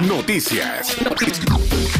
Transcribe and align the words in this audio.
Noticias. 0.00 0.90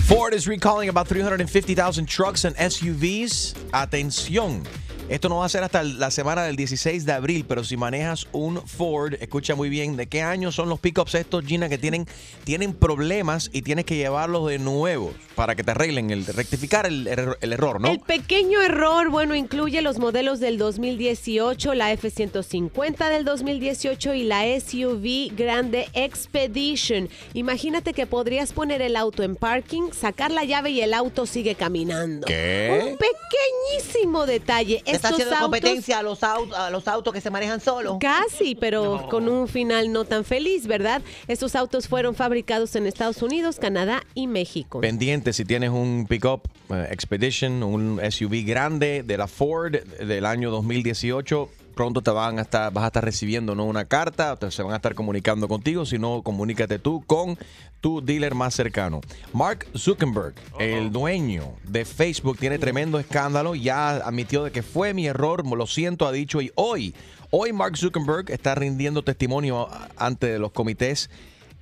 Ford 0.06 0.34
is 0.34 0.46
recalling 0.46 0.90
about 0.90 1.08
350,000 1.08 2.06
trucks 2.06 2.44
and 2.44 2.54
SUVs. 2.56 3.54
Atención. 3.72 4.66
Esto 5.08 5.28
no 5.28 5.36
va 5.36 5.46
a 5.46 5.48
ser 5.48 5.62
hasta 5.62 5.84
la 5.84 6.10
semana 6.10 6.42
del 6.42 6.56
16 6.56 7.06
de 7.06 7.12
abril, 7.12 7.44
pero 7.48 7.62
si 7.62 7.76
manejas 7.76 8.26
un 8.32 8.60
Ford, 8.66 9.14
escucha 9.20 9.54
muy 9.54 9.68
bien, 9.68 9.96
¿de 9.96 10.08
qué 10.08 10.20
año 10.22 10.50
son 10.50 10.68
los 10.68 10.80
pickups 10.80 11.14
estos, 11.14 11.44
Gina, 11.44 11.68
que 11.68 11.78
tienen, 11.78 12.06
tienen 12.42 12.74
problemas 12.74 13.48
y 13.52 13.62
tienes 13.62 13.84
que 13.84 13.94
llevarlos 13.94 14.48
de 14.48 14.58
nuevo 14.58 15.14
para 15.36 15.54
que 15.54 15.62
te 15.62 15.70
arreglen, 15.70 16.10
el 16.10 16.26
rectificar 16.26 16.86
el, 16.86 17.06
error- 17.06 17.38
el 17.40 17.52
error, 17.52 17.80
¿no? 17.80 17.88
El 17.92 18.00
pequeño 18.00 18.60
error, 18.62 19.08
bueno, 19.10 19.36
incluye 19.36 19.80
los 19.80 19.98
modelos 19.98 20.40
del 20.40 20.58
2018, 20.58 21.74
la 21.74 21.92
F-150 21.92 23.08
del 23.08 23.24
2018 23.24 24.12
y 24.14 24.24
la 24.24 24.42
SUV 24.58 25.36
Grande 25.36 25.88
Expedition. 25.92 27.08
Imagínate 27.32 27.92
que 27.92 28.06
podrías 28.08 28.52
poner 28.52 28.82
el 28.82 28.96
auto 28.96 29.22
en 29.22 29.36
parking, 29.36 29.92
sacar 29.92 30.32
la 30.32 30.42
llave 30.44 30.70
y 30.70 30.80
el 30.80 30.94
auto 30.94 31.26
sigue 31.26 31.54
caminando. 31.54 32.26
¿Qué? 32.26 32.80
Un 32.92 32.96
pequeñísimo 32.98 34.26
detalle. 34.26 34.82
¿Le 34.96 35.08
está 35.08 35.08
haciendo 35.10 35.34
autos- 35.34 35.42
competencia 35.60 35.98
a 35.98 36.02
los, 36.02 36.22
autos, 36.22 36.56
a 36.58 36.70
los 36.70 36.88
autos 36.88 37.12
que 37.12 37.20
se 37.20 37.30
manejan 37.30 37.60
solos? 37.60 37.96
Casi, 38.00 38.54
pero 38.54 39.06
con 39.10 39.28
un 39.28 39.48
final 39.48 39.92
no 39.92 40.04
tan 40.04 40.24
feliz, 40.24 40.66
¿verdad? 40.66 41.02
Estos 41.28 41.54
autos 41.54 41.88
fueron 41.88 42.14
fabricados 42.14 42.74
en 42.76 42.86
Estados 42.86 43.22
Unidos, 43.22 43.56
Canadá 43.58 44.02
y 44.14 44.26
México. 44.26 44.80
Pendiente 44.80 45.32
si 45.32 45.44
tienes 45.44 45.70
un 45.70 46.06
pickup 46.08 46.42
eh, 46.70 46.88
Expedition, 46.90 47.62
un 47.62 48.00
SUV 48.10 48.44
grande 48.44 49.02
de 49.04 49.16
la 49.18 49.26
Ford 49.26 49.72
del 49.74 50.26
año 50.26 50.50
2018. 50.50 51.48
Pronto 51.76 52.00
te 52.02 52.10
van 52.10 52.38
a 52.38 52.42
estar, 52.42 52.72
vas 52.72 52.84
a 52.84 52.86
estar 52.86 53.04
recibiendo 53.04 53.54
¿no? 53.54 53.66
una 53.66 53.84
carta, 53.84 54.34
te- 54.36 54.50
se 54.50 54.62
van 54.62 54.72
a 54.72 54.76
estar 54.76 54.94
comunicando 54.94 55.46
contigo. 55.46 55.84
Si 55.84 55.98
no, 55.98 56.22
comunícate 56.22 56.78
tú 56.78 57.04
con 57.06 57.38
tu 57.82 58.00
dealer 58.02 58.34
más 58.34 58.54
cercano. 58.54 59.02
Mark 59.34 59.66
Zuckerberg, 59.76 60.34
el 60.58 60.90
dueño 60.90 61.52
de 61.64 61.84
Facebook, 61.84 62.38
tiene 62.38 62.58
tremendo 62.58 62.98
escándalo. 62.98 63.54
Ya 63.54 63.90
admitió 63.96 64.42
de 64.42 64.52
que 64.52 64.62
fue 64.62 64.94
mi 64.94 65.06
error, 65.06 65.46
lo 65.46 65.66
siento, 65.66 66.06
ha 66.06 66.12
dicho. 66.12 66.40
Y 66.40 66.50
hoy, 66.54 66.94
hoy 67.30 67.52
Mark 67.52 67.76
Zuckerberg 67.76 68.30
está 68.30 68.54
rindiendo 68.54 69.04
testimonio 69.04 69.68
ante 69.98 70.38
los 70.38 70.52
comités 70.52 71.10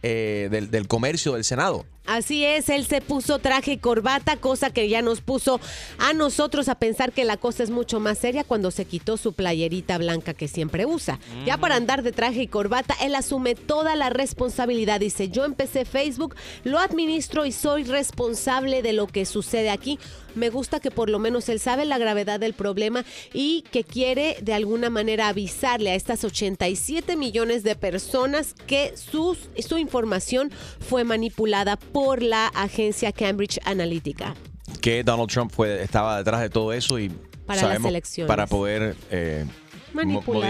eh, 0.05 0.46
del, 0.48 0.70
del 0.70 0.86
comercio 0.86 1.33
del 1.33 1.42
Senado. 1.42 1.86
Así 2.06 2.44
es, 2.44 2.69
él 2.69 2.86
se 2.86 3.00
puso 3.00 3.38
traje 3.38 3.72
y 3.72 3.77
corbata, 3.78 4.36
cosa 4.36 4.70
que 4.70 4.91
ya 4.91 5.00
nos 5.00 5.22
puso 5.22 5.58
a 5.98 6.12
nosotros 6.12 6.69
a 6.69 6.74
pensar 6.74 7.12
que 7.12 7.24
la 7.24 7.38
cosa 7.38 7.62
es 7.62 7.70
mucho 7.70 7.98
más 7.98 8.19
seria 8.19 8.44
cuando 8.44 8.70
se 8.70 8.84
quitó 8.84 9.16
su 9.16 9.33
playerita 9.33 9.96
blanca 9.96 10.34
que 10.34 10.46
siempre 10.46 10.84
usa. 10.84 11.19
Ya 11.46 11.56
para 11.56 11.77
andar 11.77 12.02
de 12.02 12.12
traje 12.12 12.42
y 12.42 12.46
corbata, 12.46 12.94
él 13.00 13.14
asume 13.14 13.55
toda 13.55 13.96
la 13.96 14.11
responsabilidad. 14.11 15.00
Dice, 15.00 15.30
yo 15.30 15.46
empecé 15.46 15.86
Facebook, 15.86 16.34
lo 16.62 16.78
administro 16.78 17.46
y 17.46 17.52
soy 17.52 17.84
responsable 17.84 18.83
de 18.83 18.92
lo 18.92 19.06
que 19.06 19.24
sucede 19.24 19.70
aquí. 19.70 19.98
Me 20.34 20.50
gusta 20.50 20.80
que 20.80 20.91
por 20.91 21.08
lo 21.08 21.18
menos 21.18 21.48
él 21.48 21.61
sabe 21.61 21.84
la 21.84 21.96
gravedad 21.96 22.41
del 22.41 22.55
problema 22.55 23.05
y 23.33 23.62
que 23.70 23.84
quiere 23.84 24.36
de 24.42 24.52
alguna 24.52 24.91
manera 24.91 25.28
avisarle 25.28 25.91
a 25.91 25.94
estas 25.94 26.24
87 26.24 27.16
millones 27.16 27.62
de 27.62 27.77
personas 27.77 28.55
que 28.66 28.96
sus, 28.96 29.39
su 29.66 29.78
información 29.78 30.50
fue 30.80 31.05
manipulada 31.05 31.77
por 31.95 32.23
la 32.23 32.48
agencia 32.48 33.12
Cambridge 33.12 33.61
Analytica. 33.64 34.34
que 34.83 35.05
Donald 35.05 35.31
Trump 35.31 35.53
fue, 35.53 35.81
estaba 35.81 36.19
detrás 36.19 36.41
de 36.41 36.51
todo 36.51 36.73
eso 36.73 36.98
y 36.98 37.09
Para 37.47 37.61
sabemos 37.61 37.84
las 37.84 37.91
elecciones. 37.91 38.28
para 38.28 38.47
poder 38.48 38.97
eh, 39.12 39.47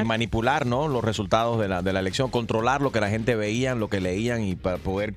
manipular 0.04 0.64
¿no? 0.64 0.88
los 0.88 1.04
resultados 1.04 1.60
de 1.60 1.68
la, 1.68 1.82
de 1.82 1.92
la 1.92 2.00
elección, 2.00 2.30
controlar 2.30 2.80
lo 2.80 2.92
que 2.92 3.00
la 3.00 3.10
gente 3.10 3.36
veía, 3.36 3.74
lo 3.74 3.88
que 3.88 4.00
leían 4.00 4.42
y 4.42 4.56
para 4.56 4.78
poder 4.78 5.16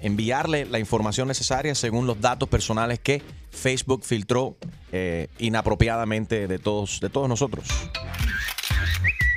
enviarle 0.00 0.64
la 0.64 0.78
información 0.78 1.26
necesaria 1.26 1.74
según 1.74 2.06
los 2.06 2.20
datos 2.20 2.48
personales 2.48 3.00
que 3.00 3.20
Facebook 3.50 4.04
filtró 4.04 4.56
eh, 4.92 5.26
inapropiadamente 5.38 6.46
de 6.46 6.58
todos, 6.60 7.00
de 7.00 7.10
todos 7.10 7.28
nosotros. 7.28 7.66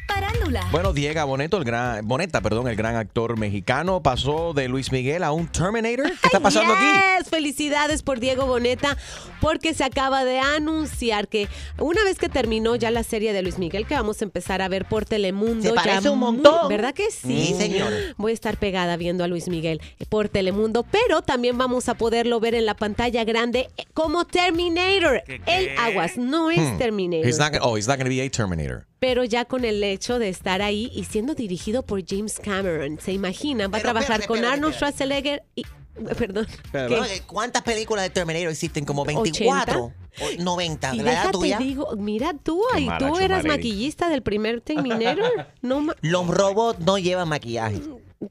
Parándula. 0.08 0.68
Bueno, 0.72 0.94
Diego 0.94 1.26
Boneto, 1.26 1.58
el 1.58 1.64
gran, 1.64 2.08
Boneta, 2.08 2.42
perdón, 2.42 2.68
el 2.68 2.76
gran 2.76 2.96
actor 2.96 3.38
mexicano, 3.38 4.02
pasó 4.04 4.54
de 4.54 4.68
Luis 4.68 4.92
Miguel 4.92 5.24
a 5.24 5.32
un 5.32 5.48
Terminator. 5.48 6.06
¿Qué 6.10 6.28
está 6.28 6.40
pasando 6.40 6.74
aquí? 6.74 6.86
Felicidades 7.30 8.04
por 8.04 8.20
Diego 8.20 8.46
Boneta, 8.46 8.98
porque 9.42 9.74
se 9.74 9.84
acaba 9.84 10.24
de 10.24 10.40
anunciar 10.40 11.28
que 11.28 11.48
una 11.80 12.04
vez 12.04 12.18
que 12.18 12.30
terminó 12.30 12.76
ya 12.76 12.92
la 12.92 13.04
serie 13.04 13.34
de 13.34 13.42
Luis 13.42 13.58
Miguel, 13.58 13.86
que 13.88 13.96
vamos 13.96 14.22
a 14.22 14.26
empezar 14.26 14.62
a 14.62 14.68
ver 14.68 14.86
por 14.86 15.06
Telemundo. 15.06 15.62
Se 15.64 15.70
ya 15.70 15.76
parece 15.76 16.10
un 16.10 16.20
muy- 16.20 16.32
montón. 16.34 16.70
¿Verdad 16.70 16.94
que 16.94 17.10
sí? 17.12 17.48
Sí, 17.48 17.54
señor. 17.56 17.92
Voy 18.18 18.32
a 18.32 18.34
estar 18.36 18.58
pegada 18.58 18.98
viendo 18.98 19.24
a 19.24 19.28
Luis 19.28 19.48
Miguel 19.48 19.82
por 20.10 20.30
Telemundo, 20.30 20.84
pero 20.84 21.22
también 21.22 21.58
vamos 21.58 21.90
a 21.90 21.96
poderlo 21.96 22.40
ver 22.40 22.56
en 22.56 22.66
la 22.66 22.76
pantalla 22.76 23.24
grande 23.24 23.70
como 23.94 24.26
Terminator. 24.26 25.24
El 25.46 25.78
Aguas 25.78 26.18
no 26.18 26.52
es 26.52 26.60
Hmm. 26.60 26.78
Terminator. 26.78 27.26
He's 27.28 27.38
not 27.40 27.52
gonna- 27.54 27.66
oh, 27.66 27.78
he's 27.78 27.88
not 27.88 27.98
going 27.98 28.06
to 28.06 28.10
be 28.16 28.22
a 28.22 28.30
Terminator. 28.30 28.86
Pero 29.06 29.24
ya 29.24 29.46
con 29.46 29.66
el 29.66 29.84
hecho 29.84 30.18
de 30.18 30.30
estar 30.30 30.64
ahí 30.64 30.90
y 30.92 31.04
siendo 31.04 31.36
dirigido 31.36 31.84
por 31.86 32.04
James 32.04 32.40
Cameron. 32.44 32.98
¿Se 33.00 33.12
imaginan? 33.14 33.72
Va 33.72 33.78
a 33.78 33.82
trabajar 33.82 34.20
espérate, 34.22 34.28
con 34.28 34.38
espérate, 34.38 34.56
Arnold. 34.58 34.74
Schwarzenegger 34.74 35.44
y... 35.54 35.64
Perdón. 36.18 36.48
Eh, 36.74 37.22
¿Cuántas 37.28 37.62
películas 37.62 38.04
de 38.06 38.10
Terminator 38.10 38.50
existen? 38.50 38.84
Como 38.84 39.06
24 39.06 39.84
o 39.84 39.92
90. 40.40 40.96
Y 40.96 40.98
¿De 40.98 41.04
la 41.04 41.12
edad 41.12 41.32
tuya? 41.32 41.60
digo, 41.60 41.96
mira 41.98 42.34
tú, 42.34 42.64
Qué 42.72 42.78
ahí 42.78 42.88
tú 42.98 43.16
eras 43.20 43.46
maquillista 43.46 44.10
del 44.10 44.24
primer 44.24 44.62
Terminator. 44.62 45.50
No, 45.62 45.82
ma- 45.82 45.96
Los 46.02 46.26
robots 46.28 46.80
no 46.80 46.98
llevan 46.98 47.30
maquillaje. 47.30 47.80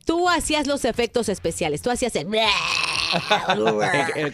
tú 0.04 0.28
hacías 0.28 0.66
los 0.66 0.84
efectos 0.84 1.28
especiales, 1.28 1.82
tú 1.82 1.90
hacías 1.92 2.16
el... 2.16 2.26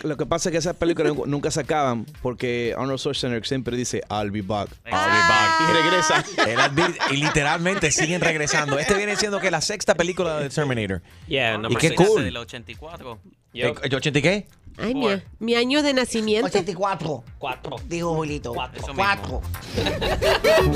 Lo 0.02 0.16
que 0.16 0.26
pasa 0.26 0.48
es 0.48 0.52
que 0.52 0.58
esas 0.58 0.76
películas 0.76 1.14
nu- 1.14 1.26
nunca 1.26 1.50
se 1.50 1.60
acaban 1.60 2.06
porque 2.22 2.74
Arnold 2.76 2.98
Schwarzenegger 2.98 3.46
siempre 3.46 3.76
dice 3.76 4.02
I'll 4.10 4.30
be 4.30 4.42
back. 4.42 4.68
Y 4.86 5.72
regresa. 5.72 6.24
Él 6.48 6.58
advir- 6.58 6.96
y 7.10 7.16
literalmente 7.16 7.90
siguen 7.90 8.20
regresando. 8.20 8.78
Este 8.78 8.94
viene 8.94 9.16
siendo 9.16 9.40
que 9.40 9.50
la 9.50 9.60
sexta 9.60 9.94
película 9.94 10.38
de 10.40 10.48
Terminator. 10.50 11.02
Yeah, 11.28 11.60
y 11.68 11.76
qué 11.76 11.94
cool. 11.94 12.24
del 12.24 12.36
84. 12.36 13.18
¿El, 13.52 13.60
Yup. 13.74 13.80
el 13.84 13.94
80 13.94 14.18
y 14.18 14.22
qué? 14.22 14.46
Ay, 14.78 14.94
mi, 14.94 15.08
mi 15.38 15.54
año 15.54 15.82
de 15.82 15.92
nacimiento. 15.92 16.46
84, 16.46 17.24
Cuatro. 17.38 17.76
dijo 17.86 18.14
Julito. 18.14 18.54
Cuatro. 18.54 18.82
Cuatro. 18.94 19.42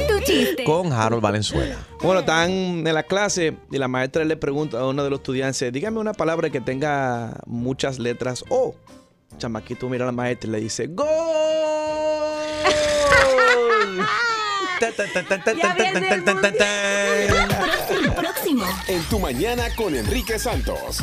Tu 0.09 0.21
chiste. 0.25 0.65
Con 0.65 0.93
Harold 0.93 1.23
Valenzuela. 1.23 1.77
Bueno, 2.03 2.21
están 2.21 2.51
en 2.51 2.95
la 2.95 3.03
clase 3.03 3.57
y 3.71 3.79
la 3.79 3.89
maestra 3.89 4.25
le 4.25 4.37
pregunta 4.37 4.81
a 4.81 4.87
uno 4.87 5.05
de 5.05 5.11
los 5.11 5.21
estudiantes, 5.21 5.73
dígame 5.73 6.01
una 6.01 6.13
palabra 6.13 6.51
que 6.51 6.61
tenga 6.61 7.41
muchas 7.47 7.99
letras 7.99 8.45
O. 8.49 8.75
Chamaquito 9.39 9.89
mira 9.89 10.05
a 10.05 10.07
la 10.07 10.13
maestra 10.13 10.49
y 10.49 10.53
le 10.53 10.61
dice, 10.61 10.87
¡Gol! 10.89 11.07
Ya 14.81 15.75
viene 15.75 16.09
el 16.09 16.25
Próximo. 18.13 18.65
En 18.89 19.03
tu 19.05 19.19
mañana 19.19 19.65
con 19.77 19.95
Enrique 19.95 20.39
Santos. 20.39 21.03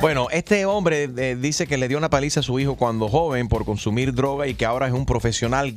Bueno, 0.00 0.26
este 0.30 0.66
hombre 0.66 1.04
eh, 1.16 1.36
dice 1.38 1.66
que 1.66 1.76
le 1.78 1.88
dio 1.88 1.96
una 1.98 2.10
paliza 2.10 2.40
a 2.40 2.42
su 2.42 2.58
hijo 2.60 2.76
cuando 2.76 3.08
joven 3.08 3.48
por 3.48 3.64
consumir 3.64 4.12
droga 4.12 4.46
y 4.46 4.54
que 4.54 4.66
ahora 4.66 4.86
es 4.86 4.92
un 4.92 5.06
profesional. 5.06 5.74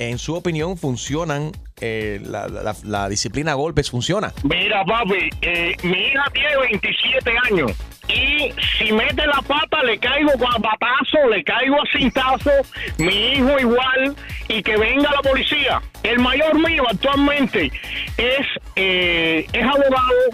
En 0.00 0.18
su 0.18 0.34
opinión, 0.34 0.76
funcionan, 0.78 1.50
eh, 1.80 2.20
la, 2.24 2.46
la- 2.84 3.08
disciplina 3.08 3.52
a 3.52 3.54
golpes 3.54 3.90
funciona. 3.90 4.32
Mira, 4.44 4.84
papi, 4.84 5.28
eh, 5.42 5.76
mi 5.82 5.98
hija 5.98 6.24
tiene 6.32 6.56
27 6.70 7.30
años 7.50 7.72
y 8.08 8.52
si 8.78 8.92
mete 8.92 9.26
la 9.26 9.42
pata 9.42 9.82
le 9.82 9.98
caigo 9.98 10.30
a 10.30 10.56
batazo, 10.58 11.28
le 11.30 11.42
caigo 11.42 11.76
a 11.76 11.98
cintazo, 11.98 12.50
mi 12.98 13.32
hijo 13.32 13.58
igual 13.58 14.14
y 14.48 14.62
que 14.62 14.76
venga 14.76 15.10
la 15.10 15.20
policía. 15.28 15.82
El 16.04 16.20
mayor 16.20 16.54
mío 16.58 16.84
actualmente 16.88 17.70
es, 18.16 18.46
eh, 18.76 19.46
es 19.52 19.62
abogado 19.64 20.30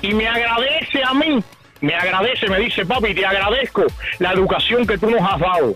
y 0.00 0.14
me 0.14 0.28
agradece 0.28 1.02
a 1.04 1.12
mí, 1.14 1.42
me 1.80 1.94
agradece, 1.94 2.48
me 2.48 2.58
dice, 2.58 2.84
papi, 2.84 3.14
te 3.14 3.24
agradezco 3.24 3.84
la 4.18 4.32
educación 4.32 4.86
que 4.86 4.98
tú 4.98 5.10
nos 5.10 5.20
has 5.20 5.38
dado. 5.40 5.74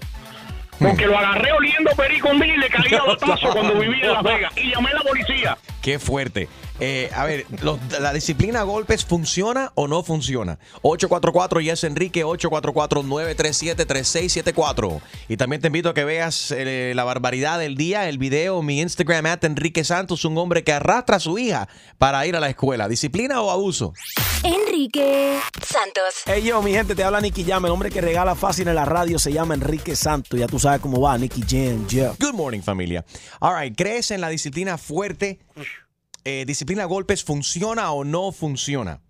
Porque 0.79 1.07
lo 1.07 1.17
agarré 1.17 1.53
oliendo 1.53 1.91
perico 1.97 2.33
y 2.33 2.57
le 2.57 2.69
caí 2.69 2.95
a 2.95 3.05
batazo 3.05 3.51
cuando 3.53 3.75
vivía 3.79 4.07
en 4.07 4.13
Las 4.15 4.23
Vegas. 4.23 4.53
Y 4.57 4.71
llamé 4.71 4.91
a 4.91 4.95
la 4.95 5.01
policía. 5.01 5.59
Qué 5.81 5.99
fuerte. 5.99 6.49
Eh, 6.85 7.11
a 7.15 7.25
ver, 7.25 7.47
los- 7.63 7.79
¿la 8.01 8.13
disciplina 8.13 8.59
a 8.59 8.63
golpes 8.65 9.05
funciona 9.05 9.71
o 9.77 9.87
no 9.87 10.03
funciona? 10.03 10.59
844 10.83 11.61
Yes 11.61 11.85
Enrique, 11.85 12.25
844-937-3674. 12.25 15.01
Y 15.29 15.37
también 15.37 15.63
te 15.63 15.69
invito 15.69 15.91
a 15.91 15.95
que 15.95 16.03
veas 16.05 16.51
eh, 16.51 16.93
la 16.97 17.05
barbaridad 17.05 17.61
del 17.61 17.77
día, 17.77 18.09
el 18.09 18.19
video, 18.19 18.63
mi 18.63 18.81
Instagram, 18.81 19.27
at 19.27 19.45
Enrique 19.45 19.85
Santos, 19.85 20.25
un 20.25 20.37
hombre 20.39 20.65
que 20.65 20.73
arrastra 20.73 21.19
a 21.19 21.21
su 21.21 21.39
hija 21.39 21.69
para 21.99 22.27
ir 22.27 22.35
a 22.35 22.41
la 22.41 22.49
escuela. 22.49 22.89
¿Disciplina 22.89 23.41
o 23.43 23.53
abuso? 23.53 23.95
Enrique 24.43 25.39
Santos. 25.65 26.15
Hey 26.27 26.43
yo, 26.43 26.61
mi 26.63 26.73
gente, 26.73 26.97
te 26.97 27.05
habla 27.05 27.21
Nicky 27.21 27.45
Jam. 27.45 27.65
El 27.65 27.71
hombre 27.71 27.91
que 27.91 28.01
regala 28.01 28.35
fácil 28.35 28.67
en 28.67 28.75
la 28.75 28.85
radio 28.85 29.21
se 29.21 29.33
llama 29.33 29.55
Enrique 29.55 29.95
Santo. 29.95 30.37
Ya 30.37 30.49
tú 30.49 30.59
sabes 30.59 30.81
cómo 30.81 31.01
va, 31.01 31.17
Nicky 31.17 31.43
Jam, 31.49 31.87
yeah. 31.87 32.13
Good 32.19 32.35
morning, 32.35 32.61
familia. 32.61 33.05
All 33.39 33.57
right, 33.57 33.73
¿crees 33.77 34.11
en 34.11 34.21
la 34.21 34.31
disciplina 34.31 34.77
fuerte? 34.79 35.39
Eh, 36.25 36.45
¿Disciplina 36.47 36.85
golpes 36.85 37.25
funciona 37.25 37.91
o 37.93 38.05
no 38.05 38.31
funciona? 38.33 39.01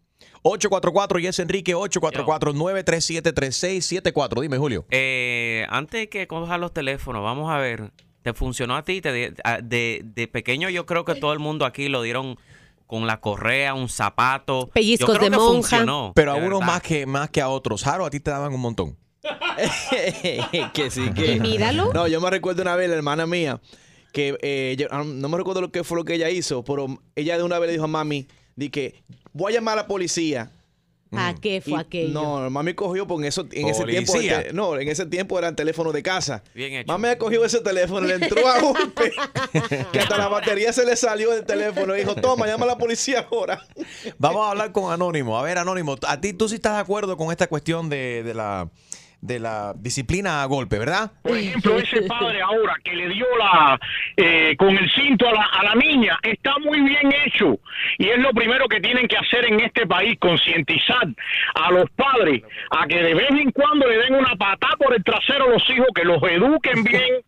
844 0.44 1.19
y 1.20 1.26
es 1.29 1.38
Enrique 1.38 1.76
844-937-3674. 1.76 4.41
Dime, 4.41 4.59
Julio. 4.59 4.85
Eh, 4.91 5.64
antes 5.69 6.00
de 6.00 6.09
que 6.09 6.26
cojas 6.26 6.59
los 6.59 6.73
teléfonos, 6.73 7.23
vamos 7.23 7.50
a 7.50 7.59
ver. 7.59 7.93
¿Te 8.23 8.32
funcionó 8.35 8.76
a 8.76 8.85
ti? 8.85 9.00
Te 9.00 9.12
di- 9.12 9.35
a- 9.44 9.59
de, 9.61 10.03
de 10.05 10.29
pequeño 10.29 10.69
yo 10.70 10.87
creo 10.87 11.05
que 11.05 11.14
todo 11.17 11.32
el 11.32 11.38
mundo 11.41 11.64
aquí 11.67 11.88
lo 11.88 12.03
dieron 12.03 12.38
con 12.87 13.06
la 13.06 13.20
correa, 13.20 13.75
un 13.75 13.88
zapato. 13.88 14.69
Pellizcos 14.73 15.08
Yo 15.08 15.15
creo 15.19 15.31
de 15.31 15.37
que 15.37 15.43
monja. 15.43 15.61
funcionó, 15.70 16.12
Pero 16.15 16.32
a 16.32 16.37
unos 16.37 16.61
verdad. 16.61 16.67
más 16.75 16.82
que, 16.82 17.06
más 17.06 17.31
que 17.31 17.41
a 17.41 17.49
otros. 17.49 17.82
Jaro, 17.82 18.05
a 18.06 18.11
ti 18.11 18.20
te 18.20 18.31
daban 18.31 18.55
un 18.55 18.61
montón. 18.61 18.97
que 20.75 20.91
sí, 20.91 21.11
que. 21.15 21.32
Y 21.32 21.41
míralo. 21.41 21.93
No, 21.93 22.06
yo 22.06 22.20
me 22.20 22.31
recuerdo 22.31 22.62
una 22.62 22.76
vez 22.76 22.88
la 22.91 22.97
hermana 22.97 23.26
mía 23.26 23.61
que 24.12 24.37
eh, 24.43 24.76
yo- 24.79 24.87
ah, 24.91 25.03
no 25.05 25.29
me 25.29 25.37
recuerdo 25.38 25.61
lo 25.61 25.73
que 25.73 25.82
fue 25.85 25.97
lo 25.99 26.05
que 26.05 26.14
ella 26.14 26.31
hizo, 26.31 26.62
pero 26.64 26.87
ella 27.17 27.37
de 27.37 27.43
una 27.43 27.59
vez 27.59 27.69
le 27.69 27.73
dijo 27.73 27.85
a 27.85 27.88
mami, 27.88 28.29
di 28.56 28.70
que 28.70 29.03
voy 29.32 29.53
a 29.53 29.56
llamar 29.56 29.79
a 29.79 29.82
la 29.82 29.87
policía. 29.88 30.50
¿A 31.14 31.35
qué 31.35 31.61
fue 31.61 31.73
Y 31.73 31.76
aquello? 31.76 32.12
No, 32.14 32.49
mami 32.49 32.73
cogió 32.73 33.06
porque 33.06 33.25
en, 33.25 33.29
eso, 33.29 33.47
en 33.53 33.69
ese 33.69 33.85
tiempo. 33.85 34.14
Te- 34.14 34.55
no, 34.55 34.79
en 34.79 34.88
ese 34.88 35.05
tiempo 35.05 35.38
eran 35.38 35.55
teléfonos 35.55 35.93
de 35.93 36.03
casa. 36.03 36.43
Bien 36.55 36.73
hecho. 36.73 36.87
Mami 36.91 37.17
cogió 37.19 37.44
ese 37.44 37.61
teléfono, 37.61 38.06
le 38.06 38.14
entró 38.14 38.49
a 38.49 38.59
golpe. 38.61 39.12
que 39.93 39.99
hasta 40.00 40.17
la 40.17 40.29
batería 40.29 40.73
se 40.73 40.87
le 40.87 40.97
salió 40.97 41.31
del 41.32 41.44
teléfono. 41.44 41.94
Y 41.94 41.99
dijo, 41.99 42.15
toma, 42.15 42.47
llama 42.47 42.65
a 42.65 42.69
la 42.69 42.79
policía 42.79 43.26
ahora. 43.31 43.62
Vamos 44.17 44.47
a 44.47 44.53
hablar 44.53 44.73
con 44.73 44.91
Anónimo. 44.91 45.38
A 45.38 45.43
ver, 45.43 45.58
Anónimo, 45.58 45.97
a 46.08 46.19
ti 46.19 46.32
tú 46.32 46.49
sí 46.49 46.55
estás 46.55 46.76
de 46.76 46.81
acuerdo 46.81 47.15
con 47.19 47.31
esta 47.31 47.47
cuestión 47.47 47.91
de, 47.91 48.23
de 48.23 48.32
la, 48.32 48.70
de 49.22 49.38
la 49.38 49.72
disciplina 49.76 50.42
a 50.42 50.46
golpe, 50.46 50.78
¿verdad? 50.78 51.12
Por 51.22 51.38
ejemplo, 51.38 51.78
ese 51.78 52.02
padre 52.02 52.42
ahora 52.42 52.74
que 52.82 52.92
le 52.92 53.08
dio 53.08 53.24
la 53.38 53.78
eh, 54.16 54.56
con 54.58 54.76
el 54.76 54.90
cinto 54.92 55.28
a 55.28 55.32
la, 55.32 55.44
a 55.44 55.62
la 55.62 55.74
niña 55.76 56.19
está 56.24 56.58
muy 56.58 56.80
bien 56.80 57.12
hecho 57.24 57.58
y 57.98 58.08
es 58.08 58.19
lo 58.19 58.32
primero 58.32 58.66
que 58.66 58.80
tienen 58.80 59.06
que 59.06 59.16
hacer 59.16 59.46
en 59.46 59.60
este 59.60 59.86
país 59.86 60.19
concientizar 60.19 61.06
a 61.54 61.70
los 61.70 61.88
padres 61.90 62.42
a 62.70 62.86
que 62.88 62.96
de 62.96 63.14
vez 63.14 63.30
en 63.30 63.52
cuando 63.52 63.86
le 63.86 63.96
den 63.98 64.14
una 64.16 64.34
patada 64.34 64.76
por 64.76 64.92
el 64.92 65.04
trasero 65.04 65.44
a 65.44 65.50
los 65.50 65.70
hijos 65.70 65.86
que 65.94 66.04
los 66.04 66.20
eduquen 66.24 66.82
bien 66.82 67.22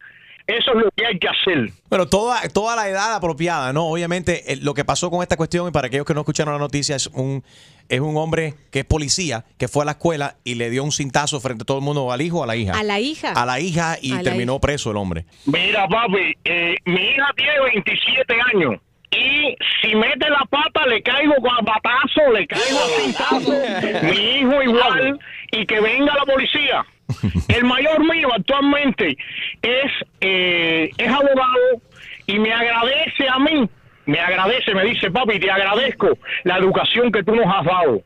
eso 0.46 0.73
es 0.73 0.76
lo 0.76 0.91
que 0.94 1.06
hay 1.06 1.19
que 1.19 1.29
hacer 1.29 1.70
Bueno, 1.88 2.06
toda, 2.06 2.46
toda 2.50 2.76
la 2.76 2.88
edad 2.88 3.14
apropiada, 3.14 3.73
¿no? 3.73 3.87
Obviamente, 3.87 4.52
eh, 4.52 4.56
lo 4.56 4.75
que 4.75 4.85
pasó 4.85 5.11
con 5.11 5.23
esta 5.23 5.38
cuestión, 5.38 5.69
y 5.69 5.70
para 5.70 5.87
aquellos 5.87 6.05
que 6.05 6.12
no 6.12 6.20
escucharon 6.20 6.52
la 6.52 6.61
noticia, 6.61 6.96
es 6.96 7.06
un, 7.06 7.43
es 7.89 8.01
un 8.01 8.17
hombre 8.17 8.55
que 8.71 8.81
es 8.81 8.85
policía, 8.85 9.45
que 9.59 9.69
fue 9.69 9.83
a 9.83 9.87
la 9.87 9.93
escuela 9.93 10.37
y 10.45 10.55
le 10.55 10.71
dio 10.71 10.85
un 10.85 10.93
cintazo 10.93 11.41
frente 11.41 11.63
a 11.63 11.67
todo 11.67 11.79
el 11.79 11.85
mundo, 11.85 12.11
al 12.13 12.21
hijo 12.23 12.41
o 12.41 12.45
a 12.45 12.47
la 12.47 12.57
hija. 12.57 12.79
A 12.79 12.83
la 12.83 13.01
hija. 13.01 13.33
A 13.33 13.47
la 13.47 13.61
hija 13.61 13.97
y 14.01 14.13
la 14.13 14.23
terminó 14.23 14.55
hija. 14.55 14.61
preso 14.61 14.91
el 14.91 14.97
hombre. 14.97 15.27
Mira, 15.47 15.87
papi, 15.89 16.37
eh, 16.45 16.77
mi 16.85 17.01
hija 17.01 17.27
tiene 17.37 17.61
27 17.73 18.35
años. 18.55 18.81
Y 19.11 19.57
si 19.81 19.95
mete 19.95 20.29
la 20.29 20.45
pata, 20.51 20.87
le 20.87 21.01
caigo 21.03 21.35
con 21.37 21.51
a 21.51 21.61
batazo, 21.61 22.33
le 22.33 22.47
caigo 22.47 22.79
a 22.79 23.01
cintazo. 23.01 23.53
Mi 24.03 24.39
hijo 24.39 24.63
igual. 24.63 25.19
Y 25.53 25.65
que 25.67 25.81
venga 25.81 26.13
la 26.15 26.25
policía. 26.25 26.85
El 27.49 27.65
mayor 27.65 28.01
mío 28.01 28.29
actualmente 28.35 29.17
es, 29.63 29.93
eh, 30.21 30.91
es 30.97 31.09
abogado 31.09 31.81
y 32.27 32.39
me 32.39 32.53
agradece 32.53 33.29
a 33.29 33.39
mí. 33.39 33.69
Me 34.06 34.19
agradece, 34.21 34.75
me 34.75 34.85
dice, 34.85 35.11
papi, 35.11 35.39
te 35.41 35.51
agradezco 35.51 36.09
la 36.45 36.59
educación 36.59 37.11
que 37.11 37.23
tú 37.23 37.35
nos 37.35 37.47
has 37.47 37.65
dado. 37.65 38.03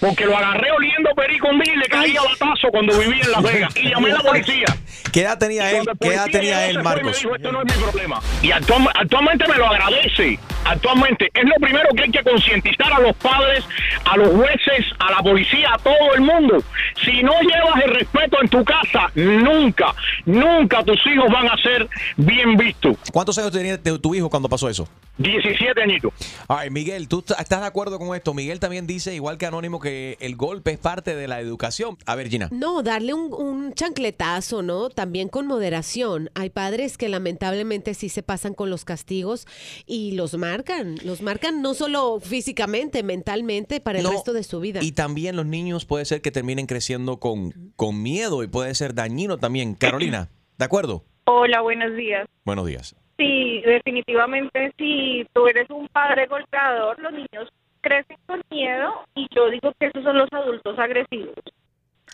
Porque 0.00 0.24
lo 0.24 0.36
agarré 0.36 0.70
oliendo 0.72 1.10
perico 1.14 1.48
un 1.48 1.58
día 1.60 1.74
y 1.74 1.76
le 1.76 1.84
caía 1.86 2.20
batazo 2.22 2.68
cuando 2.70 2.98
vivía 2.98 3.22
en 3.24 3.30
Las 3.30 3.42
Vegas. 3.42 3.76
Y 3.76 3.90
llamé 3.90 4.10
a 4.10 4.14
la 4.14 4.20
policía. 4.20 4.64
¿Qué 5.12 5.20
edad 5.20 5.38
tenía 5.38 5.70
él? 5.70 5.84
¿Qué 6.00 6.08
edad 6.14 6.26
tenía 6.32 6.66
él, 6.66 6.74
y 6.74 6.76
me 6.78 6.82
Marcos? 6.82 7.18
dijo, 7.20 7.36
esto 7.36 7.52
no 7.52 7.62
es 7.62 7.76
mi 7.76 7.82
problema. 7.82 8.20
Y 8.40 8.50
actual- 8.52 8.88
actualmente 8.94 9.46
me 9.46 9.56
lo 9.56 9.66
agradece. 9.66 10.38
Actualmente 10.64 11.30
es 11.34 11.44
lo 11.44 11.54
primero 11.60 11.88
que 11.96 12.04
hay 12.04 12.10
que 12.10 12.22
concientizar 12.22 12.92
a 12.92 13.00
los 13.00 13.16
padres, 13.16 13.64
a 14.04 14.16
los 14.16 14.28
jueces, 14.28 14.86
a 14.98 15.10
la 15.10 15.22
policía, 15.22 15.74
a 15.74 15.78
todo 15.78 16.14
el 16.14 16.20
mundo. 16.20 16.62
Si 17.04 17.22
no 17.22 17.32
llevas 17.40 17.84
el 17.84 17.94
respeto 17.94 18.38
en 18.40 18.48
tu 18.48 18.64
casa, 18.64 19.10
nunca, 19.14 19.94
nunca 20.26 20.84
tus 20.84 21.00
hijos 21.06 21.30
van 21.32 21.48
a 21.48 21.56
ser 21.58 21.88
bien 22.16 22.56
vistos. 22.56 22.96
¿Cuántos 23.12 23.36
años 23.38 23.52
tenía 23.52 23.78
tu 23.82 24.14
hijo 24.14 24.30
cuando 24.30 24.48
pasó 24.48 24.68
eso? 24.68 24.88
17 25.18 25.82
añitos. 25.82 26.12
Ay, 26.48 26.70
Miguel, 26.70 27.06
¿tú 27.06 27.24
estás 27.38 27.60
de 27.60 27.66
acuerdo 27.66 27.98
con 27.98 28.16
esto? 28.16 28.32
Miguel 28.32 28.60
también 28.60 28.86
dice, 28.86 29.14
igual 29.14 29.36
que 29.36 29.46
Anónimo, 29.46 29.78
que 29.78 30.16
el 30.20 30.36
golpe 30.36 30.72
es 30.72 30.78
parte 30.78 31.14
de 31.14 31.28
la 31.28 31.40
educación. 31.40 31.98
A 32.06 32.14
ver, 32.14 32.28
Gina. 32.28 32.48
No, 32.50 32.82
darle 32.82 33.12
un, 33.12 33.32
un 33.32 33.74
chancletazo, 33.74 34.62
¿no? 34.62 34.88
También 34.88 35.28
con 35.28 35.46
moderación. 35.46 36.30
Hay 36.34 36.50
padres 36.50 36.96
que 36.96 37.08
lamentablemente 37.08 37.94
sí 37.94 38.08
se 38.08 38.22
pasan 38.22 38.54
con 38.54 38.70
los 38.70 38.84
castigos 38.84 39.46
y 39.86 40.12
los 40.12 40.36
marcan. 40.52 40.96
Los 41.04 41.22
marcan 41.22 41.62
no 41.62 41.74
solo 41.74 42.20
físicamente, 42.20 43.02
mentalmente, 43.02 43.80
para 43.80 43.98
el 43.98 44.04
No, 44.04 44.10
resto 44.10 44.32
de 44.32 44.42
su 44.42 44.60
vida. 44.60 44.80
Y 44.82 44.92
también 44.92 45.36
los 45.36 45.46
niños 45.46 45.84
puede 45.86 46.04
ser 46.04 46.20
que 46.20 46.30
terminen 46.30 46.66
creciendo 46.66 47.18
con, 47.18 47.72
con 47.76 48.02
miedo 48.02 48.42
y 48.42 48.48
puede 48.48 48.74
ser 48.74 48.94
dañino 48.94 49.38
también. 49.38 49.74
Carolina, 49.80 50.28
¿de 50.58 50.64
acuerdo? 50.64 51.04
Hola, 51.24 51.60
buenos 51.62 51.96
días. 51.96 52.26
Buenos 52.44 52.66
días. 52.66 52.94
Sí, 53.18 53.60
definitivamente 53.64 54.72
si 54.76 55.26
tú 55.32 55.46
eres 55.46 55.70
un 55.70 55.88
padre 55.88 56.26
golpeador, 56.26 56.98
los 57.00 57.12
niños 57.12 57.48
crecen 57.80 58.16
con 58.26 58.40
miedo 58.50 58.90
y 59.14 59.26
yo 59.34 59.48
digo 59.50 59.72
que 59.78 59.86
esos 59.86 60.02
son 60.02 60.18
los 60.18 60.28
adultos 60.32 60.78
agresivos. 60.78 61.34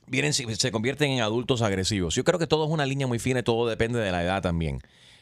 Vienen, 0.07 0.33
se 0.33 0.45
se 0.55 0.71
convierten 0.73 1.11
en 1.11 1.21
adultos 1.21 1.61
agresivos. 1.63 2.15
Yo 2.15 2.25
creo 2.25 2.39
que 2.39 2.47
todo 2.47 2.65
es 2.65 2.71
una 2.71 2.87
línea 2.87 3.07
muy 3.07 3.19
fina 3.19 3.41
y 3.41 3.43
todo 3.43 3.69
depende 3.69 3.99
de 3.99 4.11
la 4.11 4.23
edad 4.23 4.43
también. 4.43 4.79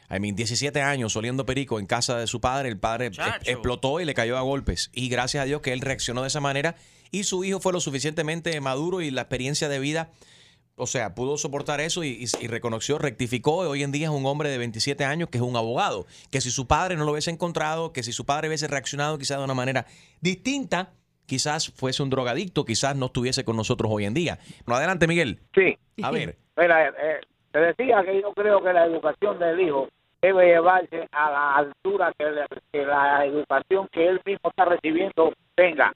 A 0.09 0.19
mí, 0.19 0.33
17 0.33 0.81
años 0.83 1.17
oliendo 1.17 1.45
perico 1.47 1.79
en 1.81 1.87
casa 1.87 2.17
de 2.19 2.27
su 2.27 2.41
padre, 2.41 2.69
el 2.69 2.79
padre 2.79 3.11
Chacho. 3.11 3.51
explotó 3.51 4.01
y 4.01 4.05
le 4.05 4.15
cayó 4.15 4.37
a 4.39 4.43
golpes. 4.43 4.91
Y 4.95 5.09
gracias 5.09 5.43
a 5.43 5.47
Dios 5.47 5.61
que 5.63 5.73
él 5.73 5.81
reaccionó 5.81 6.23
de 6.23 6.29
esa 6.29 6.41
manera 6.41 6.77
y 7.11 7.25
su 7.25 7.45
hijo 7.45 7.61
fue 7.61 7.73
lo 7.73 7.81
suficientemente 7.81 8.61
maduro 8.61 9.01
y 9.01 9.11
la 9.11 9.23
experiencia 9.23 9.69
de 9.69 9.79
vida, 9.79 10.11
o 10.77 10.87
sea, 10.87 11.15
pudo 11.15 11.39
soportar 11.39 11.81
eso 11.81 12.05
y, 12.05 12.09
y- 12.25 12.45
y 12.45 12.49
reconoció, 12.49 12.99
rectificó. 12.99 13.65
Y 13.65 13.69
hoy 13.69 13.83
en 13.83 13.93
día 13.93 14.07
es 14.09 14.13
un 14.13 14.27
hombre 14.27 14.51
de 14.51 14.59
27 14.59 15.05
años 15.05 15.29
que 15.31 15.39
es 15.39 15.43
un 15.43 15.57
abogado. 15.57 16.07
Que 16.31 16.41
si 16.41 16.51
su 16.51 16.67
padre 16.67 16.97
no 16.97 17.05
lo 17.05 17.13
hubiese 17.13 17.31
encontrado, 17.31 17.93
que 17.93 18.03
si 18.03 18.13
su 18.13 18.27
padre 18.27 18.49
hubiese 18.49 18.69
reaccionado 18.69 19.17
quizás 19.19 19.39
de 19.39 19.45
una 19.45 19.55
manera 19.55 19.87
distinta, 20.21 20.93
quizás 21.25 21.73
fuese 21.75 22.03
un 22.03 22.11
drogadicto, 22.11 22.65
quizás 22.65 22.95
no 22.95 23.07
estuviese 23.07 23.45
con 23.45 23.57
nosotros 23.57 23.91
hoy 23.93 24.05
en 24.05 24.15
día. 24.15 24.39
Pero 24.65 24.77
adelante, 24.77 25.07
Miguel. 25.07 25.41
Sí, 25.55 25.77
A 26.03 26.11
ver. 26.11 26.37
mira, 26.57 26.89
eh, 26.89 27.21
te 27.57 27.63
decía 27.83 28.03
que 28.05 28.21
yo 28.21 28.33
creo 28.35 28.63
que 28.63 28.73
la 28.73 28.85
educación 28.85 29.39
del 29.39 29.59
hijo 29.61 29.89
debe 30.21 30.47
llevarse 30.47 31.07
a 31.13 31.31
la 31.31 31.55
altura 31.57 32.13
que, 32.19 32.85
la- 32.85 33.25
educación 33.25 33.89
que 33.91 34.09
él 34.09 34.21
mismo 34.27 34.51
está 34.51 34.65
recibiendo 34.67 35.33
tenga. 35.55 35.93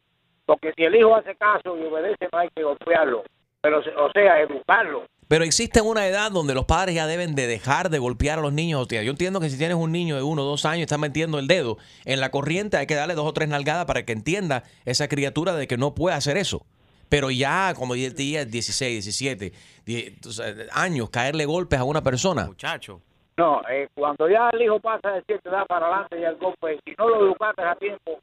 Porque 0.47 0.73
si 0.77 0.85
el 0.85 0.95
hijo 0.97 1.15
hace 1.15 1.35
caso 1.37 1.77
y 1.77 1.85
obedece, 1.85 2.29
no 2.33 2.39
hay 2.39 2.49
que 2.55 2.63
golpearlo. 2.63 3.25
Pero, 3.61 3.79
o 3.81 4.11
sea, 4.13 4.41
educarlo. 4.41 5.05
Pero 5.29 5.45
existe 5.45 5.81
una 5.81 6.07
edad 6.09 6.33
donde 6.33 6.55
los 6.55 6.65
padres 6.65 6.95
ya 6.95 7.07
deben 7.07 7.35
de 7.35 7.47
dejar 7.47 7.91
de 7.91 7.99
golpear 7.99 8.39
a 8.39 8.43
los 8.43 8.53
niños. 8.53 8.81
Hostia, 8.81 9.03
yo 9.03 9.11
entiendo 9.11 9.39
que 9.39 9.51
si 9.51 9.59
tienes 9.59 9.77
un 9.77 9.93
niño 9.93 10.17
de 10.17 10.23
uno 10.23 10.43
o 10.43 10.45
dos 10.47 10.65
años 10.65 10.79
y 10.79 10.83
está 10.83 10.99
metiendo 10.99 11.39
el 11.39 11.47
dedo 11.47 11.77
en 12.05 12.21
la 12.21 12.31
corriente, 12.31 12.79
hay 12.79 12.87
que 12.87 12.95
darle 12.97 13.15
dos 13.15 13.27
o 13.29 13.33
tres 13.33 13.49
nalgadas 13.49 13.85
para 13.85 14.05
que 14.05 14.13
entienda 14.13 14.65
esa 14.87 15.07
criatura 15.09 15.55
de 15.55 15.69
que 15.69 15.77
no 15.77 15.95
puede 15.95 16.17
hacer 16.17 16.37
eso. 16.37 16.63
Pero 17.11 17.31
ya, 17.31 17.75
como 17.77 17.95
ya 17.95 18.11
tenía 18.15 18.47
16, 18.47 19.05
17 19.05 19.53
die- 19.85 20.17
o 20.27 20.31
sea, 20.31 20.55
años, 20.73 21.11
caerle 21.11 21.45
golpes 21.45 21.79
a 21.79 21.85
una 21.85 22.03
persona. 22.03 22.47
Muchacho. 22.47 23.03
No, 23.37 23.61
eh, 23.71 23.89
cuando 23.95 24.29
ya 24.29 24.51
el 24.53 24.63
hijo 24.63 24.79
pasa 24.81 25.11
de 25.13 25.23
cierta 25.25 25.51
edad 25.51 25.67
para 25.67 25.87
adelante 25.87 26.21
y 26.21 26.25
el 26.25 26.37
golpe, 26.37 26.79
si 26.85 26.95
no 26.99 27.09
lo 27.09 27.27
educaste 27.27 27.63
a 27.63 27.75
tiempo, 27.75 28.19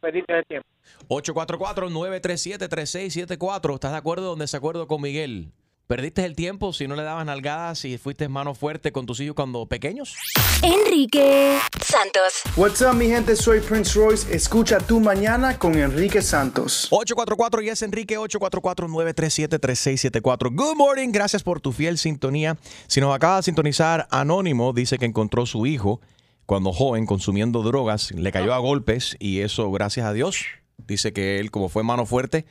perdiste 0.00 0.38
el 0.38 0.44
tiempo. 0.46 0.68
844-937-3674. 1.08 3.74
¿Estás 3.74 3.92
de 3.92 3.98
acuerdo 3.98 4.32
o 4.32 4.36
desacuerdo 4.36 4.86
con 4.86 5.02
Miguel? 5.02 5.48
¿Perdiste 5.88 6.24
el 6.26 6.36
tiempo 6.36 6.74
si 6.74 6.86
no 6.86 6.94
le 6.96 7.02
dabas 7.02 7.24
nalgadas 7.24 7.86
y 7.86 7.96
fuiste 7.96 8.28
mano 8.28 8.54
fuerte 8.54 8.92
con 8.92 9.06
tus 9.06 9.20
hijos 9.20 9.34
cuando 9.34 9.64
pequeños? 9.64 10.14
Enrique 10.62 11.58
Santos. 11.82 12.42
What's 12.56 12.82
up, 12.82 12.92
mi 12.92 13.06
gente? 13.06 13.34
Soy 13.34 13.60
Prince 13.60 13.98
Royce. 13.98 14.36
Escucha 14.36 14.80
tu 14.80 15.00
mañana 15.00 15.58
con 15.58 15.78
Enrique 15.78 16.20
Santos. 16.20 16.88
844 16.90 17.62
y 17.62 17.70
es 17.70 17.80
Enrique 17.80 18.18
844-937-3674. 18.18 20.54
Good 20.54 20.76
morning, 20.76 21.08
gracias 21.10 21.42
por 21.42 21.62
tu 21.62 21.72
fiel 21.72 21.96
sintonía. 21.96 22.58
Si 22.86 23.00
nos 23.00 23.16
acaba 23.16 23.36
de 23.36 23.44
sintonizar, 23.44 24.06
Anónimo 24.10 24.74
dice 24.74 24.98
que 24.98 25.06
encontró 25.06 25.46
su 25.46 25.64
hijo 25.64 26.02
cuando 26.44 26.74
joven 26.74 27.06
consumiendo 27.06 27.62
drogas, 27.62 28.10
le 28.10 28.30
cayó 28.30 28.52
a 28.52 28.58
golpes 28.58 29.16
y 29.20 29.40
eso 29.40 29.70
gracias 29.70 30.04
a 30.04 30.12
Dios. 30.12 30.44
Dice 30.86 31.14
que 31.14 31.38
él 31.38 31.50
como 31.50 31.70
fue 31.70 31.82
mano 31.82 32.04
fuerte 32.04 32.44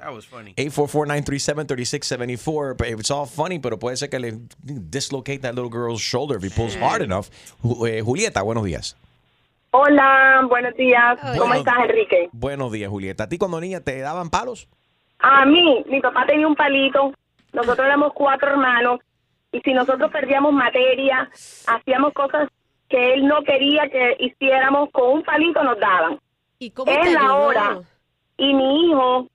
844-937-3674. 0.57 2.77
But 2.77 2.87
It's 2.99 3.11
all 3.11 3.25
funny, 3.27 3.59
pero 3.59 3.77
puede 3.79 3.97
ser 3.97 4.09
que 4.09 4.19
le 4.19 4.33
dislocate 4.63 5.39
that 5.39 5.53
little 5.55 5.69
girl's 5.69 6.01
shoulder 6.01 6.37
if 6.37 6.43
he 6.43 6.49
pulls 6.49 6.75
hard 6.75 7.01
enough. 7.01 7.29
Ju- 7.61 7.87
eh, 7.87 8.01
Julieta, 8.01 8.41
buenos 8.41 8.63
días. 8.65 8.97
Hola, 9.71 10.41
buenos 10.47 10.75
días. 10.75 11.17
¿Cómo 11.19 11.35
Buenos- 11.37 11.57
estás, 11.57 11.75
Enrique? 11.89 12.29
Buenos 12.31 12.71
días, 12.71 12.89
Julieta. 12.89 13.23
¿A 13.23 13.29
ti 13.29 13.37
cuando 13.37 13.59
niña 13.59 13.81
te 13.81 13.99
daban 13.99 14.29
palos? 14.29 14.67
A 15.19 15.45
mí, 15.45 15.83
mi 15.89 15.99
papá 15.99 16.25
tenía 16.27 16.47
un 16.47 16.55
palito. 16.55 17.13
Nosotros 17.53 17.85
éramos 17.85 18.11
cuatro 18.13 18.49
hermanos. 18.51 18.99
Y 19.51 19.59
si 19.61 19.73
nosotros 19.73 20.11
perdíamos 20.11 20.53
materia, 20.53 21.29
hacíamos 21.67 22.13
cosas 22.13 22.49
que 22.89 23.13
él 23.13 23.27
no 23.27 23.43
quería 23.43 23.87
que 23.89 24.15
hiciéramos, 24.19 24.89
con 24.91 25.11
un 25.11 25.23
palito 25.23 25.63
nos 25.63 25.79
daban. 25.79 26.19
¿Y 26.63 26.71
cómo 26.71 26.89
es 26.91 27.01
te 27.01 27.11
la 27.11 27.19
ayudó? 27.19 27.45
hora. 27.47 27.79
Y 28.37 28.53
mi 28.53 28.87
hijo, 28.87 29.27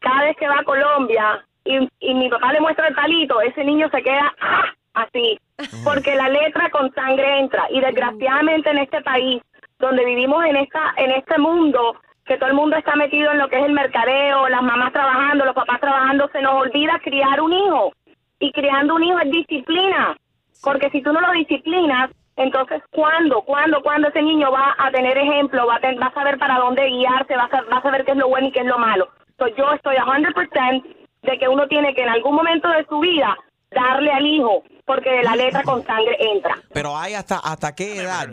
cada 0.00 0.22
vez 0.22 0.36
que 0.36 0.48
va 0.48 0.58
a 0.58 0.64
Colombia 0.64 1.44
y, 1.64 1.88
y 2.00 2.14
mi 2.14 2.28
papá 2.28 2.52
le 2.52 2.60
muestra 2.60 2.88
el 2.88 2.94
palito, 2.94 3.40
ese 3.40 3.62
niño 3.62 3.88
se 3.90 4.02
queda 4.02 4.34
¡ah! 4.40 4.64
así. 4.94 5.38
Porque 5.84 6.16
la 6.16 6.28
letra 6.28 6.68
con 6.70 6.92
sangre 6.94 7.38
entra. 7.38 7.66
Y 7.70 7.80
desgraciadamente 7.80 8.70
en 8.70 8.78
este 8.78 9.00
país, 9.02 9.40
donde 9.78 10.04
vivimos 10.04 10.44
en, 10.46 10.56
esta, 10.56 10.94
en 10.96 11.12
este 11.12 11.38
mundo, 11.38 11.94
que 12.26 12.36
todo 12.38 12.48
el 12.48 12.56
mundo 12.56 12.76
está 12.76 12.96
metido 12.96 13.30
en 13.30 13.38
lo 13.38 13.48
que 13.48 13.58
es 13.58 13.64
el 13.64 13.72
mercadeo, 13.72 14.48
las 14.48 14.62
mamás 14.62 14.92
trabajando, 14.92 15.44
los 15.44 15.54
papás 15.54 15.80
trabajando, 15.80 16.28
se 16.32 16.42
nos 16.42 16.54
olvida 16.54 17.00
criar 17.04 17.40
un 17.40 17.52
hijo. 17.52 17.92
Y 18.40 18.50
criando 18.50 18.96
un 18.96 19.04
hijo 19.04 19.18
es 19.20 19.30
disciplina. 19.30 20.16
Porque 20.62 20.90
si 20.90 21.02
tú 21.02 21.12
no 21.12 21.20
lo 21.20 21.30
disciplinas, 21.32 22.10
entonces, 22.38 22.82
¿cuándo, 22.90 23.42
cuándo, 23.42 23.82
cuándo 23.82 24.08
ese 24.08 24.22
niño 24.22 24.50
va 24.50 24.74
a 24.78 24.90
tener 24.90 25.16
ejemplo, 25.18 25.66
va 25.66 25.76
a, 25.76 25.80
ten- 25.80 26.00
va 26.00 26.06
a 26.06 26.14
saber 26.14 26.38
para 26.38 26.56
dónde 26.58 26.86
guiarse, 26.86 27.36
va 27.36 27.44
a, 27.44 27.48
sa- 27.50 27.62
va 27.72 27.78
a 27.78 27.82
saber 27.82 28.04
qué 28.04 28.12
es 28.12 28.16
lo 28.16 28.28
bueno 28.28 28.48
y 28.48 28.52
qué 28.52 28.60
es 28.60 28.66
lo 28.66 28.78
malo? 28.78 29.08
Entonces, 29.30 29.56
yo 29.58 29.72
estoy 29.72 29.96
a 29.96 30.04
100% 30.04 30.84
de 31.22 31.38
que 31.38 31.48
uno 31.48 31.66
tiene 31.68 31.94
que 31.94 32.02
en 32.02 32.08
algún 32.08 32.34
momento 32.34 32.68
de 32.70 32.84
su 32.86 32.98
vida 33.00 33.36
darle 33.70 34.10
al 34.12 34.24
hijo, 34.26 34.62
porque 34.86 35.10
de 35.10 35.22
la 35.22 35.36
letra 35.36 35.62
con 35.64 35.84
sangre 35.84 36.16
entra. 36.20 36.56
Pero 36.72 36.96
hay 36.96 37.14
hasta, 37.14 37.38
hasta 37.38 37.74
qué 37.74 38.00
edad. 38.02 38.28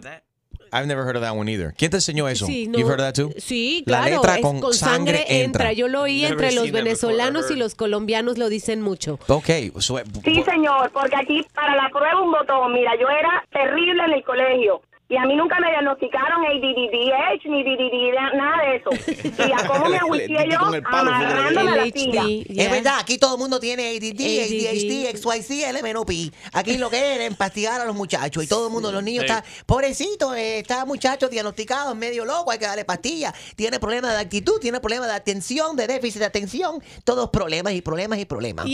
I've 0.72 0.88
never 0.88 1.04
heard 1.04 1.16
of 1.16 1.22
that 1.24 1.36
one 1.36 1.50
either. 1.50 1.74
¿Quién 1.78 1.92
te 1.92 1.98
enseñó 1.98 2.28
eso? 2.28 2.46
Sí, 2.46 2.68
no. 2.68 2.78
You've 2.80 2.90
heard 2.90 3.00
of 3.02 3.06
that 3.08 3.16
too? 3.16 3.34
Sí, 3.38 3.84
La 3.86 4.02
claro. 4.04 4.16
letra 4.18 4.36
es 4.36 4.42
con 4.62 4.74
sangre 4.74 5.26
entra. 5.28 5.74
Yo 5.74 5.88
lo 5.88 6.02
oí 6.02 6.22
Never 6.22 6.32
entre 6.34 6.52
los 6.54 6.72
venezolanos 6.72 7.52
y 7.52 7.56
los 7.56 7.76
colombianos 7.76 8.38
lo 8.38 8.50
dicen 8.50 8.82
mucho. 8.82 9.20
Ok, 9.28 9.50
so, 9.80 10.00
Sí, 10.24 10.44
señor, 10.44 10.92
porque 10.92 11.16
aquí 11.16 11.46
para 11.54 11.76
la 11.76 11.90
prueba 11.90 12.22
un 12.22 12.32
botón. 12.32 12.74
Mira, 12.74 12.92
yo 13.00 13.08
era 13.10 13.46
terrible 13.52 14.04
en 14.06 14.14
el 14.14 14.24
colegio. 14.24 14.82
Y 15.08 15.18
a 15.18 15.22
mí 15.26 15.36
nunca 15.36 15.60
me 15.60 15.70
diagnosticaron 15.70 16.44
ADDH 16.46 17.46
ni 17.46 17.64
DDD, 17.64 18.16
nada 18.36 18.64
de 18.64 18.76
eso. 18.78 18.90
Y 19.48 19.52
a 19.52 19.68
cómo 19.68 19.86
me 19.86 19.98
agüité 19.98 20.50
yo 20.50 20.58
amarrándome 20.60 21.72
a 21.72 21.76
la 21.76 21.84
silla. 21.86 22.24
Es 22.50 22.72
verdad, 22.72 22.96
aquí 23.02 23.20
todo 23.20 23.36
el 23.36 23.40
mundo 23.40 23.60
tiene 23.60 23.84
ADD, 23.90 24.20
ADHD, 24.20 25.16
XYZ, 25.16 25.74
LMNOP. 25.80 26.10
Aquí 26.54 26.80
lo 26.80 26.90
que 26.90 27.18
es 27.24 27.30
investigar 27.32 27.82
a 27.82 27.86
los 27.86 27.96
muchachos 27.96 28.44
y 28.44 28.48
todo 28.48 28.66
el 28.66 28.74
mundo, 28.74 28.92
los 28.92 29.04
niños 29.04 29.26
Sí. 29.26 29.32
están, 29.32 29.44
pobrecito, 29.68 30.34
eh, 30.34 30.58
está 30.60 30.86
muchacho 30.86 31.30
diagnosticado, 31.30 31.94
medio 31.94 32.26
loco, 32.26 32.50
hay 32.50 32.58
que 32.58 32.66
darle 32.66 32.84
pastillas. 32.84 33.34
Tiene 33.56 33.80
problemas 33.80 34.12
de 34.14 34.22
actitud, 34.22 34.60
tiene 34.60 34.80
problemas 34.80 35.08
de 35.08 35.14
atención, 35.16 35.76
de 35.76 35.86
déficit 35.86 36.20
de 36.22 36.26
atención, 36.26 36.82
todos 37.04 37.30
problemas 37.30 37.74
y 37.74 37.82
problemas 37.84 38.18
y 38.18 38.26
problemas. 38.26 38.66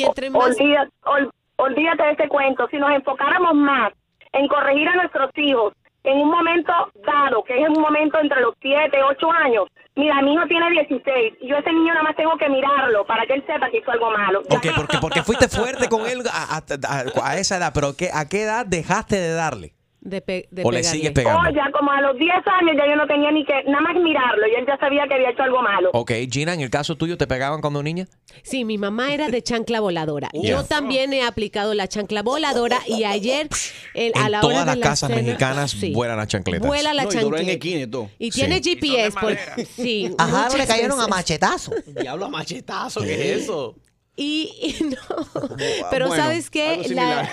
Ol- 1.03 1.29
olvídate 1.57 2.03
de 2.03 2.11
ese 2.13 2.27
cuento. 2.29 2.67
Si 2.71 2.77
nos 2.77 2.91
enfocáramos 2.91 3.53
más 3.53 3.91
en 4.31 4.47
corregir 4.47 4.88
a 4.88 4.95
nuestros 4.95 5.29
hijos 5.35 5.73
en 6.03 6.17
un 6.17 6.29
momento 6.31 6.72
dado, 7.05 7.43
que 7.43 7.62
es 7.62 7.70
un 7.70 7.81
momento 7.81 8.20
entre 8.20 8.41
los 8.41 8.55
7, 8.62 8.98
8 9.03 9.31
años. 9.31 9.67
Mira, 9.96 10.22
mi 10.22 10.34
hijo 10.34 10.46
tiene 10.48 10.70
16 10.72 11.34
y 11.41 11.48
yo 11.50 11.58
a 11.58 11.60
ese 11.60 11.72
niño 11.74 11.93
nada 11.93 12.03
más 12.03 12.15
tengo 12.15 12.36
que 12.38 12.48
mirarlo 12.50 13.05
para 13.05 13.25
que 13.25 13.34
él 13.34 13.43
sepa 13.46 13.70
que 13.70 13.77
hizo 13.79 13.91
algo 13.91 14.10
malo. 14.12 14.39
Ok, 14.50 14.67
porque, 14.75 14.98
porque 15.01 15.22
fuiste 15.24 15.48
fuerte 15.50 15.89
con 15.89 16.08
él 16.08 16.24
a, 16.31 16.58
a- 16.58 16.63
a- 16.88 17.29
a 17.31 17.38
esa 17.38 17.58
edad, 17.58 17.72
pero 17.74 17.96
¿qué, 17.98 18.10
¿a 18.13 18.27
qué 18.27 18.43
edad 18.43 18.65
dejaste 18.65 19.17
de 19.17 19.34
darle? 19.34 19.74
De 20.03 20.20
pe- 20.20 20.48
de 20.50 20.63
¿O 20.65 20.72
le 20.72 20.84
sigues 20.84 21.12
pegando? 21.12 21.41
Oh, 21.48 21.53
ya 21.53 21.72
como 21.72 21.91
a 21.91 22.01
los 22.01 22.17
10 22.17 22.31
años 22.34 22.75
ya 22.75 22.88
yo 22.89 22.96
no 22.96 23.05
tenía 23.05 23.31
ni 23.31 23.46
que, 23.46 23.53
nada 23.67 23.81
más 23.81 23.96
mirarlo 24.01 24.48
y 24.48 24.55
él 24.60 24.65
ya 24.67 24.75
sabía 24.79 25.03
que 25.08 25.13
había 25.13 25.29
hecho 25.29 25.43
algo 25.43 25.62
malo. 25.62 25.91
Ok, 25.93 26.12
Gina, 26.27 26.55
en 26.55 26.62
el 26.62 26.72
caso 26.72 26.96
tuyo, 26.96 27.17
¿te 27.20 27.27
pegaban 27.27 27.62
cuando 27.62 27.84
niña? 27.84 28.08
Sí, 28.41 28.65
mi 28.65 28.79
mamá 28.79 29.13
era 29.13 29.27
de 29.29 29.43
chancla 29.43 29.79
voladora. 29.79 30.29
Yo 30.34 30.63
también 30.63 31.13
he 31.13 31.22
aplicado 31.24 31.75
la 31.75 31.88
chancla 31.88 32.24
voladora 32.24 32.79
y 32.88 33.03
ayer 33.03 33.48
el- 33.93 34.12
a 34.15 34.25
En 34.25 34.31
la 34.31 34.39
hora 34.39 34.41
todas 34.41 34.60
de 34.62 34.65
las 34.65 34.77
la 34.79 34.84
casas 34.84 35.10
cena- 35.12 35.22
mexicanas 35.22 35.70
Sí. 35.72 35.93
vuelan 35.93 36.17
las 36.17 36.27
chancletas. 36.29 36.67
Vuela 36.67 36.93
la 36.96 37.03
No, 37.03 37.12
y 37.12 37.15
duró 37.17 37.38
en 37.38 37.46
chancleta. 37.46 37.98
y. 38.17 38.25
Y 38.27 38.31
Sí. 38.31 38.39
tiene 38.39 38.60
GPS. 38.60 39.20
por- 39.20 39.38
sí, 39.67 40.15
A 40.17 40.25
Jaro 40.27 40.58
le 40.58 40.65
cayeron 40.65 41.00
a 41.00 41.08
machetazo. 41.08 41.74
Diablo 41.86 42.25
a 42.25 42.29
machetazo, 42.29 43.01
¿qué 43.01 43.13
es 43.36 43.43
eso? 43.43 43.75
Y, 44.21 44.51
y 44.61 44.83
no, 44.83 44.97
pero 45.89 46.07
bueno, 46.09 46.23
¿sabes 46.23 46.49
qué? 46.51 46.83
La- 46.95 47.27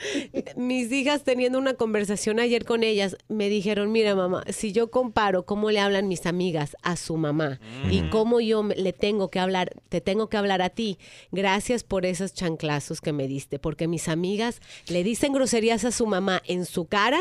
mis 0.56 0.90
hijas 0.92 1.24
teniendo 1.24 1.58
una 1.58 1.74
conversación 1.74 2.40
ayer 2.40 2.64
con 2.64 2.82
ellas, 2.84 3.16
me 3.28 3.48
dijeron, 3.48 3.92
mira 3.92 4.14
mamá, 4.14 4.44
si 4.48 4.72
yo 4.72 4.90
comparo 4.90 5.44
cómo 5.44 5.70
le 5.70 5.80
hablan 5.80 6.08
mis 6.08 6.24
amigas 6.26 6.76
a 6.82 6.96
su 6.96 7.16
mamá 7.16 7.60
y 7.90 8.02
cómo 8.08 8.40
yo 8.40 8.62
me- 8.62 8.74
le 8.76 8.92
tengo 8.92 9.28
que 9.30 9.38
hablar, 9.40 9.72
te 9.88 10.00
tengo 10.00 10.28
que 10.28 10.36
hablar 10.38 10.62
a 10.62 10.70
ti, 10.70 10.98
gracias 11.32 11.84
por 11.84 12.06
esos 12.06 12.32
chanclazos 12.32 13.00
que 13.00 13.12
me 13.12 13.28
diste, 13.28 13.58
porque 13.58 13.86
mis 13.88 14.08
amigas 14.08 14.60
le 14.88 15.04
dicen 15.04 15.32
groserías 15.32 15.84
a 15.84 15.92
su 15.92 16.06
mamá 16.06 16.42
en 16.46 16.64
su 16.64 16.86
cara 16.86 17.20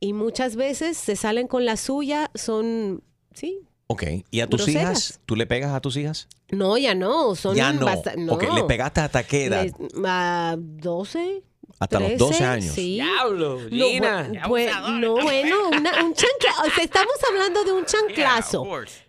y 0.00 0.12
muchas 0.14 0.56
veces 0.56 0.96
se 0.96 1.14
salen 1.16 1.46
con 1.46 1.64
la 1.66 1.76
suya, 1.76 2.30
son, 2.34 3.02
sí, 3.34 3.60
Ok, 3.92 4.04
¿y 4.30 4.38
a 4.40 4.46
tus 4.46 4.60
Groseras. 4.64 4.82
hijas? 5.08 5.20
¿Tú 5.26 5.34
le 5.34 5.46
pegas 5.46 5.72
a 5.74 5.80
tus 5.80 5.96
hijas? 5.96 6.28
no, 6.52 6.78
ya 6.78 6.94
no, 6.94 7.34
son 7.34 7.56
ya 7.56 7.72
no. 7.72 7.84
basta- 7.86 8.14
no. 8.16 8.34
Ok, 8.34 8.44
¿le 8.54 8.62
pegaste 8.62 9.00
hasta 9.00 9.24
qué 9.24 9.46
edad? 9.46 9.64
Les- 9.64 9.74
a 10.06 10.54
12. 10.56 11.42
Hasta 11.80 11.98
los 11.98 12.16
12 12.18 12.44
años. 12.44 12.74
Sí. 12.74 12.94
Diablo, 12.94 13.58
No, 13.70 13.86
Gina. 13.88 14.28
bu- 14.46 15.00
no, 15.00 15.14
bueno, 15.14 15.68
una- 15.68 16.04
un 16.04 16.12
chancla, 16.14 16.52
o 16.66 16.70
sea, 16.74 16.84
estamos 16.84 17.14
hablando 17.30 17.64
de 17.64 17.72
un 17.72 17.84
chanclazo, 17.86 18.66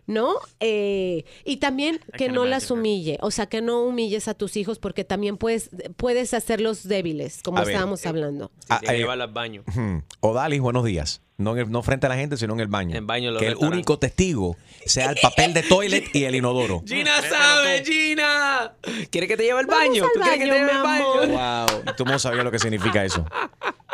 ¿no? 0.07 0.35
Eh, 0.61 1.25
y 1.43 1.57
también 1.57 1.99
que 2.17 2.29
no 2.29 2.45
las 2.45 2.71
humille, 2.71 3.17
o 3.21 3.29
sea, 3.29 3.47
que 3.47 3.61
no 3.61 3.83
humilles 3.83 4.27
a 4.29 4.33
tus 4.35 4.55
hijos 4.57 4.79
porque 4.79 5.03
también 5.03 5.37
puedes, 5.37 5.69
puedes 5.97 6.33
hacerlos 6.33 6.87
débiles, 6.87 7.41
como 7.43 7.57
A 7.57 7.61
ver. 7.61 7.71
estábamos 7.71 8.05
hablando. 8.05 8.51
Ah, 8.69 8.79
Te 8.79 8.93
eh, 8.95 8.97
lleva 8.99 9.13
al 9.13 9.27
baño. 9.31 9.63
Odalis, 10.21 10.61
buenos 10.61 10.85
días. 10.85 11.21
No, 11.41 11.53
en 11.53 11.59
el- 11.59 11.71
no 11.71 11.81
frente 11.83 12.05
a 12.05 12.09
la 12.09 12.15
gente, 12.15 12.37
sino 12.37 12.53
en 12.53 12.59
el 12.61 12.67
baño. 12.67 12.95
En 12.95 13.07
que 13.37 13.47
el 13.47 13.55
único 13.57 13.97
testigo 13.99 14.55
sea 14.85 15.09
el 15.11 15.17
papel 15.21 15.53
de 15.53 15.63
toilet 15.63 16.05
y 16.13 16.23
el 16.25 16.35
inodoro. 16.35 16.83
Gina 16.87 17.21
sabe, 17.21 17.83
Gina. 17.85 18.73
¿Quieres 19.09 19.27
que 19.27 19.37
te 19.37 19.43
lleve 19.43 19.59
al 19.59 19.65
baño? 19.65 20.05
¿Tú 20.13 20.19
quieres 20.21 20.39
que 20.39 20.45
te 20.47 20.55
lleve 20.55 20.71
al 20.71 20.77
mi 20.77 20.83
baño? 20.83 21.65
Wow. 21.81 21.93
Tú 21.97 22.05
no 22.05 22.17
sabías 22.19 22.43
lo 22.43 22.51
que 22.51 22.59
significa 22.59 23.03
eso. 23.03 23.25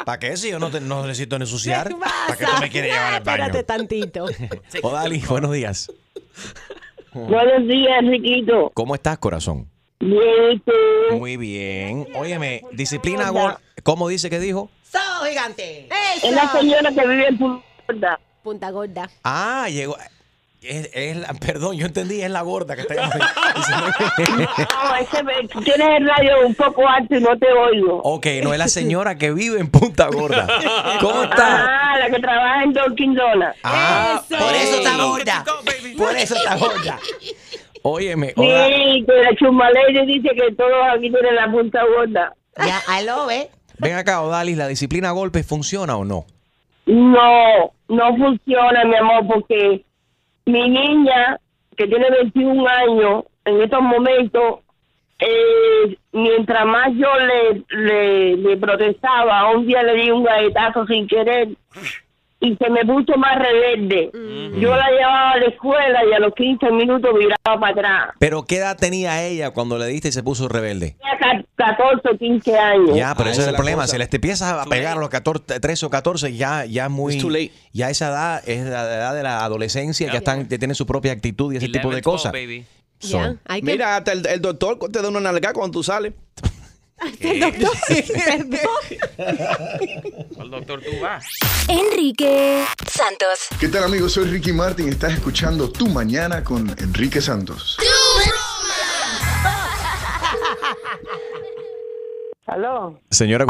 ¿Para 0.05 0.19
qué 0.19 0.37
si 0.37 0.49
yo 0.51 0.59
no, 0.59 0.69
te- 0.69 0.79
no 0.79 1.01
necesito 1.05 1.35
ensuciar? 1.35 1.89
¿Para 2.27 2.37
qué 2.37 2.45
tú 2.45 2.51
me 2.61 2.69
quieres 2.69 2.91
llevar 2.93 3.13
al 3.15 3.23
baño? 3.23 3.43
Espérate 3.45 3.63
tantito. 3.63 4.25
Odalis, 4.83 5.27
buenos 5.27 5.51
días. 5.51 5.91
Buenos 7.13 7.67
días, 7.67 8.03
Riquito. 8.05 8.71
¿Cómo 8.73 8.93
estás, 8.95 9.17
corazón? 9.17 9.67
Bien. 9.99 10.61
Muy 11.11 11.35
bien. 11.37 12.07
Óyeme, 12.15 12.61
disciplina 12.73 13.29
gol. 13.31 13.55
¿Cómo 13.83 14.07
dice 14.07 14.29
que 14.29 14.39
dijo? 14.39 14.69
¡Sábado 14.89 15.25
gigante! 15.25 15.89
Es 16.23 16.31
la 16.31 16.51
señora 16.51 16.91
que 16.91 17.07
vive 17.07 17.27
en 17.27 17.37
Punta. 17.37 18.19
Punta 18.43 18.69
Gorda. 18.71 19.09
Ah, 19.23 19.67
llegó. 19.69 19.97
Es, 20.61 20.89
es 20.93 21.15
la, 21.15 21.33
perdón, 21.35 21.77
yo 21.77 21.85
entendí, 21.85 22.21
es 22.21 22.29
la 22.31 22.41
gorda 22.41 22.75
que 22.75 22.81
está. 22.81 22.95
No, 23.07 24.95
ese, 24.95 25.23
tienes 25.63 25.87
el 25.97 26.07
radio 26.09 26.45
un 26.47 26.55
poco 26.55 26.87
alto 26.87 27.15
y 27.15 27.21
no 27.21 27.37
te 27.37 27.47
oigo. 27.51 28.01
ok, 28.03 28.25
no 28.43 28.53
es 28.53 28.59
la 28.59 28.67
señora 28.67 29.15
que 29.17 29.31
vive 29.31 29.59
en 29.59 29.69
Punta 29.69 30.07
Gorda. 30.07 30.47
¿Cómo 30.99 31.23
está? 31.23 31.65
Ah, 31.93 31.99
la 31.99 32.09
que 32.09 32.19
trabaja 32.19 32.63
en 32.63 32.73
Dunkin' 32.73 33.13
Donuts. 33.15 33.57
Ah, 33.63 34.21
Por 34.27 34.55
eso 34.55 34.77
está 34.77 34.97
gorda. 34.97 35.45
Por 35.97 36.15
eso 36.17 36.35
está 36.35 36.55
gorda. 36.57 36.99
Óyeme, 37.83 38.33
Oda- 38.35 38.67
Sí, 38.67 39.05
que 39.05 39.13
la 39.13 39.35
chumaley 39.37 40.05
dice 40.05 40.29
que 40.35 40.55
todos 40.55 40.87
aquí 40.91 41.09
tienen 41.11 41.35
la 41.35 41.49
punta 41.51 41.81
gorda. 41.85 42.33
Ya, 42.57 42.81
aló, 42.87 43.29
¿eh? 43.29 43.49
Ven 43.79 43.95
acá, 43.95 44.21
Odalis, 44.21 44.57
¿la 44.57 44.67
disciplina 44.67 45.09
a 45.09 45.13
golpes 45.13 45.45
funciona 45.47 45.95
o 45.97 46.05
no? 46.05 46.25
No, 46.85 47.71
no 47.89 48.17
funciona, 48.17 48.85
mi 48.85 48.95
amor, 48.95 49.27
porque 49.27 49.83
mi 50.45 50.69
niña, 50.69 51.39
que 51.75 51.87
tiene 51.87 52.09
21 52.09 52.67
años, 52.67 53.25
en 53.45 53.61
estos 53.61 53.81
momentos, 53.81 54.59
eh, 55.19 55.97
mientras 56.11 56.65
más 56.65 56.89
yo 56.93 57.07
le, 57.19 57.63
le, 57.69 58.37
le 58.37 58.57
protestaba, 58.57 59.49
un 59.51 59.65
día 59.65 59.83
le 59.83 59.95
di 59.95 60.11
un 60.11 60.23
galletazo 60.23 60.85
sin 60.85 61.07
querer 61.07 61.49
y 62.39 62.55
se 62.55 62.69
me 62.69 62.85
puso 62.85 63.17
más 63.17 63.37
rebelde. 63.39 64.11
Yo 64.59 64.75
la 64.75 64.89
llevaba 64.91 65.31
a 65.31 65.37
la 65.37 65.45
escuela 65.47 65.99
y 66.09 66.13
a 66.13 66.19
los 66.19 66.33
15 66.35 66.71
minutos 66.71 67.09
viraba 67.17 67.59
para 67.59 67.71
atrás. 67.73 68.15
Pero 68.19 68.43
¿qué 68.43 68.57
edad 68.57 68.77
tenía 68.77 69.25
ella 69.25 69.51
cuando 69.51 69.77
le 69.77 69.87
diste 69.87 70.09
y 70.09 70.11
se 70.11 70.21
puso 70.23 70.47
rebelde? 70.47 70.95
Tenía 70.99 71.17
ca- 71.19 71.43
14 71.75 72.09
o 72.13 72.17
15 72.17 72.57
años. 72.57 72.95
Ya, 72.95 73.15
pero 73.15 73.29
Ah, 73.29 73.31
ese 73.31 73.41
es 73.41 73.47
el 73.47 73.55
problema. 73.55 73.81
cosa. 73.83 73.93
Si 73.93 73.97
les 73.97 74.09
te 74.09 74.17
empiezas 74.17 74.53
a 74.53 74.65
pegar 74.65 74.97
a 74.97 74.99
los 74.99 75.09
14, 75.09 75.59
13 75.59 75.85
o 75.87 75.89
14, 75.89 76.33
ya, 76.35 76.65
ya 76.65 76.85
es 76.85 76.91
muy. 76.91 77.17
Too 77.19 77.29
late. 77.31 77.51
Ya 77.73 77.89
esa 77.89 78.09
edad 78.09 78.43
es 78.47 78.63
la 78.65 78.83
edad 78.83 79.15
de 79.15 79.23
la 79.23 79.43
adolescencia, 79.43 80.07
ya 80.11 80.19
están, 80.19 80.47
ya 80.47 80.57
tienen 80.59 80.75
su 80.75 80.85
propia 80.85 81.11
actitud 81.13 81.53
y 81.53 81.57
ese 81.57 81.69
tipo 81.69 81.89
de 81.93 82.01
cosas. 82.01 82.31
So, 82.99 83.19
que- 83.47 83.61
Mira, 83.63 83.95
hasta 83.97 84.11
el, 84.11 84.25
el 84.27 84.41
doctor 84.41 84.77
te 84.91 85.01
da 85.01 85.09
una 85.09 85.19
nalga 85.19 85.53
cuando 85.53 85.79
tú 85.79 85.83
sales. 85.83 86.13
El 87.19 87.39
doctor, 87.39 87.71
perdón. 88.25 88.59
¿Cuál 90.35 90.51
doctor 90.51 90.81
tú 90.81 90.99
vas? 91.01 91.25
Enrique 91.67 92.63
Santos. 92.89 93.47
¿Qué 93.59 93.67
tal 93.67 93.83
amigos? 93.83 94.13
Soy 94.13 94.25
Ricky 94.25 94.51
Martin. 94.51 94.89
Estás 94.89 95.13
escuchando 95.13 95.69
Tu 95.71 95.87
Mañana 95.87 96.43
con 96.43 96.67
Enrique 96.79 97.21
Santos. 97.21 97.77
Aló, 102.47 102.99
Señora. 103.11 103.45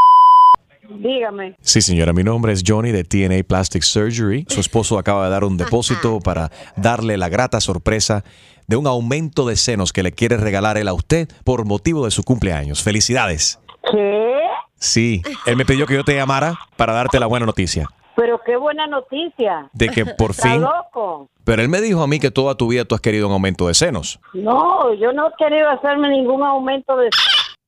dígame. 0.90 1.56
Sí, 1.62 1.82
señora, 1.82 2.14
mi 2.14 2.24
nombre 2.24 2.52
es 2.52 2.64
Johnny 2.66 2.92
de 2.92 3.04
TNA 3.04 3.44
Plastic 3.48 3.84
Surgery. 3.84 4.46
Su 4.50 4.60
esposo 4.60 4.98
acaba 4.98 5.26
de 5.26 5.32
dar 5.32 5.44
un 5.44 5.56
depósito 5.56 6.20
para 6.20 6.52
darle 6.76 7.16
la 7.18 7.30
grata 7.30 7.62
sorpresa 7.62 8.24
de 8.68 8.76
un 8.76 8.86
aumento 8.88 9.46
de 9.48 9.56
senos 9.56 9.94
que 9.94 10.04
le 10.04 10.12
quiere 10.12 10.38
regalar 10.38 10.78
él 10.78 10.88
a 10.90 10.94
usted 10.94 11.28
por 11.46 11.66
motivo 11.66 12.06
de 12.06 12.12
su 12.12 12.24
cumpleaños. 12.24 12.84
Felicidades. 12.84 13.60
¿Qué? 13.90 14.34
Sí, 14.76 15.22
él 15.46 15.56
me 15.56 15.66
pidió 15.66 15.88
que 15.88 15.94
yo 15.96 16.04
te 16.04 16.16
llamara 16.16 16.60
para 16.76 16.94
darte 16.94 17.20
la 17.20 17.26
buena 17.26 17.48
noticia 17.48 17.90
Pero 18.16 18.40
qué 18.46 18.58
buena 18.58 18.86
noticia. 18.86 19.70
de 19.74 19.90
que 19.90 20.06
por 20.18 20.32
¿Está 20.32 20.50
fin... 20.52 20.62
loco? 20.62 21.30
Pero 21.46 21.62
él 21.62 21.70
me 21.70 21.80
dijo 21.82 22.04
a 22.04 22.08
mí 22.08 22.20
que 22.20 22.30
toda 22.30 22.56
tu 22.56 22.68
vida 22.68 22.84
tú 22.84 22.94
has 22.94 23.02
querido 23.02 23.28
un 23.28 23.34
aumento 23.34 23.68
de 23.68 23.74
senos. 23.74 24.20
No, 24.34 24.94
yo 24.94 25.14
no 25.14 25.28
he 25.30 25.32
querido 25.38 25.70
hacerme 25.70 26.10
ningún 26.10 26.44
aumento 26.44 26.96
de... 26.98 27.10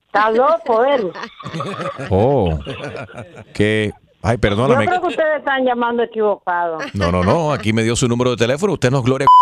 Está 0.07 0.29
loco 0.31 0.83
él. 0.83 1.11
Oh, 2.09 2.59
que... 3.53 3.91
Ay, 4.21 4.35
Yo 4.35 4.41
perdóname. 4.41 4.85
creo 4.85 4.99
que 4.99 5.07
ustedes 5.07 5.37
están 5.39 5.63
llamando 5.63 6.03
equivocado. 6.03 6.79
No, 6.93 7.09
no, 7.09 7.23
no, 7.23 7.53
aquí 7.53 7.71
me 7.71 7.83
dio 7.83 7.95
su 7.95 8.05
número 8.09 8.31
de 8.31 8.35
teléfono. 8.35 8.73
Usted 8.73 8.91
nos 8.91 9.03
gloria. 9.03 9.27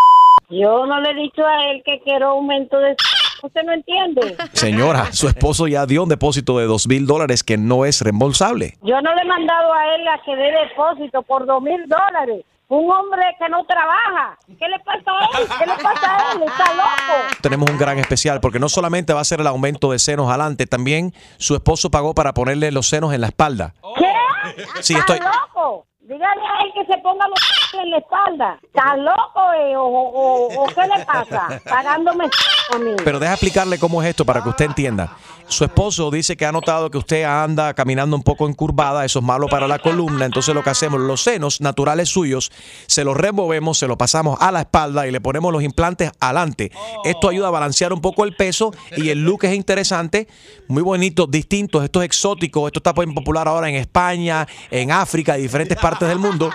Yo 0.49 0.85
no 0.85 1.01
le 1.01 1.11
he 1.11 1.15
dicho 1.15 1.45
a 1.45 1.71
él 1.71 1.81
que 1.85 1.99
quiero 2.03 2.29
aumento 2.29 2.77
de... 2.79 2.95
¿Usted 3.43 3.61
no 3.63 3.73
entiende? 3.73 4.35
Señora, 4.53 5.11
su 5.11 5.27
esposo 5.27 5.67
ya 5.67 5.85
dio 5.85 6.03
un 6.03 6.09
depósito 6.09 6.57
de 6.57 6.65
dos 6.65 6.87
mil 6.87 7.05
dólares 7.05 7.43
que 7.43 7.57
no 7.57 7.85
es 7.85 8.01
reembolsable. 8.01 8.77
Yo 8.81 8.99
no 9.01 9.13
le 9.13 9.21
he 9.21 9.25
mandado 9.25 9.73
a 9.73 9.95
él 9.95 10.07
a 10.07 10.19
que 10.23 10.35
dé 10.35 10.51
depósito 10.69 11.21
por 11.21 11.45
dos 11.45 11.61
mil 11.61 11.87
dólares. 11.87 12.43
Un 12.69 12.91
hombre 12.91 13.21
que 13.39 13.47
no 13.47 13.63
trabaja. 13.65 14.37
¿Qué 14.47 14.67
le 14.67 14.79
pasa 14.79 15.11
a 15.11 15.39
él? 15.39 15.47
¿Qué 15.59 15.65
le 15.67 15.83
pasa 15.83 16.17
a 16.17 16.31
él? 16.33 16.43
Está 16.43 16.73
loco. 16.73 17.35
Tenemos 17.41 17.69
un 17.69 17.77
gran 17.77 17.99
especial 17.99 18.39
porque 18.41 18.59
no 18.59 18.69
solamente 18.69 19.13
va 19.13 19.21
a 19.21 19.25
ser 19.25 19.39
el 19.39 19.47
aumento 19.47 19.91
de 19.91 19.99
senos 19.99 20.27
adelante, 20.29 20.65
también 20.65 21.13
su 21.37 21.53
esposo 21.55 21.91
pagó 21.91 22.13
para 22.15 22.33
ponerle 22.33 22.71
los 22.71 22.87
senos 22.89 23.13
en 23.13 23.21
la 23.21 23.27
espalda. 23.27 23.73
¿Qué? 23.97 24.63
Sí, 24.81 24.95
¿Está 24.95 25.13
estoy- 25.15 25.19
loco? 25.19 25.85
Dígale 26.07 26.41
a 26.41 26.63
él 26.63 26.71
que 26.73 26.85
se 26.93 26.97
ponga 27.01 27.27
los 27.27 27.37
en 27.83 27.91
la 27.91 27.97
espalda. 27.97 28.57
¿Está 28.63 28.95
loco 28.95 29.51
eh? 29.59 29.75
o, 29.75 29.83
o- 29.83 30.63
o 30.63 30.67
qué 30.67 30.87
le 30.87 31.03
pasa? 31.05 31.61
Pagándome 31.69 32.29
a 32.73 32.77
mí. 32.77 32.91
Pero 33.03 33.19
deja 33.19 33.33
explicarle 33.33 33.77
cómo 33.77 34.01
es 34.01 34.07
esto 34.09 34.23
para 34.23 34.41
que 34.41 34.47
usted 34.49 34.65
entienda. 34.65 35.09
Su 35.49 35.63
esposo 35.63 36.11
dice 36.11 36.35
que 36.35 36.45
ha 36.45 36.51
notado 36.51 36.91
que 36.91 36.97
usted 36.97 37.23
anda 37.23 37.73
caminando 37.73 38.15
un 38.15 38.23
poco 38.23 38.47
encurvada, 38.47 39.05
eso 39.05 39.19
es 39.19 39.25
malo 39.25 39.47
para 39.47 39.67
la 39.67 39.79
columna, 39.79 40.25
entonces 40.25 40.53
lo 40.53 40.61
que 40.63 40.69
hacemos, 40.69 40.99
los 40.99 41.23
senos 41.23 41.61
naturales 41.61 42.09
suyos, 42.09 42.51
se 42.85 43.05
los 43.05 43.15
removemos, 43.15 43.77
se 43.77 43.87
los 43.87 43.95
pasamos 43.95 44.37
a 44.41 44.51
la 44.51 44.61
espalda 44.61 45.07
y 45.07 45.11
le 45.11 45.21
ponemos 45.21 45.53
los 45.53 45.63
implantes 45.63 46.11
adelante. 46.19 46.71
Esto 47.05 47.29
ayuda 47.29 47.47
a 47.47 47.51
balancear 47.51 47.93
un 47.93 48.01
poco 48.01 48.25
el 48.25 48.35
peso 48.35 48.73
y 48.97 49.09
el 49.09 49.23
look 49.23 49.45
es 49.45 49.55
interesante, 49.55 50.27
muy 50.67 50.83
bonito, 50.83 51.27
distinto, 51.27 51.81
esto 51.81 52.01
es 52.01 52.07
exótico, 52.07 52.67
esto 52.67 52.79
está 52.79 52.93
popular 52.93 53.47
ahora 53.47 53.69
en 53.69 53.75
España, 53.75 54.45
en 54.69 54.91
África 54.91 55.37
y 55.37 55.43
diferentes 55.43 55.77
partes 55.77 56.09
del 56.09 56.19
mundo. 56.19 56.49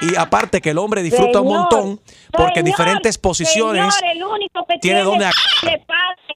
Y 0.00 0.16
aparte 0.16 0.60
que 0.60 0.70
el 0.70 0.78
hombre 0.78 1.02
disfruta 1.02 1.40
un 1.40 1.48
montón 1.48 2.00
porque 2.32 2.60
en 2.60 2.66
diferentes 2.66 3.16
posiciones 3.18 3.94
señor, 3.94 4.16
el 4.16 4.24
único 4.24 4.64
que 4.66 4.78
tiene 4.78 5.00
tiene, 5.02 5.02
donde- 5.02 5.30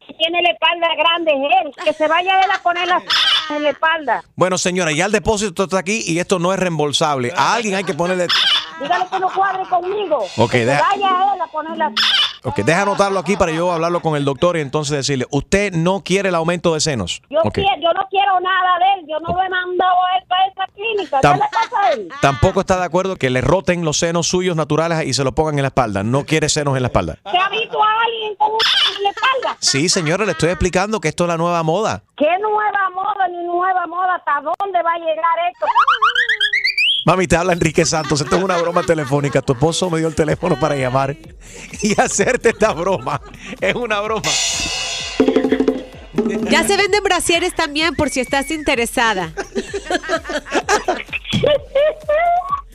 que 0.07 0.15
tiene 0.15 0.43
la 0.43 0.51
espalda 0.51 0.89
grande 0.97 1.33
es 1.33 1.67
él. 1.67 1.85
Que 1.85 1.93
se 1.93 2.09
vaya 2.09 2.41
él 2.41 2.51
a 2.51 2.63
poner 2.63 2.87
la 2.89 3.03
en 3.51 3.63
la 3.63 3.71
espalda. 3.71 4.23
Bueno, 4.37 4.59
señora, 4.59 4.93
ya 4.93 5.07
el 5.07 5.13
depósito 5.13 5.65
está 5.65 5.79
aquí 5.79 6.03
y 6.07 6.19
esto 6.19 6.39
no 6.39 6.53
es 6.53 6.59
reembolsable. 6.59 7.33
A 7.37 7.55
alguien 7.55 7.75
hay 7.75 7.85
que 7.85 7.95
ponerle. 7.95 8.27
Dígale 8.81 9.07
que 9.11 9.19
no 9.21 9.29
cuadre 9.33 9.63
conmigo. 9.69 10.19
Ok, 10.37 10.51
que 10.53 10.65
deja- 10.67 10.83
vaya 10.91 11.35
él 11.35 11.41
a 11.41 11.47
poner 11.49 11.77
la 11.77 11.93
Ok, 12.45 12.57
deja 12.59 12.83
anotarlo 12.83 13.19
aquí 13.19 13.37
para 13.37 13.51
yo 13.51 13.73
hablarlo 13.73 14.01
con 14.01 14.15
el 14.15 14.25
doctor 14.25 14.57
y 14.57 14.61
entonces 14.61 14.97
decirle: 14.99 15.27
Usted 15.31 15.73
no 15.73 16.01
quiere 16.05 16.29
el 16.29 16.35
aumento 16.37 16.73
de 16.75 16.81
senos. 16.81 17.21
Yo, 17.29 17.41
Ok. 17.43 17.55
quiero, 17.55 17.71
yo 17.81 17.93
no 17.93 18.07
quiero 18.09 18.39
nada 18.41 18.79
de 18.79 19.01
él. 19.01 19.07
Yo 19.09 19.19
no 19.21 19.35
lo 19.37 19.43
he 19.43 19.49
mandado 19.49 19.97
a 20.05 20.17
él 20.19 20.25
para 20.29 20.47
esa 20.47 20.67
clínica. 20.73 21.21
Tam- 21.21 21.33
¿Qué 21.35 21.39
le 21.41 21.49
pasa 21.51 21.81
a 21.83 21.91
él? 21.93 22.09
Tampoco 22.21 22.61
está 22.61 22.79
de 22.79 22.85
acuerdo 22.85 23.17
que 23.17 23.29
le 23.31 23.41
roten 23.41 23.85
los 23.85 23.99
senos 23.99 24.29
suyos 24.29 24.55
naturales 24.55 25.05
y 25.05 25.15
se 25.15 25.25
los 25.25 25.33
pongan 25.35 25.57
en 25.59 25.63
la 25.63 25.69
espalda. 25.69 26.05
No 26.05 26.25
quiere 26.25 26.49
senos 26.49 26.77
en 26.77 26.83
la 26.83 26.89
espalda. 26.89 27.17
¿Se 27.29 27.37
ha 27.39 27.49
visto 27.49 27.83
a 27.83 27.87
alguien 28.05 28.37
con 28.37 28.53
un 28.53 28.59
en 28.97 29.03
la 29.03 29.11
espalda? 29.11 29.57
Sí, 29.59 29.89
señora, 29.89 30.25
le 30.25 30.33
estoy 30.33 30.51
explicando 30.51 31.01
que 31.01 31.09
esto 31.09 31.25
es 31.25 31.29
la 31.29 31.37
nueva 31.37 31.63
moda. 31.65 32.03
¿Qué 32.17 32.29
nueva 32.41 32.91
moda 32.95 33.27
ni 33.29 33.45
nueva 33.45 33.85
moda? 33.89 34.15
¿Hasta 34.15 34.41
dónde 34.43 34.81
va 34.83 34.93
a 34.93 34.99
llegar 34.99 35.39
esto? 35.51 35.67
Mami, 37.09 37.27
te 37.27 37.37
habla 37.37 37.55
Enrique 37.55 37.87
Santos. 37.87 38.21
Esto 38.21 38.37
es 38.37 38.45
una 38.45 38.59
broma 38.59 38.83
telefónica. 38.83 39.41
Tu 39.41 39.55
esposo 39.55 39.89
me 39.89 39.97
dio 39.97 40.09
el 40.09 40.15
teléfono 40.15 40.61
para 40.61 40.77
llamar 40.77 41.17
y 41.83 41.99
hacerte 41.99 42.51
esta 42.51 42.75
broma. 42.75 43.23
Es 43.63 43.75
una 43.75 44.03
broma. 44.03 44.29
Ya 46.51 46.65
se 46.65 46.77
venden 46.77 47.03
brasieres 47.03 47.55
también 47.55 47.95
por 47.95 48.11
si 48.11 48.21
estás 48.21 48.51
interesada. 48.51 49.33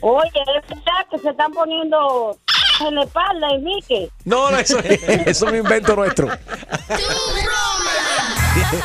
Oye, 0.00 0.30
es 0.34 0.68
verdad 0.68 1.06
que 1.12 1.18
se 1.20 1.30
están 1.30 1.52
poniendo 1.52 2.36
en 2.80 2.94
la 2.94 3.02
espalda, 3.04 3.48
Enrique. 3.50 4.10
No, 4.24 4.50
no, 4.50 4.58
eso, 4.58 4.78
eso 4.82 5.22
es 5.26 5.42
un 5.42 5.56
invento 5.56 5.94
nuestro. 5.96 6.28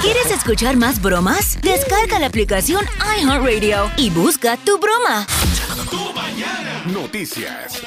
¿Quieres 0.01 0.31
escuchar 0.31 0.75
más 0.77 1.01
bromas? 1.01 1.59
Descarga 1.61 2.19
la 2.19 2.27
aplicación 2.27 2.85
iHeartRadio 3.19 3.91
y 3.97 4.09
busca 4.09 4.57
tu 4.57 4.79
broma. 4.79 5.27
Noticias. 6.85 7.81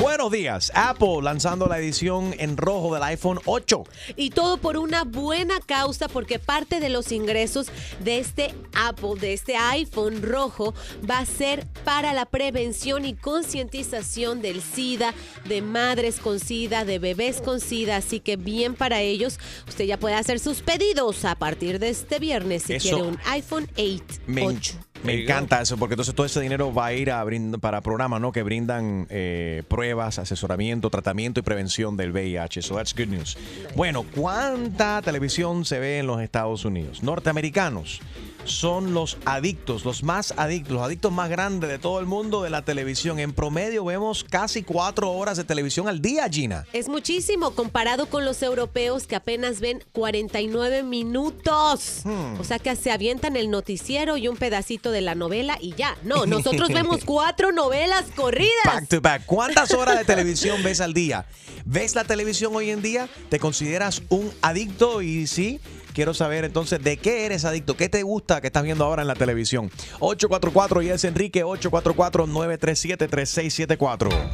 Buenos 0.00 0.32
días. 0.32 0.72
Apple 0.74 1.18
lanzando 1.22 1.66
la 1.66 1.78
edición 1.78 2.34
en 2.38 2.56
rojo 2.56 2.94
del 2.94 3.02
iPhone 3.02 3.38
8. 3.44 3.84
Y 4.16 4.30
todo 4.30 4.56
por 4.56 4.78
una 4.78 5.04
buena 5.04 5.60
causa, 5.60 6.08
porque 6.08 6.38
parte 6.38 6.80
de 6.80 6.88
los 6.88 7.12
ingresos 7.12 7.66
de 8.02 8.18
este 8.18 8.54
Apple, 8.74 9.20
de 9.20 9.34
este 9.34 9.56
iPhone 9.56 10.22
rojo, 10.22 10.72
va 11.08 11.18
a 11.18 11.26
ser 11.26 11.66
para 11.84 12.14
la 12.14 12.24
prevención 12.24 13.04
y 13.04 13.12
concientización 13.14 14.40
del 14.40 14.62
SIDA, 14.62 15.12
de 15.44 15.60
madres 15.60 16.18
con 16.18 16.40
SIDA, 16.40 16.86
de 16.86 16.98
bebés 16.98 17.42
con 17.42 17.60
SIDA. 17.60 17.96
Así 17.96 18.20
que 18.20 18.36
bien 18.36 18.74
para 18.76 19.02
ellos. 19.02 19.38
Usted 19.68 19.84
ya 19.84 19.98
puede 19.98 20.14
hacer 20.14 20.40
sus 20.40 20.62
pedidos 20.62 21.26
a 21.26 21.34
partir 21.34 21.78
de 21.78 21.90
este 21.90 22.18
viernes 22.18 22.62
si 22.62 22.74
Eso- 22.74 22.88
quiere 22.88 23.02
un 23.02 23.18
iPhone 23.26 23.68
8. 23.76 24.02
Me, 24.26 24.46
8. 24.46 24.74
Me 25.04 25.22
encanta 25.22 25.60
eso, 25.60 25.76
porque 25.76 25.94
entonces 25.94 26.14
todo 26.14 26.26
ese 26.26 26.40
dinero 26.40 26.72
va 26.72 26.86
a 26.86 26.92
ir 26.92 27.10
a 27.10 27.24
brind- 27.24 27.58
para 27.60 27.80
programas 27.80 28.20
¿no? 28.20 28.32
que 28.32 28.42
brindan 28.42 29.06
eh, 29.10 29.62
pruebas, 29.68 30.18
asesoramiento, 30.18 30.90
tratamiento 30.90 31.40
y 31.40 31.42
prevención 31.42 31.96
del 31.96 32.12
VIH. 32.12 32.62
So 32.62 32.74
that's 32.76 32.94
good 32.94 33.08
news. 33.08 33.36
Bueno, 33.76 34.04
¿cuánta 34.14 35.00
televisión 35.02 35.64
se 35.64 35.78
ve 35.78 35.98
en 35.98 36.06
los 36.06 36.20
Estados 36.20 36.64
Unidos? 36.64 37.02
Norteamericanos 37.02 38.00
son 38.44 38.94
los 38.94 39.18
adictos, 39.24 39.84
los 39.84 40.02
más 40.02 40.34
adictos, 40.36 40.72
los 40.72 40.82
adictos 40.82 41.12
más 41.12 41.28
grandes 41.28 41.70
de 41.70 41.78
todo 41.78 42.00
el 42.00 42.06
mundo 42.06 42.42
de 42.42 42.50
la 42.50 42.62
televisión. 42.62 43.18
En 43.18 43.32
promedio 43.32 43.84
vemos 43.84 44.24
casi 44.24 44.62
cuatro 44.62 45.10
horas 45.10 45.36
de 45.36 45.44
televisión 45.44 45.88
al 45.88 46.00
día, 46.00 46.28
Gina. 46.28 46.66
Es 46.72 46.88
muchísimo 46.88 47.52
comparado 47.52 48.06
con 48.06 48.24
los 48.24 48.42
europeos 48.42 49.06
que 49.06 49.16
apenas 49.16 49.60
ven 49.60 49.84
49 49.92 50.82
minutos. 50.82 52.00
Hmm. 52.04 52.40
O 52.40 52.44
sea 52.44 52.58
que 52.58 52.74
se 52.76 52.90
avientan 52.90 53.36
el 53.36 53.50
noticiero 53.50 54.16
y 54.16 54.28
un 54.28 54.36
pedacito 54.36 54.90
de 54.90 55.00
la 55.00 55.14
novela 55.14 55.58
y 55.60 55.74
ya. 55.74 55.96
No, 56.02 56.26
nosotros 56.26 56.68
vemos 56.68 57.00
cuatro 57.04 57.52
novelas 57.52 58.04
corridas. 58.14 58.50
Back 58.64 58.88
to 58.88 59.00
back. 59.00 59.26
¿Cuántas 59.26 59.72
horas 59.72 59.98
de 59.98 60.04
televisión 60.04 60.62
ves 60.62 60.80
al 60.80 60.94
día? 60.94 61.26
¿Ves 61.64 61.94
la 61.94 62.04
televisión 62.04 62.54
hoy 62.54 62.70
en 62.70 62.82
día? 62.82 63.08
¿Te 63.28 63.38
consideras 63.38 64.02
un 64.08 64.32
adicto? 64.42 65.02
Y 65.02 65.26
sí, 65.26 65.60
quiero 65.92 66.14
saber 66.14 66.44
entonces 66.44 66.82
de 66.82 66.96
qué 66.96 67.26
eres 67.26 67.44
adicto, 67.44 67.76
qué 67.76 67.88
te 67.88 68.02
gusta 68.02 68.40
que 68.40 68.48
estás 68.48 68.62
viendo 68.62 68.84
ahora 68.84 69.02
en 69.02 69.08
la 69.08 69.14
televisión. 69.14 69.70
844 70.00 70.82
y 70.82 70.90
es 70.90 71.04
Enrique 71.04 71.44
844-937-3674. 71.44 74.32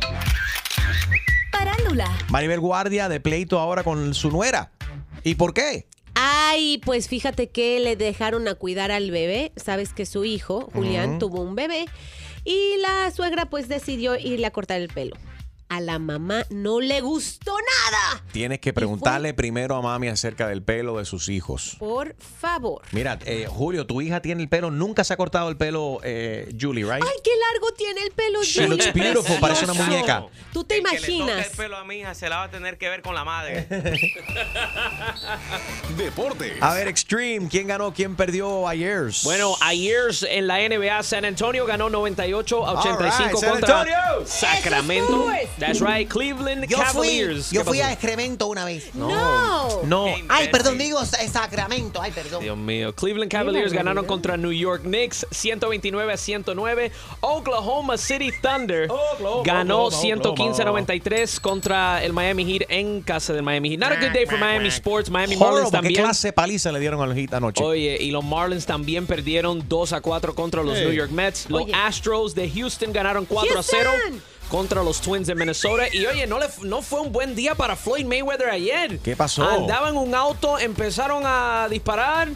Parándula. 1.53 2.11
Maribel 2.31 2.61
Guardia 2.61 3.09
de 3.09 3.21
pleito 3.21 3.59
ahora 3.59 3.85
con 3.85 4.15
su 4.15 4.31
nuera. 4.31 4.71
¿Y 5.23 5.35
por 5.35 5.55
qué? 5.55 5.87
Ay, 6.15 6.81
pues 6.85 7.09
fíjate 7.09 7.51
que 7.51 7.81
le 7.81 7.97
dejaron 7.97 8.49
a 8.49 8.55
cuidar 8.55 8.91
al 8.91 9.11
bebé. 9.11 9.53
Sabes 9.57 9.93
que 9.93 10.07
su 10.07 10.25
hijo, 10.25 10.71
Julián, 10.73 11.19
tuvo 11.19 11.43
un 11.43 11.55
bebé. 11.55 11.87
Y 12.45 12.77
la 12.81 13.11
suegra 13.11 13.47
pues 13.47 13.69
decidió 13.69 14.17
irle 14.17 14.47
a 14.47 14.51
cortar 14.51 14.81
el 14.81 14.89
pelo. 14.89 15.17
A 15.69 15.81
la 15.81 15.99
mamá 15.99 16.45
no 16.51 16.81
le 16.81 17.01
gustó 17.01 17.51
nada. 17.53 18.23
Tienes 18.33 18.61
que 18.61 18.73
preguntarle 18.73 19.35
primero 19.35 19.75
a 19.75 19.83
mami 19.83 20.07
acerca 20.09 20.47
del 20.47 20.63
pelo 20.63 20.99
de 20.99 21.05
sus 21.05 21.29
hijos. 21.29 21.75
Por 21.81 22.15
favor. 22.17 22.83
Mira, 22.93 23.19
eh, 23.25 23.47
Julio, 23.49 23.85
tu 23.85 24.01
hija 24.01 24.23
tiene 24.23 24.45
el 24.45 24.49
pelo, 24.49 24.71
nunca 24.71 25.03
se 25.03 25.13
ha 25.13 25.17
cortado 25.17 25.49
el 25.49 25.57
pelo, 25.57 25.99
eh, 26.05 26.55
Julie, 26.61 26.85
right? 26.85 27.03
Ay, 27.03 27.19
qué 27.25 27.33
largo 27.53 27.73
tiene 27.75 28.01
el 28.03 28.13
pelo, 28.13 28.45
She 28.45 28.63
Julie. 28.63 28.77
looks 28.77 28.93
beautiful, 28.93 29.37
parece 29.41 29.65
una 29.65 29.75
muñeca. 29.75 30.27
¿Tú 30.53 30.63
te 30.63 30.77
El 30.79 30.85
que 30.85 30.91
le 30.93 30.99
toque 31.01 31.13
imaginas? 31.13 31.47
el 31.51 31.57
pelo 31.57 31.77
a 31.77 31.85
mi 31.85 31.97
hija 31.97 32.15
se 32.15 32.29
la 32.29 32.37
va 32.37 32.43
a 32.45 32.51
tener 32.51 32.79
que 32.79 32.89
ver 32.89 33.03
con 33.03 33.17
la 33.17 33.25
madre. 33.25 33.67
Deportes. 35.97 36.63
A 36.63 36.75
ver, 36.75 36.89
Extreme, 36.89 37.49
¿quién 37.49 37.67
ganó? 37.67 37.93
¿Quién 37.93 38.17
perdió 38.17 38.69
ayer? 38.69 39.11
Bueno, 39.25 39.57
ayer 39.61 40.11
en 40.29 40.47
la 40.47 40.59
NBA 40.59 41.03
San 41.03 41.25
Antonio 41.25 41.67
ganó 41.67 41.91
98 41.91 42.67
a 42.67 42.73
85 42.81 42.99
All 42.99 43.31
right, 43.31 43.51
contra 43.53 43.81
Antonio. 43.81 44.27
Sacramento. 44.27 45.27
That's 45.59 45.81
right, 45.81 46.09
Cleveland 46.09 46.67
Yo 46.69 46.77
fui, 46.77 46.85
Cavaliers. 46.87 47.51
yo 47.51 47.63
¿Qué 47.63 47.69
fui 47.69 47.81
a 47.81 47.93
excremento 47.93 48.47
una 48.47 48.65
vez. 48.65 48.95
No. 48.95 49.83
No. 49.85 50.07
Ay, 50.29 50.49
perdón, 50.49 50.77
digo 50.79 51.05
Sa- 51.05 51.27
Sacramento. 51.29 52.01
Ay, 52.03 52.13
perdón. 52.13 52.43
Dios 52.43 52.57
mío. 52.57 52.95
Cleveland 52.95 53.31
Cavaliers 53.31 53.73
ganaron 53.73 53.97
realidad. 54.05 54.09
contra 54.09 54.37
New 54.37 54.53
York 54.53 54.83
Knicks 54.83 55.27
129 55.31 56.13
a 56.13 56.17
109. 56.17 56.93
Oklahoma 57.21 57.97
City 57.99 58.31
Thunder 58.43 58.89
ganó 59.45 59.91
115-93 59.91 61.41
contra 61.41 62.03
el 62.05 62.13
Miami 62.13 62.45
Heat 62.45 62.63
en 62.69 63.03
casa 63.03 63.33
del 63.33 63.43
Miami 63.43 63.71
Heat. 63.71 63.79
Not 63.81 63.93
a 63.93 63.97
good 64.01 64.13
day 64.13 64.27
for 64.27 64.39
Miami 64.39 64.69
Sports. 64.69 65.11
Miami 65.11 65.37
Marlins 65.37 65.53
Horrible, 65.67 65.71
¿qué 65.71 65.77
también. 65.77 66.03
clase 66.03 66.29
de 66.29 66.33
paliza 66.33 66.73
le 66.73 66.81
dieron 66.81 67.01
al 67.01 67.15
Heat 67.17 67.35
anoche? 67.35 67.63
Oye, 67.63 67.97
y 68.01 68.11
los 68.11 68.25
Marlins 68.25 68.67
también 68.67 69.07
perdieron 69.07 69.65
2 69.69 69.93
a 69.93 70.01
4 70.01 70.35
contra 70.35 70.63
los 70.63 70.77
Hey. 70.77 70.85
New 70.85 70.93
York 70.93 71.11
Mets. 71.11 71.49
Los 71.49 71.63
Oye. 71.63 71.73
Astros 71.75 72.35
de 72.35 72.51
Houston 72.51 72.93
ganaron 72.93 73.25
4 73.25 73.59
a 73.59 73.63
0 73.63 73.91
Houston. 74.03 74.23
Contra 74.49 74.83
los 74.83 75.01
Twins 75.01 75.27
de 75.27 75.35
Minnesota. 75.35 75.85
Y 75.93 76.07
oye, 76.07 76.27
no, 76.27 76.39
le, 76.39 76.47
no 76.63 76.83
fue 76.83 77.01
un 77.01 77.13
buen 77.13 77.35
día 77.35 77.55
para 77.55 77.77
Floyd 77.77 78.05
Mayweather 78.05 78.49
ayer. 78.49 78.99
¿Qué 79.01 79.17
pasó? 79.17 79.49
Andaba 79.49 79.89
en 79.89 79.97
un 79.97 80.15
auto, 80.15 80.59
empezaron 80.59 81.23
a 81.27 81.69
disparar 81.71 82.29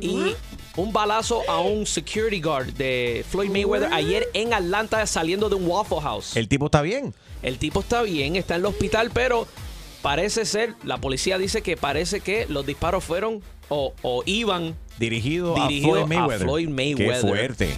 y 0.00 0.34
un 0.76 0.92
balazo 0.92 1.42
a 1.48 1.60
un 1.60 1.86
security 1.86 2.40
guard 2.40 2.72
de 2.74 3.24
Floyd 3.28 3.50
Mayweather 3.50 3.92
ayer 3.92 4.28
en 4.34 4.52
Atlanta 4.52 5.06
saliendo 5.06 5.48
de 5.48 5.56
un 5.56 5.66
Waffle 5.66 6.00
House. 6.00 6.36
El 6.36 6.48
tipo 6.48 6.66
está 6.66 6.82
bien. 6.82 7.14
El 7.42 7.58
tipo 7.58 7.80
está 7.80 8.02
bien, 8.02 8.36
está 8.36 8.54
en 8.54 8.60
el 8.60 8.66
hospital, 8.66 9.10
pero 9.12 9.46
parece 10.02 10.44
ser, 10.44 10.74
la 10.84 10.98
policía 10.98 11.38
dice 11.38 11.62
que 11.62 11.76
parece 11.76 12.20
que 12.20 12.46
los 12.48 12.66
disparos 12.66 13.04
fueron 13.04 13.42
o, 13.68 13.92
o 14.02 14.22
iban 14.26 14.76
Dirigido, 14.98 15.54
Dirigido 15.68 15.96
a 15.96 16.02
a 16.02 16.06
Floyd 16.06 16.06
Mayweather. 16.08 16.42
Floyd 16.42 16.68
Mayweather. 16.68 17.14
Qué 17.14 17.20
fuerte. 17.20 17.74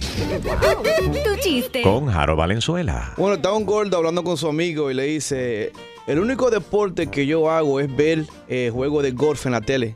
Tu 1.23 1.35
chiste. 1.41 1.81
Con 1.81 2.07
Jaro 2.07 2.35
Valenzuela. 2.35 3.13
Bueno, 3.17 3.35
estaba 3.35 3.55
un 3.57 3.65
gordo 3.65 3.97
hablando 3.97 4.23
con 4.23 4.37
su 4.37 4.47
amigo 4.47 4.89
y 4.89 4.93
le 4.93 5.03
dice, 5.03 5.73
el 6.07 6.19
único 6.19 6.49
deporte 6.49 7.07
que 7.07 7.25
yo 7.25 7.49
hago 7.49 7.79
es 7.79 7.93
ver 7.93 8.25
eh, 8.47 8.71
juego 8.73 9.01
de 9.01 9.11
golf 9.11 9.45
en 9.45 9.51
la 9.51 9.61
tele. 9.61 9.95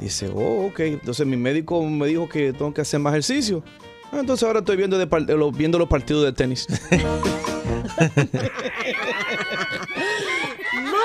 Dice, 0.00 0.28
oh, 0.28 0.66
ok. 0.66 0.80
Entonces 0.80 1.26
mi 1.26 1.36
médico 1.36 1.82
me 1.82 2.06
dijo 2.06 2.28
que 2.28 2.52
tengo 2.52 2.72
que 2.74 2.82
hacer 2.82 3.00
más 3.00 3.12
ejercicio. 3.12 3.62
Ah, 4.12 4.18
Entonces 4.20 4.46
ahora 4.46 4.60
estoy 4.60 4.76
viendo, 4.76 4.98
de 4.98 5.06
viendo 5.54 5.78
los 5.78 5.88
partidos 5.88 6.24
de 6.24 6.32
tenis. 6.32 6.66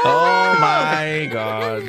Oh 0.05 0.53
my 0.59 1.27
God. 1.27 1.83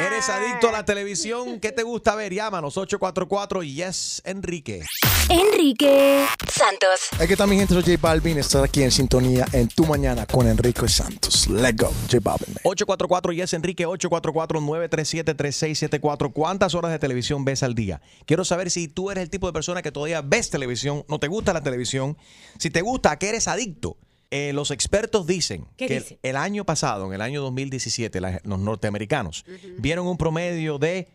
¿Eres 0.00 0.28
adicto 0.28 0.68
a 0.68 0.72
la 0.72 0.84
televisión? 0.84 1.58
¿Qué 1.60 1.72
te 1.72 1.82
gusta 1.82 2.14
ver? 2.14 2.32
Llámanos 2.34 2.76
844 2.76 3.62
Yes 3.62 4.20
Enrique. 4.24 4.84
Enrique 5.28 6.24
Santos. 6.52 7.00
Aquí 7.18 7.32
está 7.32 7.46
mi 7.46 7.56
gente, 7.56 7.74
soy 7.74 7.82
J 7.82 7.96
Balvin. 8.00 8.38
Estar 8.38 8.62
aquí 8.64 8.82
en 8.82 8.90
sintonía 8.90 9.46
en 9.52 9.68
Tu 9.68 9.84
Mañana 9.86 10.26
con 10.26 10.46
Enrique 10.48 10.88
Santos. 10.88 11.46
Let's 11.48 11.76
go, 11.76 11.92
J 12.10 12.18
Balvin. 12.20 12.54
man. 12.54 12.60
844 12.64 13.32
Yes 13.32 13.54
Enrique 13.54 13.86
844-937-3674. 13.86 16.32
¿Cuántas 16.32 16.74
horas 16.74 16.90
de 16.92 16.98
televisión 16.98 17.44
ves 17.44 17.62
al 17.62 17.74
día? 17.74 18.00
Quiero 18.26 18.44
saber 18.44 18.70
si 18.70 18.88
tú 18.88 19.10
eres 19.10 19.22
el 19.22 19.30
tipo 19.30 19.46
de 19.46 19.52
persona 19.52 19.82
que 19.82 19.92
todavía 19.92 20.22
ves 20.22 20.50
televisión, 20.50 21.04
no 21.08 21.18
te 21.18 21.28
gusta 21.28 21.52
la 21.52 21.62
televisión. 21.62 22.16
Si 22.58 22.70
te 22.70 22.80
gusta, 22.82 23.10
¿a 23.12 23.18
qué 23.18 23.28
eres 23.30 23.48
adicto? 23.48 23.96
Eh, 24.30 24.52
los 24.52 24.70
expertos 24.72 25.26
dicen 25.26 25.66
¿Qué 25.76 25.86
que 25.86 26.18
el 26.22 26.36
año 26.36 26.64
pasado, 26.64 27.06
en 27.06 27.12
el 27.12 27.20
año 27.20 27.42
2017, 27.42 28.20
la- 28.20 28.40
los 28.44 28.58
norteamericanos 28.58 29.44
vieron 29.78 30.06
un 30.06 30.16
promedio 30.18 30.78
de 30.78 31.08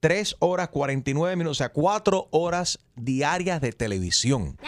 3 0.00 0.36
horas 0.40 0.68
49 0.68 1.36
minutos, 1.36 1.58
o 1.58 1.58
sea, 1.58 1.68
4 1.70 2.28
horas 2.30 2.78
diarias 2.96 3.60
de 3.60 3.72
televisión. 3.72 4.58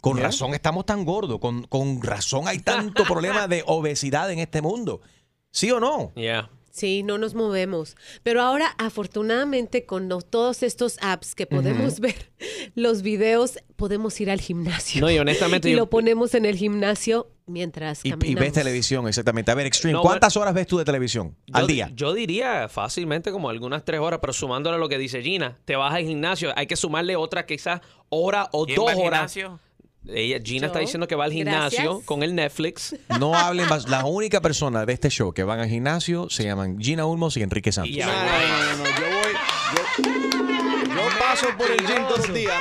Con 0.00 0.16
razón 0.22 0.54
estamos 0.54 0.86
tan 0.86 1.04
gordos, 1.04 1.38
con, 1.38 1.64
con 1.64 2.02
razón 2.02 2.48
hay 2.48 2.58
tanto 2.60 3.04
problema 3.04 3.46
de 3.46 3.62
obesidad 3.66 4.30
en 4.32 4.38
este 4.40 4.60
mundo. 4.62 5.00
¿Sí 5.50 5.70
o 5.70 5.78
no? 5.80 6.12
Yeah. 6.14 6.50
Sí, 6.74 7.02
no 7.02 7.18
nos 7.18 7.34
movemos. 7.34 7.96
Pero 8.22 8.40
ahora, 8.40 8.74
afortunadamente, 8.78 9.84
con 9.84 10.08
todos 10.30 10.62
estos 10.62 10.96
apps 11.02 11.34
que 11.34 11.46
podemos 11.46 12.00
ver 12.00 12.30
los 12.74 13.02
videos, 13.02 13.58
podemos 13.76 14.18
ir 14.22 14.30
al 14.30 14.40
gimnasio. 14.40 15.02
No, 15.02 15.10
y 15.10 15.18
honestamente 15.18 15.68
Y 15.68 15.72
yo- 15.72 15.78
lo 15.78 15.90
ponemos 15.90 16.34
en 16.34 16.46
el 16.46 16.56
gimnasio 16.56 17.28
mientras 17.46 18.02
Y, 18.04 18.08
y 18.08 18.10
caminamos. 18.12 18.40
ves 18.40 18.52
televisión, 18.54 19.06
exactamente. 19.06 19.50
A 19.50 19.54
ver, 19.54 19.66
Extreme, 19.66 19.92
No, 19.94 20.00
¿cuántas 20.02 20.34
horas 20.38 20.54
ves 20.54 20.66
tú 20.66 20.78
de 20.78 20.84
televisión 20.86 21.36
al 21.52 21.62
Yo- 21.62 21.66
día? 21.66 21.90
Yo 21.94 22.14
diría 22.14 22.68
fácilmente 22.70 23.30
como 23.32 23.50
algunas 23.50 23.84
tres 23.84 24.00
horas, 24.00 24.20
pero 24.22 24.32
sumándole 24.32 24.76
a 24.76 24.78
lo 24.78 24.88
que 24.88 24.96
dice 24.96 25.20
Gina, 25.22 25.58
te 25.66 25.76
vas 25.76 25.92
al 25.94 26.04
gimnasio, 26.04 26.52
hay 26.56 26.66
que 26.66 26.76
sumarle 26.76 27.16
otra 27.16 27.44
quizás 27.44 27.80
hora 28.08 28.48
o 28.52 28.64
¿Quién 28.64 28.76
dos 28.76 28.86
va 28.86 28.92
al 28.92 28.98
horas. 28.98 29.32
gimnasio? 29.34 29.60
Ella, 30.08 30.38
Gina 30.42 30.66
está 30.66 30.80
diciendo 30.80 31.06
que 31.06 31.14
va 31.14 31.24
al 31.24 31.32
gimnasio 31.32 31.82
Gracias. 31.82 32.04
con 32.06 32.22
el 32.22 32.34
Netflix. 32.34 32.96
No 33.20 33.34
hablen 33.34 33.68
más. 33.68 33.88
La 33.88 34.04
única 34.04 34.40
persona 34.40 34.84
de 34.84 34.92
este 34.92 35.08
show 35.10 35.32
que 35.32 35.44
van 35.44 35.60
al 35.60 35.68
gimnasio 35.68 36.28
se 36.28 36.44
llaman 36.44 36.78
Gina 36.80 37.06
Ulmos 37.06 37.36
y 37.36 37.42
Enrique 37.42 37.70
Santos. 37.72 37.96
No, 37.96 38.06
no, 38.06 38.12
no, 38.12 38.76
no, 38.78 38.84
yo 38.84 39.06
voy. 39.06 39.32
Yo, 39.76 40.94
yo 40.94 41.18
paso 41.18 41.46
por 41.56 41.70
el 41.70 41.78
gym 41.86 42.06
todos 42.08 42.28
los 42.28 42.34
días. 42.36 42.60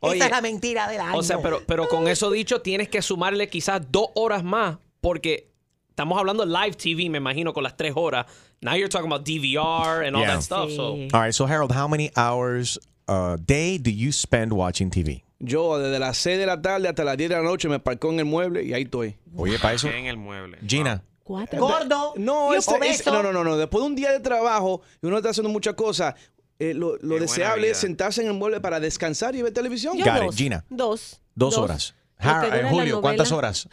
Oye, 0.00 0.16
Esa 0.16 0.24
es 0.26 0.30
la 0.30 0.40
mentira 0.40 0.88
del 0.88 1.00
año. 1.00 1.18
o 1.18 1.22
sea, 1.22 1.38
pero, 1.42 1.60
pero 1.66 1.86
con 1.88 2.08
eso 2.08 2.30
dicho, 2.30 2.62
tienes 2.62 2.88
que 2.88 3.02
sumarle 3.02 3.48
quizás 3.48 3.82
dos 3.90 4.06
horas 4.14 4.42
más, 4.42 4.78
porque 5.02 5.50
estamos 5.90 6.18
hablando 6.18 6.46
live 6.46 6.72
TV, 6.72 7.10
me 7.10 7.18
imagino, 7.18 7.52
con 7.52 7.62
las 7.64 7.76
tres 7.76 7.92
horas. 7.96 8.24
Now 8.62 8.74
you're 8.76 8.88
talking 8.88 9.12
about 9.12 9.26
DVR 9.26 10.06
and 10.06 10.16
all 10.16 10.22
Yeah. 10.22 10.34
that 10.36 10.42
stuff. 10.42 10.70
So. 10.74 10.92
All 10.94 11.08
right, 11.20 11.34
so 11.34 11.46
Harold, 11.46 11.72
how 11.72 11.86
many 11.86 12.10
hours 12.16 12.78
a 13.08 13.36
day 13.38 13.76
do 13.78 13.90
you 13.90 14.10
spend 14.10 14.52
watching 14.54 14.90
TV? 14.90 15.22
Yo 15.40 15.78
desde 15.78 15.98
las 15.98 16.18
6 16.18 16.38
de 16.38 16.46
la 16.46 16.60
tarde 16.60 16.86
hasta 16.88 17.02
las 17.02 17.16
10 17.16 17.30
de 17.30 17.36
la 17.36 17.42
noche 17.42 17.68
me 17.68 17.80
parco 17.80 18.10
en 18.10 18.18
el 18.20 18.26
mueble 18.26 18.62
y 18.62 18.74
ahí 18.74 18.82
estoy. 18.82 19.16
Oye, 19.34 19.58
para 19.58 19.74
eso. 19.74 19.88
En 19.88 20.06
el 20.06 20.16
mueble. 20.16 20.58
Gina, 20.66 21.02
Cuatro. 21.24 21.60
Gordo. 21.60 22.12
No, 22.16 22.52
es- 22.54 22.66
no, 23.06 23.22
no, 23.22 23.32
no, 23.32 23.44
no. 23.44 23.56
Después 23.56 23.82
de 23.82 23.86
un 23.86 23.94
día 23.96 24.10
de 24.12 24.20
trabajo 24.20 24.82
y 25.00 25.06
uno 25.06 25.16
está 25.16 25.30
haciendo 25.30 25.48
muchas 25.48 25.74
cosas, 25.74 26.14
eh, 26.58 26.74
lo, 26.74 26.96
deseable 27.18 27.70
es 27.70 27.78
sentarse 27.78 28.20
en 28.20 28.26
el 28.28 28.34
mueble 28.34 28.60
para 28.60 28.80
descansar 28.80 29.34
y 29.34 29.42
ver 29.42 29.52
televisión. 29.52 29.96
Yo 29.96 30.04
Got 30.04 30.16
it. 30.16 30.22
dos. 30.24 30.36
Gina. 30.36 30.64
Dos. 30.68 31.20
dos 31.34 31.56
horas. 31.56 31.94
Har- 32.18 32.54
eh, 32.54 32.66
Julio, 32.68 33.00
¿cuántas 33.00 33.32
horas? 33.32 33.66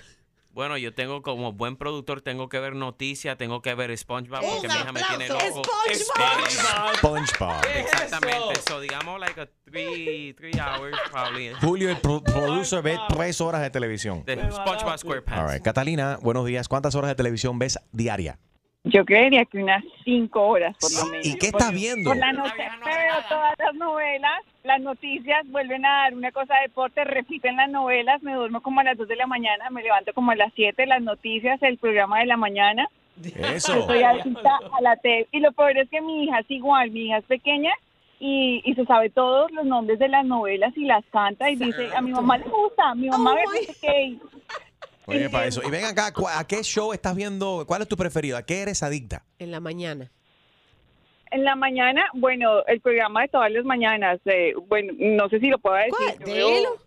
Bueno, 0.57 0.75
yo 0.75 0.91
tengo 0.91 1.21
como 1.21 1.53
buen 1.53 1.75
productor, 1.77 2.21
tengo 2.21 2.49
que 2.49 2.59
ver 2.59 2.73
noticias, 2.75 3.37
tengo 3.37 3.61
que 3.61 3.75
ver 3.75 3.95
SpongeBob 3.95 4.41
porque 4.41 4.67
mi 4.67 4.73
hija 4.73 4.91
me 4.91 5.03
tiene 5.03 5.27
loco. 5.27 5.61
SpongeBob. 5.93 6.95
SpongeBob. 6.97 7.65
Exactamente. 7.75 8.59
So, 8.67 8.79
digamos, 8.79 9.19
like 9.19 9.39
a 9.39 9.47
three, 9.65 10.33
three 10.33 10.59
hours 10.59 10.97
probably. 11.11 11.51
Julio, 11.61 11.91
el 11.91 11.97
pro- 11.97 12.23
producer, 12.23 12.81
ve 12.81 12.97
tres 13.07 13.39
horas 13.39 13.61
de 13.61 13.69
televisión. 13.69 14.23
De 14.25 14.33
SpongeBob 14.51 14.97
SquarePants. 14.97 15.39
All 15.43 15.47
right. 15.53 15.63
Catalina, 15.63 16.17
buenos 16.23 16.43
días. 16.47 16.67
¿Cuántas 16.67 16.95
horas 16.95 17.09
de 17.09 17.15
televisión 17.15 17.59
ves 17.59 17.77
diaria? 17.91 18.39
Yo 18.83 19.03
creería 19.03 19.43
que 19.45 19.57
unas 19.57 19.83
cinco 20.03 20.47
horas 20.47 20.75
por 20.79 20.91
lo 20.93 21.11
menos. 21.11 21.27
¿Y 21.27 21.37
qué 21.37 21.47
estás 21.47 21.71
viendo? 21.71 22.09
Por 22.09 22.17
la 22.17 22.31
noche 22.31 22.55
veo 22.85 23.15
todas 23.27 23.53
las 23.57 23.73
novelas, 23.75 24.43
las 24.63 24.81
noticias, 24.81 25.45
vuelven 25.49 25.85
a 25.85 26.03
dar 26.03 26.13
una 26.13 26.31
cosa 26.31 26.55
de 26.55 26.61
deporte, 26.63 27.03
repiten 27.03 27.57
las 27.57 27.69
novelas, 27.69 28.21
me 28.23 28.33
duermo 28.33 28.61
como 28.61 28.79
a 28.79 28.83
las 28.83 28.97
2 28.97 29.07
de 29.07 29.15
la 29.15 29.27
mañana, 29.27 29.69
me 29.69 29.83
levanto 29.83 30.13
como 30.13 30.31
a 30.31 30.35
las 30.35 30.53
7, 30.55 30.85
las 30.85 31.01
noticias, 31.01 31.61
el 31.63 31.77
programa 31.77 32.19
de 32.19 32.27
la 32.27 32.37
mañana. 32.37 32.87
Eso. 33.23 33.73
Estoy 33.79 34.03
adicta 34.03 34.59
a 34.71 34.81
la 34.81 34.95
tele. 34.97 35.27
Y 35.31 35.39
lo 35.39 35.51
peor 35.51 35.77
es 35.77 35.89
que 35.89 36.01
mi 36.01 36.23
hija 36.23 36.39
es 36.39 36.51
igual, 36.51 36.91
mi 36.91 37.07
hija 37.07 37.17
es 37.17 37.25
pequeña 37.25 37.71
y, 38.19 38.61
y 38.63 38.73
se 38.75 38.85
sabe 38.85 39.09
todos 39.09 39.51
los 39.51 39.65
nombres 39.65 39.99
de 39.99 40.07
las 40.07 40.25
novelas 40.25 40.75
y 40.77 40.85
las 40.85 41.03
canta 41.11 41.49
y 41.49 41.55
dice, 41.55 41.89
a 41.95 42.01
mi 42.01 42.11
mamá 42.11 42.37
le 42.37 42.45
gusta, 42.45 42.95
mi 42.95 43.09
mamá 43.09 43.35
ve 43.35 43.43
no 43.43 43.73
sé 43.73 44.17
qué". 45.13 45.17
Oye, 45.17 45.29
para 45.29 45.45
eso. 45.47 45.61
Y 45.65 45.69
ven 45.71 45.85
acá, 45.85 46.11
¿cu- 46.13 46.27
¿a 46.27 46.45
qué 46.47 46.61
show 46.63 46.93
estás 46.93 47.15
viendo? 47.15 47.65
¿Cuál 47.67 47.81
es 47.81 47.87
tu 47.87 47.97
preferido? 47.97 48.37
¿A 48.37 48.43
qué 48.43 48.61
eres 48.61 48.83
adicta? 48.83 49.23
En 49.39 49.51
la 49.51 49.59
mañana. 49.59 50.11
En 51.31 51.43
la 51.43 51.55
mañana, 51.55 52.05
bueno, 52.13 52.63
el 52.67 52.79
programa 52.79 53.23
de 53.23 53.27
todas 53.27 53.51
las 53.51 53.65
mañanas, 53.65 54.19
eh, 54.25 54.53
bueno, 54.67 54.93
no 54.97 55.27
sé 55.29 55.39
si 55.39 55.47
lo 55.49 55.57
puedo 55.59 55.75
decir. 55.75 56.23
Dilo. 56.25 56.77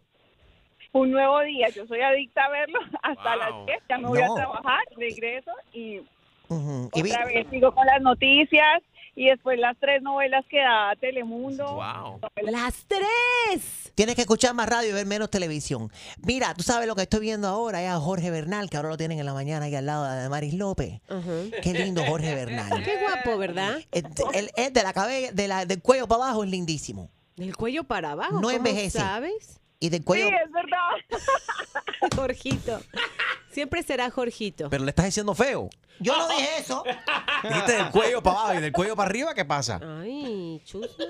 Un 0.92 1.10
nuevo 1.12 1.40
día, 1.42 1.68
yo 1.68 1.86
soy 1.86 2.00
adicta 2.00 2.46
a 2.46 2.50
verlo 2.50 2.78
hasta 3.02 3.36
las 3.36 3.66
10, 3.66 3.78
ya 3.88 3.98
me 3.98 4.08
voy 4.08 4.18
No. 4.20 4.32
a 4.32 4.36
trabajar, 4.36 4.80
regreso 4.96 5.52
y 5.72 6.00
otra 6.48 7.26
vez 7.26 7.46
sigo 7.50 7.72
con 7.72 7.86
las 7.86 8.00
noticias 8.02 8.82
y 9.14 9.26
después 9.26 9.58
las 9.58 9.76
tres 9.78 10.02
novelas 10.02 10.44
que 10.48 10.58
da 10.58 10.94
Telemundo. 11.00 11.80
Las 12.42 12.86
tres. 12.86 13.92
Tienes 13.94 14.14
que 14.14 14.22
escuchar 14.22 14.54
más 14.54 14.68
radio 14.68 14.90
y 14.90 14.92
ver 14.92 15.06
menos 15.06 15.30
televisión. 15.30 15.90
Mira, 16.22 16.54
tú 16.54 16.62
sabes 16.62 16.86
lo 16.86 16.94
que 16.94 17.02
estoy 17.02 17.20
viendo 17.20 17.48
ahora, 17.48 17.82
es 17.82 17.90
a 17.90 17.98
Jorge 17.98 18.30
Bernal, 18.30 18.70
que 18.70 18.76
ahora 18.76 18.88
lo 18.90 18.96
tienen 18.96 19.18
en 19.18 19.26
la 19.26 19.34
mañana 19.34 19.66
ahí 19.66 19.74
al 19.74 19.86
lado 19.86 20.04
de 20.10 20.28
Maris 20.28 20.54
López. 20.54 21.00
Qué 21.62 21.72
lindo 21.74 22.02
Jorge 22.06 22.34
Bernal. 22.34 22.82
Qué 22.82 22.98
guapo, 23.00 23.36
¿verdad? 23.38 23.78
El, 23.92 24.06
el- 24.34 24.50
el 24.56 24.72
de 24.72 24.82
la 24.82 24.92
cabeza, 24.92 25.32
de 25.32 25.48
la, 25.48 25.66
del 25.66 25.82
cuello 25.82 26.06
para 26.08 26.24
abajo 26.24 26.44
es 26.44 26.50
lindísimo. 26.50 27.10
Del 27.36 27.56
cuello 27.56 27.84
para 27.84 28.12
abajo. 28.12 28.34
No 28.34 28.40
¿cómo 28.42 28.50
envejece. 28.50 28.98
¿Sabes? 28.98 29.60
Y 29.80 29.88
del 29.88 30.04
cuello. 30.04 30.28
Sí, 30.28 30.34
es 30.44 30.52
verdad. 30.52 32.10
Jorgito. 32.16 32.80
Siempre 33.50 33.82
será 33.82 34.10
Jorgito. 34.10 34.68
Pero 34.70 34.84
le 34.84 34.90
estás 34.90 35.06
diciendo 35.06 35.34
feo. 35.34 35.70
Yo 35.98 36.16
no 36.16 36.28
dije 36.28 36.48
eso. 36.58 36.82
Dijiste 37.42 37.72
del 37.72 37.90
cuello 37.90 38.22
para 38.22 38.38
abajo 38.40 38.54
y 38.54 38.60
del 38.62 38.72
cuello 38.72 38.96
para 38.96 39.08
arriba, 39.10 39.34
¿qué 39.34 39.44
pasa? 39.44 39.80
Ay, 40.00 40.60
chusma. 40.64 41.04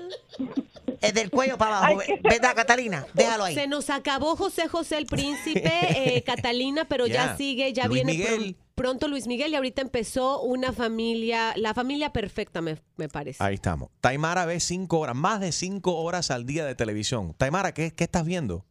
Es 0.99 1.13
del 1.13 1.29
cuello 1.29 1.57
para 1.57 1.77
abajo. 1.77 2.01
¿Verdad, 2.23 2.55
Catalina? 2.55 3.05
Déjalo 3.13 3.45
ahí. 3.45 3.55
Se 3.55 3.67
nos 3.67 3.89
acabó 3.89 4.35
José 4.35 4.67
José 4.67 4.97
el 4.97 5.05
Príncipe, 5.05 5.71
eh, 6.17 6.23
Catalina, 6.23 6.85
pero 6.85 7.07
ya 7.07 7.27
Ya. 7.27 7.37
sigue, 7.37 7.71
ya 7.73 7.87
Luis 7.87 8.03
viene 8.05 8.11
Miguel. 8.13 8.37
pronto 8.55 8.70
Luis 9.07 9.27
Miguel 9.27 9.51
y 9.51 9.55
ahorita 9.55 9.81
empezó 9.81 10.41
una 10.41 10.71
familia, 10.73 11.53
la 11.55 11.73
familia 11.73 12.11
perfecta 12.11 12.61
me, 12.61 12.77
me 12.97 13.09
parece. 13.09 13.43
Ahí 13.43 13.55
estamos. 13.55 13.89
Taimara 14.01 14.45
ve 14.45 14.59
cinco 14.59 14.99
horas, 14.99 15.15
más 15.15 15.39
de 15.39 15.51
cinco 15.51 15.97
horas 15.97 16.31
al 16.31 16.45
día 16.45 16.65
de 16.65 16.75
televisión. 16.75 17.33
Taimara, 17.37 17.73
¿qué, 17.73 17.91
qué 17.95 18.03
estás 18.05 18.25
viendo? 18.25 18.65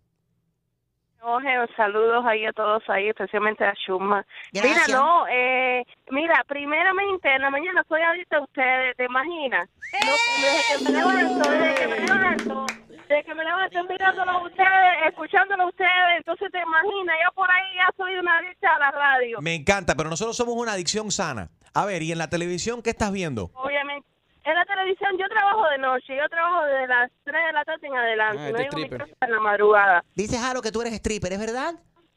Jorge, 1.20 1.50
saludos 1.76 2.24
ahí 2.26 2.46
a 2.46 2.52
todos 2.52 2.82
ahí, 2.88 3.08
especialmente 3.08 3.62
a 3.62 3.74
Shuma. 3.74 4.24
Gracias. 4.52 4.88
Mira, 4.88 4.98
no, 4.98 5.26
eh, 5.28 5.84
mira, 6.10 6.42
primeramente 6.48 7.34
en 7.34 7.42
la 7.42 7.50
mañana 7.50 7.84
soy 7.88 8.00
adicta 8.00 8.38
a 8.38 8.42
ustedes, 8.42 8.96
¿te 8.96 9.04
imaginas? 9.04 9.68
No, 10.06 10.12
desde 10.40 10.78
que 10.78 10.84
me 10.84 10.98
levanto, 10.98 11.50
desde 11.50 11.74
que 11.74 11.88
me 11.88 12.00
levanto, 12.00 12.66
desde 13.10 13.24
que 13.24 13.34
me 13.34 13.42
levanto 13.44 13.84
mirándolo 13.84 14.30
a 14.30 14.42
ustedes, 14.44 15.08
escuchándolo 15.08 15.64
a 15.64 15.68
ustedes, 15.68 16.16
entonces 16.18 16.48
te 16.52 16.60
imaginas, 16.60 17.16
ya 17.22 17.30
por 17.34 17.50
ahí 17.50 17.74
ya 17.76 17.88
soy 17.96 18.14
una 18.16 18.38
adicta 18.38 18.74
a 18.76 18.78
la 18.78 18.90
radio. 18.92 19.40
Me 19.40 19.54
encanta, 19.56 19.96
pero 19.96 20.08
nosotros 20.08 20.36
somos 20.36 20.54
una 20.54 20.72
adicción 20.72 21.10
sana. 21.10 21.50
A 21.74 21.84
ver, 21.86 22.02
¿y 22.02 22.12
en 22.12 22.18
la 22.18 22.30
televisión 22.30 22.82
qué 22.82 22.90
estás 22.90 23.10
viendo? 23.12 23.50
Obviamente. 23.54 24.06
En 24.44 24.54
la 24.54 24.64
televisión 24.64 25.10
yo 25.18 25.26
trabajo 25.28 25.68
de 25.68 25.78
noche, 25.78 26.16
yo 26.16 26.26
trabajo 26.30 26.64
desde 26.64 26.86
las 26.86 27.10
3 27.24 27.46
de 27.46 27.52
la 27.52 27.64
tarde 27.64 27.86
en 27.86 27.94
adelante, 27.96 28.42
Ah, 28.42 28.50
no 28.52 28.56
este 28.58 28.62
llego 28.62 28.72
a 28.72 28.76
mi 28.78 28.82
stripper. 28.84 28.98
casa 29.10 29.26
en 29.26 29.30
la 29.32 29.40
madrugada. 29.40 30.04
Dice 30.14 30.38
Jaro 30.38 30.62
que 30.62 30.72
tú 30.72 30.80
eres 30.80 30.94
stripper, 30.94 31.32
¿es 31.34 31.38
verdad? 31.40 31.74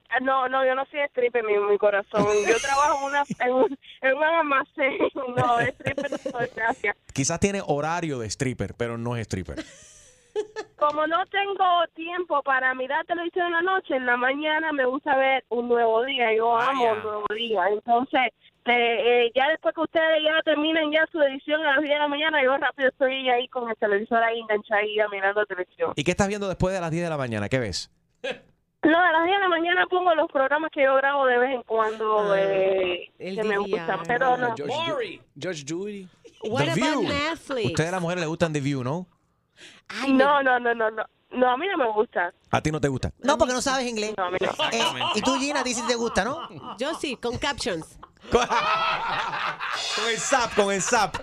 Ah, 0.09 0.19
No, 0.21 0.47
no, 0.47 0.63
yo 0.65 0.73
no 0.73 0.85
soy 0.85 1.01
stripper, 1.09 1.43
mi, 1.43 1.57
mi 1.57 1.77
corazón. 1.77 2.23
Yo 2.47 2.57
trabajo 2.61 2.99
en, 2.99 3.05
una, 3.05 3.23
en, 3.39 3.51
un, 3.51 3.77
en 4.01 4.13
un 4.17 4.23
almacén. 4.23 4.97
No, 5.35 5.59
stripper 5.59 6.11
no 6.11 6.17
soy, 6.17 6.47
gracias. 6.55 6.95
Quizás 7.13 7.39
tiene 7.39 7.61
horario 7.65 8.19
de 8.19 8.27
stripper, 8.27 8.73
pero 8.75 8.97
no 8.97 9.15
es 9.17 9.23
stripper. 9.23 9.57
Como 10.77 11.07
no 11.07 11.25
tengo 11.27 11.65
tiempo 11.95 12.41
para 12.43 12.73
mirar 12.73 13.05
televisión 13.05 13.47
en 13.47 13.53
la 13.53 13.61
noche, 13.61 13.95
en 13.95 14.05
la 14.05 14.17
mañana 14.17 14.71
me 14.73 14.85
gusta 14.85 15.15
ver 15.15 15.45
un 15.49 15.67
nuevo 15.69 16.03
día. 16.03 16.33
Yo 16.35 16.57
amo 16.57 16.91
un 16.91 17.03
nuevo 17.03 17.25
día. 17.33 17.67
Entonces, 17.69 18.21
te- 18.63 19.25
eh, 19.25 19.31
ya 19.35 19.49
después 19.49 19.73
que 19.75 19.81
ustedes 19.81 20.23
ya 20.23 20.41
terminen 20.43 20.91
ya 20.91 21.05
su 21.11 21.21
edición 21.21 21.61
a 21.61 21.73
las 21.75 21.81
10 21.81 21.93
de 21.93 21.99
la 21.99 22.07
mañana, 22.07 22.43
yo 22.43 22.57
rápido 22.57 22.89
estoy 22.89 23.29
ahí 23.29 23.47
con 23.47 23.69
el 23.69 23.75
televisor 23.77 24.21
ahí 24.23 24.39
enganchadilla 24.39 25.07
mirando 25.09 25.45
televisión. 25.45 25.93
¿Y 25.95 26.03
qué 26.03 26.11
estás 26.11 26.27
viendo 26.27 26.47
después 26.47 26.73
de 26.73 26.81
las 26.81 26.91
10 26.91 27.03
de 27.03 27.09
la 27.09 27.17
mañana? 27.17 27.47
¿Qué 27.49 27.59
ves? 27.59 27.91
No, 28.85 28.99
a 28.99 29.13
las 29.13 29.23
10 29.23 29.37
de 29.37 29.39
la 29.39 29.47
mañana 29.47 29.85
pongo 29.89 30.13
los 30.13 30.29
programas 30.29 30.69
que 30.69 30.83
yo 30.83 30.93
grabo 30.95 31.25
de 31.25 31.37
vez 31.37 31.51
en 31.55 31.63
cuando 31.63 32.35
eh, 32.35 33.09
que 33.17 33.41
me 33.45 33.57
gustan, 33.57 34.01
pero 34.05 34.35
no. 34.35 34.53
George 35.39 35.63
Judy. 35.65 36.09
What 36.43 36.65
The 36.65 36.71
about 36.71 36.75
View. 36.75 37.03
Netflix? 37.03 37.65
Ustedes 37.67 37.87
a 37.87 37.91
las 37.93 38.01
mujeres 38.01 38.19
les 38.19 38.27
gustan 38.27 38.51
The 38.51 38.59
View, 38.59 38.83
¿no? 38.83 39.07
No, 40.09 40.43
no, 40.43 40.59
no, 40.59 40.73
no, 40.73 40.91
no. 40.91 41.03
No, 41.31 41.49
a 41.49 41.57
mí 41.57 41.65
no 41.67 41.83
me 41.83 41.91
gusta. 41.91 42.31
A 42.51 42.61
ti 42.61 42.71
no 42.71 42.79
te 42.79 42.87
gusta. 42.87 43.11
No, 43.23 43.39
porque 43.39 43.53
no 43.53 43.61
sabes 43.61 43.87
inglés. 43.87 44.13
No, 44.15 44.25
a 44.25 44.31
mí 44.31 44.37
no. 44.39 44.51
Eh, 44.71 44.83
y 45.15 45.21
tú, 45.21 45.35
Gina, 45.39 45.61
a 45.61 45.63
ti 45.63 45.73
sí 45.73 45.81
te 45.87 45.95
gusta, 45.95 46.23
¿no? 46.23 46.47
Yo 46.77 46.93
sí, 46.99 47.15
con 47.15 47.37
captions. 47.37 47.97
Con 48.31 48.41
el 50.09 50.17
zap, 50.17 50.55
con 50.55 50.71
el 50.71 50.81
zap. 50.81 51.17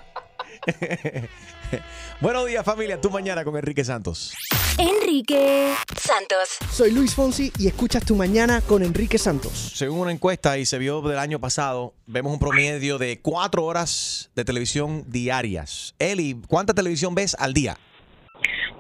Buenos 2.20 2.46
días, 2.46 2.64
familia. 2.64 3.01
Tu 3.01 3.09
mañana 3.11 3.44
con 3.44 3.57
Enrique 3.57 3.85
Santos. 3.85 4.35
Enrique 4.77 5.75
Santos. 5.96 6.59
Soy 6.70 6.90
Luis 6.90 7.14
Fonsi 7.14 7.53
y 7.59 7.68
escuchas 7.68 8.05
Tu 8.05 8.14
Mañana 8.14 8.61
con 8.61 8.83
Enrique 8.83 9.18
Santos. 9.18 9.73
Según 9.75 10.01
una 10.01 10.12
encuesta 10.12 10.59
y 10.59 10.66
se 10.66 10.79
vio 10.79 11.01
del 11.01 11.18
año 11.18 11.40
pasado, 11.40 11.94
vemos 12.07 12.33
un 12.33 12.38
promedio 12.38 12.99
de 12.99 13.20
cuatro 13.20 13.64
horas 13.64 14.31
de 14.35 14.44
televisión 14.44 15.05
diarias. 15.09 15.94
Eli, 15.99 16.40
¿cuánta 16.49 16.75
televisión 16.75 17.14
ves 17.14 17.35
al 17.38 17.55
día? 17.55 17.79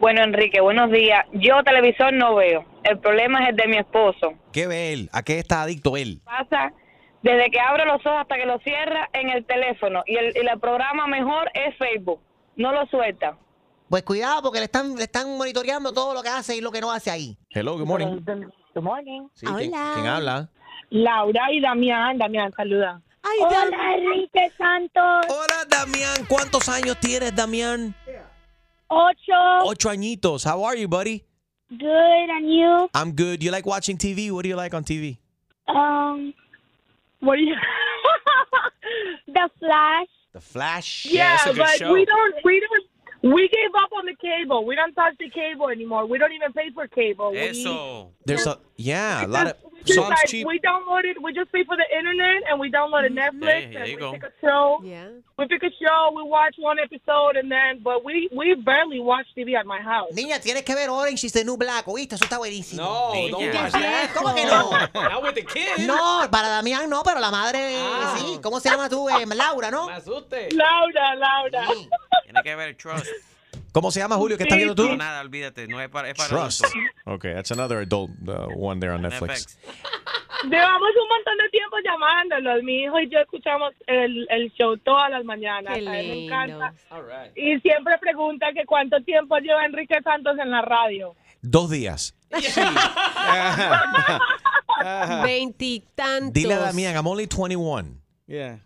Bueno, 0.00 0.22
Enrique, 0.22 0.62
buenos 0.62 0.90
días. 0.90 1.26
Yo 1.34 1.62
televisor 1.62 2.14
no 2.14 2.34
veo. 2.34 2.64
El 2.84 2.98
problema 3.00 3.42
es 3.42 3.50
el 3.50 3.56
de 3.56 3.68
mi 3.68 3.76
esposo. 3.76 4.32
¿Qué 4.50 4.66
ve 4.66 4.94
él? 4.94 5.10
¿A 5.12 5.22
qué 5.22 5.38
está 5.38 5.60
adicto 5.60 5.94
él? 5.98 6.22
Pasa 6.24 6.72
desde 7.22 7.50
que 7.50 7.60
abre 7.60 7.84
los 7.84 8.00
ojos 8.06 8.22
hasta 8.22 8.36
que 8.36 8.46
lo 8.46 8.58
cierra 8.60 9.10
en 9.12 9.28
el 9.28 9.44
teléfono. 9.44 10.02
Y 10.06 10.16
el, 10.16 10.34
y 10.34 10.38
el 10.38 10.58
programa 10.58 11.06
mejor 11.06 11.50
es 11.52 11.76
Facebook. 11.76 12.18
No 12.56 12.72
lo 12.72 12.86
suelta. 12.86 13.36
Pues 13.90 14.02
cuidado, 14.02 14.40
porque 14.42 14.60
le 14.60 14.64
están, 14.64 14.94
le 14.96 15.02
están 15.02 15.36
monitoreando 15.36 15.92
todo 15.92 16.14
lo 16.14 16.22
que 16.22 16.30
hace 16.30 16.56
y 16.56 16.62
lo 16.62 16.70
que 16.70 16.80
no 16.80 16.90
hace 16.90 17.10
ahí. 17.10 17.36
Hello, 17.50 17.76
good 17.76 17.86
morning. 17.86 18.20
Good 18.74 18.82
morning. 18.82 19.28
Sí, 19.34 19.44
¿quién, 19.46 19.70
quién 19.70 20.06
habla? 20.06 20.48
Laura 20.88 21.52
y 21.52 21.60
Damián. 21.60 22.16
Damián, 22.16 22.50
saluda. 22.56 23.02
Hola, 23.22 23.96
Enrique 23.98 24.50
Santos. 24.56 25.26
Hola, 25.28 25.66
Damián. 25.68 26.24
¿Cuántos 26.26 26.70
años 26.70 26.98
tienes, 27.00 27.36
Damián? 27.36 27.94
Ocho. 28.90 29.70
Ocho 29.70 29.88
añitos. 29.88 30.44
How 30.44 30.64
are 30.64 30.76
you, 30.76 30.88
buddy? 30.88 31.24
Good, 31.70 32.30
and 32.30 32.50
you? 32.52 32.88
I'm 32.92 33.12
good. 33.12 33.42
You 33.42 33.52
like 33.52 33.64
watching 33.64 33.96
TV? 33.96 34.30
What 34.32 34.42
do 34.42 34.48
you 34.48 34.56
like 34.56 34.74
on 34.74 34.82
TV? 34.82 35.18
Um, 35.68 36.34
what 37.20 37.36
do 37.36 37.42
you... 37.42 37.54
the 39.28 39.48
Flash. 39.60 40.08
The 40.32 40.40
Flash. 40.40 41.06
Yeah, 41.06 41.36
that's 41.36 41.46
a 41.46 41.48
good 41.50 41.58
but 41.58 41.78
show. 41.78 41.92
we 41.92 42.04
don't, 42.04 42.34
we 42.44 42.60
don't, 42.60 43.32
we 43.34 43.48
gave 43.48 43.70
up 43.76 43.90
on 43.96 44.06
the 44.06 44.16
cable. 44.20 44.66
We 44.66 44.74
don't 44.74 44.92
touch 44.94 45.14
the 45.20 45.30
cable 45.30 45.68
anymore. 45.68 46.06
We 46.06 46.18
don't 46.18 46.32
even 46.32 46.52
pay 46.52 46.70
for 46.74 46.88
cable. 46.88 47.32
Eso. 47.36 48.10
There's 48.24 48.46
a 48.46 48.58
yeah, 48.80 49.24
a 49.24 49.28
lot 49.28 49.46
of 49.48 49.56
songs 49.86 50.10
like, 50.10 50.26
cheap. 50.28 50.46
we 50.46 50.60
downloaded, 50.60 51.14
we 51.22 51.32
just 51.32 51.50
pay 51.52 51.64
for 51.64 51.76
the 51.76 51.88
internet 51.96 52.42
and 52.50 52.60
we 52.60 52.70
downloaded 52.70 53.12
Netflix 53.16 53.72
there 53.72 53.82
and 53.82 53.94
we 53.94 53.96
go. 53.96 54.12
pick 54.12 54.24
a 54.24 54.32
show. 54.40 54.80
Yeah. 54.84 55.08
We 55.38 55.46
pick 55.46 55.62
a 55.62 55.70
show, 55.80 56.12
we 56.14 56.22
watch 56.22 56.54
one 56.58 56.78
episode 56.78 57.36
and 57.36 57.50
then, 57.50 57.80
but 57.82 58.04
we, 58.04 58.28
we 58.36 58.54
barely 58.54 59.00
watch 59.00 59.26
TV 59.36 59.54
at 59.58 59.64
my 59.64 59.80
house. 59.80 60.10
Niña, 60.14 60.38
tienes 60.40 60.64
que 60.64 60.74
ver 60.74 60.90
Orange 60.90 61.24
is 61.24 61.32
the 61.32 61.44
New 61.44 61.56
Black, 61.56 61.86
¿oíste? 61.88 62.14
Eso 62.16 62.24
está 62.24 62.36
buenísimo. 62.38 62.82
No, 62.82 63.12
Niña. 63.14 63.30
don't 63.30 63.54
watch 63.54 63.72
that. 63.72 64.10
¿Cómo 64.14 64.34
que 64.34 64.44
no? 64.44 64.70
Not 65.08 65.22
with 65.22 65.34
the 65.34 65.44
kids. 65.44 65.86
No, 65.86 66.28
para 66.30 66.48
Damián 66.48 66.90
no, 66.90 67.02
pero 67.02 67.18
la 67.20 67.30
madre, 67.30 67.74
sí. 68.18 68.38
¿Cómo 68.42 68.60
se 68.60 68.68
llama 68.68 68.88
tú? 68.90 69.08
Eh, 69.08 69.24
Laura, 69.34 69.70
¿no? 69.70 69.88
Laura, 69.88 71.14
Laura. 71.14 71.66
Tiene 72.24 72.42
que 72.42 72.54
ver 72.56 72.76
Trust. 72.76 73.06
¿Cómo 73.72 73.90
se 73.90 74.00
llama, 74.00 74.16
Julio? 74.16 74.36
¿Qué 74.36 74.44
estás 74.44 74.58
viendo 74.58 74.74
tú? 74.74 74.88
No, 74.88 74.96
nada, 74.96 75.20
olvídate. 75.20 75.66
No 75.68 75.80
es 75.80 75.88
para, 75.88 76.08
es 76.10 76.14
para 76.14 76.28
Trust. 76.28 76.64
Okay, 77.04 77.34
that's 77.34 77.50
another 77.50 77.78
adult 77.78 78.10
uh, 78.26 78.48
one 78.56 78.80
there 78.80 78.92
on 78.92 79.02
Netflix. 79.02 79.58
Llevamos 80.42 80.88
un 80.96 81.08
montón 81.08 81.36
de 81.36 81.48
tiempo 81.50 81.76
llamándolos. 81.84 82.62
Mi 82.62 82.84
hijo 82.84 82.98
y 83.00 83.08
yo 83.10 83.18
escuchamos 83.20 83.74
el, 83.86 84.26
el 84.30 84.50
show 84.52 84.76
todas 84.78 85.10
las 85.10 85.24
mañanas. 85.24 85.78
Qué 85.78 85.86
A 85.88 86.00
él 86.00 86.08
le 86.08 86.24
encanta. 86.24 86.72
Y 87.36 87.58
siempre 87.60 87.98
pregunta 87.98 88.46
que 88.54 88.64
cuánto 88.64 89.00
tiempo 89.02 89.36
lleva 89.38 89.64
Enrique 89.66 90.00
Santos 90.02 90.38
en 90.38 90.50
la 90.50 90.62
radio. 90.62 91.14
Dos 91.42 91.70
días. 91.70 92.16
Veintitantos. 95.24 96.32
Dile 96.32 96.54
a 96.54 96.58
Damián, 96.58 96.94
I'm 96.94 97.06
only 97.06 97.26
21. 97.26 98.00
Yeah. 98.26 98.58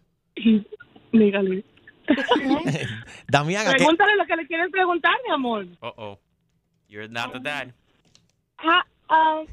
Dígale. 1.12 1.64
Damián, 3.30 3.66
¿a 3.66 3.72
qué? 3.72 3.78
Pregúntale 3.78 4.16
lo 4.16 4.26
que 4.26 4.36
le 4.36 4.46
quieres 4.46 4.70
preguntar, 4.70 5.14
mi 5.26 5.32
amor. 5.32 5.66
Uh 5.82 5.90
oh. 5.98 6.18
You're 6.88 7.08
not 7.08 7.32
the 7.32 7.40
dad. 7.40 7.72
How, 8.56 8.82
um, 9.10 9.46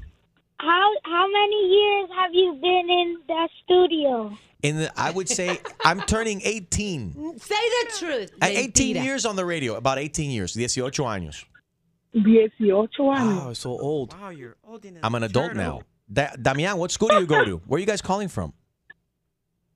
how 0.59 0.89
how 1.03 1.25
many 1.27 1.69
years 1.69 2.09
have 2.15 2.33
you 2.33 2.53
been 2.61 2.89
in 2.89 3.17
the 3.27 3.49
studio? 3.63 4.37
In 4.61 4.77
the, 4.77 4.91
I 4.95 5.09
would 5.11 5.27
say 5.27 5.59
I'm 5.83 6.01
turning 6.01 6.41
18. 6.43 7.39
Say 7.39 7.55
the 7.55 7.91
truth. 7.97 8.31
Uh, 8.41 8.45
18 8.47 8.95
Mentira. 8.95 9.03
years 9.03 9.25
on 9.25 9.35
the 9.35 9.43
radio, 9.45 9.75
about 9.75 9.97
18 9.97 10.29
years, 10.29 10.55
18 10.55 10.83
años. 10.83 11.45
18 12.13 12.51
años. 12.59 12.99
Wow, 12.99 13.53
so 13.53 13.71
old. 13.71 14.13
Wow, 14.13 14.29
you're 14.29 14.55
old 14.63 14.85
enough. 14.85 15.01
I'm 15.03 15.15
an 15.15 15.23
adult 15.23 15.55
now. 15.55 15.81
Da- 16.11 16.35
Damián, 16.37 16.77
what 16.77 16.91
school 16.91 17.07
do 17.09 17.19
you 17.19 17.25
go 17.25 17.43
to? 17.43 17.57
Where 17.65 17.77
are 17.77 17.79
you 17.79 17.87
guys 17.87 18.01
calling 18.01 18.27
from? 18.27 18.53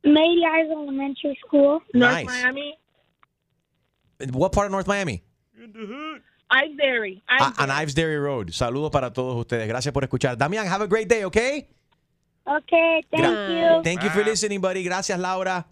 Mady 0.05 0.45
Eyes 0.45 0.69
Elementary 0.71 1.37
School. 1.45 1.81
North 1.93 2.13
Nice. 2.13 2.25
Miami. 2.25 2.77
What 4.31 4.51
part 4.51 4.67
of 4.67 4.71
North 4.71 4.87
Miami? 4.87 5.23
Ivery. 6.51 7.23
Ah, 7.27 7.53
on 7.59 7.69
Ives 7.71 7.93
Dairy 7.95 8.17
Road. 8.19 8.51
Saludos 8.51 8.91
para 8.91 9.11
todos 9.11 9.35
ustedes. 9.35 9.67
Gracias 9.67 9.91
por 9.91 10.03
escuchar. 10.03 10.37
Damián, 10.37 10.67
have 10.67 10.81
a 10.83 10.87
great 10.87 11.07
day, 11.09 11.25
okay? 11.25 11.67
Okay, 12.47 13.01
thank 13.11 13.23
Gra- 13.23 13.49
you. 13.49 13.83
Thank 13.83 14.03
you 14.03 14.09
for 14.11 14.23
listening, 14.23 14.61
buddy. 14.61 14.83
Gracias, 14.83 15.19
Laura. 15.19 15.65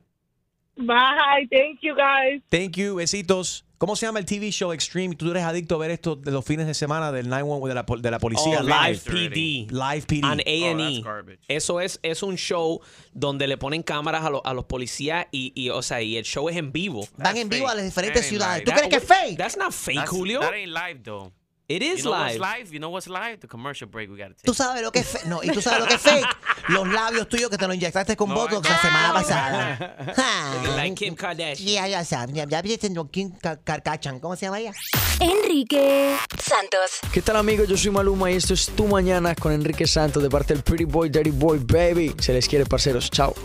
Bye, 0.76 1.48
thank 1.52 1.80
you 1.84 1.96
guys. 1.96 2.42
Thank 2.50 2.78
you, 2.78 2.96
besitos. 2.96 3.62
¿Cómo 3.84 3.98
se 3.98 4.06
llama 4.06 4.20
el 4.20 4.24
TV 4.26 4.50
show 4.50 4.72
Extreme? 4.72 5.14
Tú 5.18 5.30
eres 5.32 5.44
adicto 5.44 5.76
a 5.76 5.78
ver 5.78 5.92
esto 5.92 6.16
de 6.16 6.32
los 6.32 6.46
fines 6.46 6.68
de 6.68 6.74
semana 6.74 7.12
del 7.12 7.28
911 7.28 7.68
de 7.68 7.76
la, 7.76 7.86
de 8.02 8.12
la 8.12 8.18
policía. 8.18 8.60
Oh, 8.62 8.64
Live 8.64 9.02
PD. 9.04 9.68
Live 9.70 10.04
PD. 10.08 10.24
On 10.24 10.40
Oh, 10.40 11.20
A&E. 11.20 11.38
Eso 11.50 11.82
es, 11.82 12.00
es 12.02 12.24
un 12.24 12.38
show 12.38 12.80
donde 13.14 13.46
le 13.46 13.58
ponen 13.58 13.84
cámaras 13.84 14.24
a, 14.24 14.30
lo- 14.30 14.46
a 14.46 14.54
los 14.54 14.64
policías 14.64 15.26
y, 15.32 15.52
y, 15.54 15.70
o 15.70 15.82
sea, 15.82 16.02
y 16.02 16.16
el 16.16 16.24
show 16.24 16.48
es 16.48 16.56
en 16.56 16.72
vivo. 16.72 17.06
Van 17.18 17.36
en 17.36 17.50
vivo 17.50 17.68
a 17.68 17.76
las 17.76 17.84
diferentes 17.84 18.26
ciudades. 18.26 18.60
live. 18.60 18.64
¿Tú 18.64 18.72
That- 18.72 18.78
crees 18.88 18.90
que 18.90 19.14
es 19.14 19.20
fake? 19.28 19.38
That's 19.38 19.58
not 19.58 19.74
fake, 19.74 19.98
That's- 19.98 20.08
Julio. 20.10 20.40
That 20.40 20.54
ain't 20.54 20.72
live 20.72 21.02
though. 21.04 21.34
It 21.74 21.82
is 21.82 22.00
you 22.00 22.04
know 22.04 22.12
live. 22.12 22.40
What's 22.40 22.60
live. 22.60 22.74
You 22.74 22.80
know 22.80 22.90
what's 22.92 23.08
live? 23.08 23.40
The 23.40 23.48
commercial 23.48 23.88
break 23.90 24.08
we 24.12 24.16
gotta 24.18 24.36
take. 24.36 24.44
Tú 24.46 24.54
sabes 24.54 24.84
lo 24.84 24.92
que 24.92 25.00
es 25.00 25.08
fake. 25.08 25.26
No, 25.26 25.42
y 25.42 25.48
tú 25.50 25.60
sabes 25.60 25.80
lo 25.80 25.88
que 25.88 25.96
es 25.96 26.02
fake. 26.02 26.24
Los 26.70 26.88
labios 26.88 27.28
tuyos 27.28 27.50
que 27.50 27.58
te 27.58 27.68
lo 27.68 27.74
inyectaste 27.74 28.16
con 28.16 28.32
Botox 28.32 28.70
la 28.70 28.80
semana 28.80 29.12
pasada. 29.14 30.14
Ja. 30.16 30.54
Like 30.78 30.94
Kim 30.96 31.16
Kardashian. 31.16 31.68
Ya, 31.68 31.88
ya 31.88 32.06
sabes. 32.06 32.36
Ya, 32.36 32.46
ya 32.48 32.62
viste 32.62 32.92
no, 32.92 33.10
Kim 33.10 33.32
Ka- 33.32 33.58
Kardashian. 33.58 34.20
¿Cómo 34.20 34.36
se 34.36 34.46
llama 34.46 34.60
ella? 34.60 34.72
Enrique 35.20 36.16
Santos. 36.40 37.00
¿Qué 37.12 37.24
tal 37.24 37.38
amigos? 37.38 37.68
Yo 37.68 37.76
soy 37.76 37.90
Maluma 37.90 38.30
y 38.30 38.36
esto 38.36 38.54
es 38.54 38.68
Tu 38.68 38.86
Mañana 38.86 39.34
con 39.34 39.52
Enrique 39.52 39.88
Santos 39.88 40.22
de 40.22 40.30
parte 40.30 40.54
del 40.54 40.62
Pretty 40.62 40.86
Boy, 40.86 41.10
Dirty 41.10 41.32
Boy, 41.32 41.58
Baby. 41.60 42.14
Se 42.20 42.34
les 42.34 42.48
quiere, 42.48 42.68
parceros. 42.68 43.10
Chao. 43.10 43.34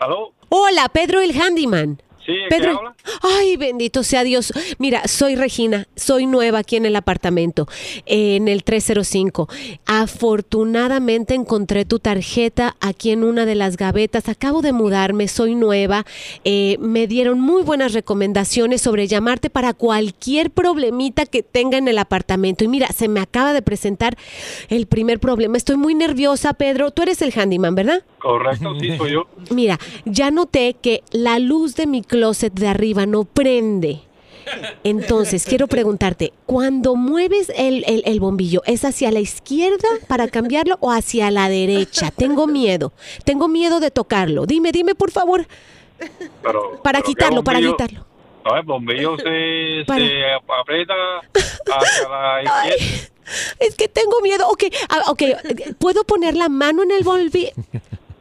¿Aló? 0.00 0.32
Hola, 0.48 0.88
Pedro 0.88 1.20
el 1.20 1.40
Handyman. 1.40 2.02
Sí, 2.32 2.38
¿quién 2.48 2.60
Pedro. 2.60 2.78
habla? 2.78 2.94
Ay, 3.22 3.56
bendito 3.56 4.02
sea 4.02 4.24
Dios. 4.24 4.52
Mira, 4.78 5.06
soy 5.06 5.36
Regina, 5.36 5.86
soy 5.96 6.26
nueva 6.26 6.60
aquí 6.60 6.76
en 6.76 6.86
el 6.86 6.96
apartamento, 6.96 7.68
eh, 8.06 8.36
en 8.36 8.48
el 8.48 8.64
305. 8.64 9.48
Afortunadamente 9.86 11.34
encontré 11.34 11.84
tu 11.84 11.98
tarjeta 11.98 12.76
aquí 12.80 13.10
en 13.10 13.24
una 13.24 13.44
de 13.46 13.54
las 13.54 13.76
gavetas. 13.76 14.28
Acabo 14.28 14.62
de 14.62 14.72
mudarme, 14.72 15.28
soy 15.28 15.54
nueva. 15.54 16.06
Eh, 16.44 16.76
me 16.80 17.06
dieron 17.06 17.40
muy 17.40 17.62
buenas 17.62 17.92
recomendaciones 17.92 18.80
sobre 18.82 19.06
llamarte 19.06 19.50
para 19.50 19.74
cualquier 19.74 20.50
problemita 20.50 21.26
que 21.26 21.42
tenga 21.42 21.78
en 21.78 21.88
el 21.88 21.98
apartamento. 21.98 22.64
Y 22.64 22.68
mira, 22.68 22.88
se 22.88 23.08
me 23.08 23.20
acaba 23.20 23.52
de 23.52 23.62
presentar 23.62 24.16
el 24.68 24.86
primer 24.86 25.20
problema. 25.20 25.56
Estoy 25.56 25.76
muy 25.76 25.94
nerviosa, 25.94 26.54
Pedro. 26.54 26.90
Tú 26.90 27.02
eres 27.02 27.20
el 27.22 27.32
handyman, 27.38 27.74
¿verdad? 27.74 28.02
Correcto, 28.22 28.74
sí, 28.80 28.96
soy 28.96 29.12
yo. 29.12 29.26
Mira, 29.50 29.78
ya 30.04 30.30
noté 30.30 30.74
que 30.80 31.02
la 31.10 31.38
luz 31.38 31.74
de 31.74 31.86
mi 31.86 32.02
closet 32.02 32.52
de 32.54 32.68
arriba 32.68 33.04
no 33.06 33.24
prende. 33.24 34.00
Entonces, 34.82 35.44
quiero 35.44 35.68
preguntarte, 35.68 36.32
cuando 36.46 36.96
mueves 36.96 37.50
el, 37.56 37.84
el- 37.86 38.02
el 38.06 38.18
bombillo, 38.20 38.62
¿es 38.66 38.84
hacia 38.84 39.12
la 39.12 39.20
izquierda 39.20 39.86
para 40.08 40.26
cambiarlo 40.28 40.76
o 40.80 40.90
hacia 40.90 41.30
la 41.30 41.48
derecha? 41.48 42.10
Tengo 42.10 42.46
miedo, 42.48 42.92
tengo 43.24 43.46
miedo 43.48 43.78
de 43.78 43.90
tocarlo. 43.92 44.44
Dime, 44.46 44.72
dime, 44.72 44.94
por 44.96 45.10
favor, 45.12 45.46
Pero, 46.42 46.80
para 46.82 46.98
pero 46.98 47.04
¿qué 47.04 47.10
quitarlo, 47.12 47.44
para 47.44 47.60
quitarlo. 47.60 48.04
No, 48.44 48.56
el 48.56 48.62
bombillo 48.64 49.16
se, 49.18 49.84
Para- 49.86 50.04
se 50.04 50.24
aprieta 50.60 50.94
hacia 51.32 52.08
la 52.08 52.42
izquierda. 52.42 53.08
Es 53.60 53.76
que 53.76 53.86
tengo 53.86 54.20
miedo. 54.20 54.48
Ok, 54.48 54.64
ah, 54.88 55.02
ok, 55.08 55.22
¿puedo 55.78 56.02
poner 56.02 56.34
la 56.36 56.48
mano 56.48 56.82
en 56.82 56.90
el 56.90 57.04
bombillo? 57.04 57.50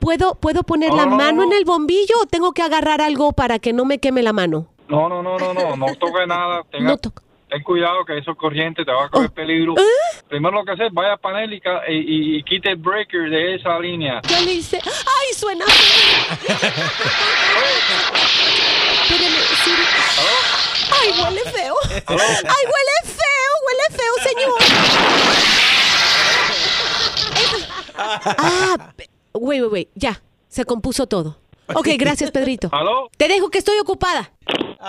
¿Puedo, 0.01 0.33
¿Puedo 0.35 0.63
poner 0.63 0.91
la 0.93 1.05
No, 1.05 1.11
no, 1.11 1.15
mano 1.17 1.37
no. 1.37 1.43
en 1.43 1.53
el 1.53 1.63
bombillo 1.63 2.15
o 2.23 2.25
tengo 2.25 2.51
que 2.53 2.63
agarrar 2.63 3.01
algo 3.01 3.33
para 3.33 3.59
que 3.59 3.71
no 3.71 3.85
me 3.85 3.99
queme 3.99 4.23
la 4.23 4.33
mano? 4.33 4.65
No, 4.89 5.07
no, 5.07 5.21
no, 5.21 5.37
no, 5.37 5.53
no, 5.53 5.75
no 5.77 5.95
toque 5.95 6.25
nada. 6.27 6.63
Tenga, 6.71 6.97
ten 6.97 7.61
cuidado 7.63 8.03
que 8.03 8.17
eso 8.17 8.31
es 8.31 8.37
corriente, 8.37 8.83
te 8.83 8.91
va 8.91 9.05
a 9.05 9.09
coger 9.09 9.29
Oh. 9.29 9.33
peligro. 9.33 9.73
¿Eh? 9.77 9.83
Primero 10.27 10.55
lo 10.57 10.65
que 10.65 10.71
hacer, 10.71 10.89
vaya 10.91 11.13
a 11.13 11.17
panel 11.17 11.53
y, 11.53 12.43
quite 12.43 12.69
el 12.71 12.77
breaker 12.77 13.29
de 13.29 13.55
esa 13.55 13.77
línea. 13.79 14.21
¿Qué 14.27 14.41
le 14.41 14.53
hice? 14.53 14.79
¡Ay, 14.83 15.33
suena! 15.35 15.65
Espérame, 19.03 19.41
sí. 19.63 19.71
¡Ay, 20.99 21.09
huele 21.21 21.41
feo! 21.51 21.75
¡Ay, 22.07 22.65
huele 22.71 22.97
feo! 23.05 23.51
¡Huele 23.67 23.85
feo, 23.91 24.13
señor! 24.23 24.57
Ah, 28.03 28.77
wait, 29.33 29.61
wait, 29.61 29.71
wait. 29.71 29.89
Ya, 29.95 30.21
se 30.47 30.65
compuso 30.65 31.07
todo. 31.07 31.37
Ok, 31.73 31.87
gracias, 31.97 32.31
Pedrito. 32.31 32.67
¿Aló? 32.73 33.09
Te 33.15 33.29
dejo 33.29 33.49
que 33.49 33.59
estoy 33.59 33.77
ocupada. 33.79 34.31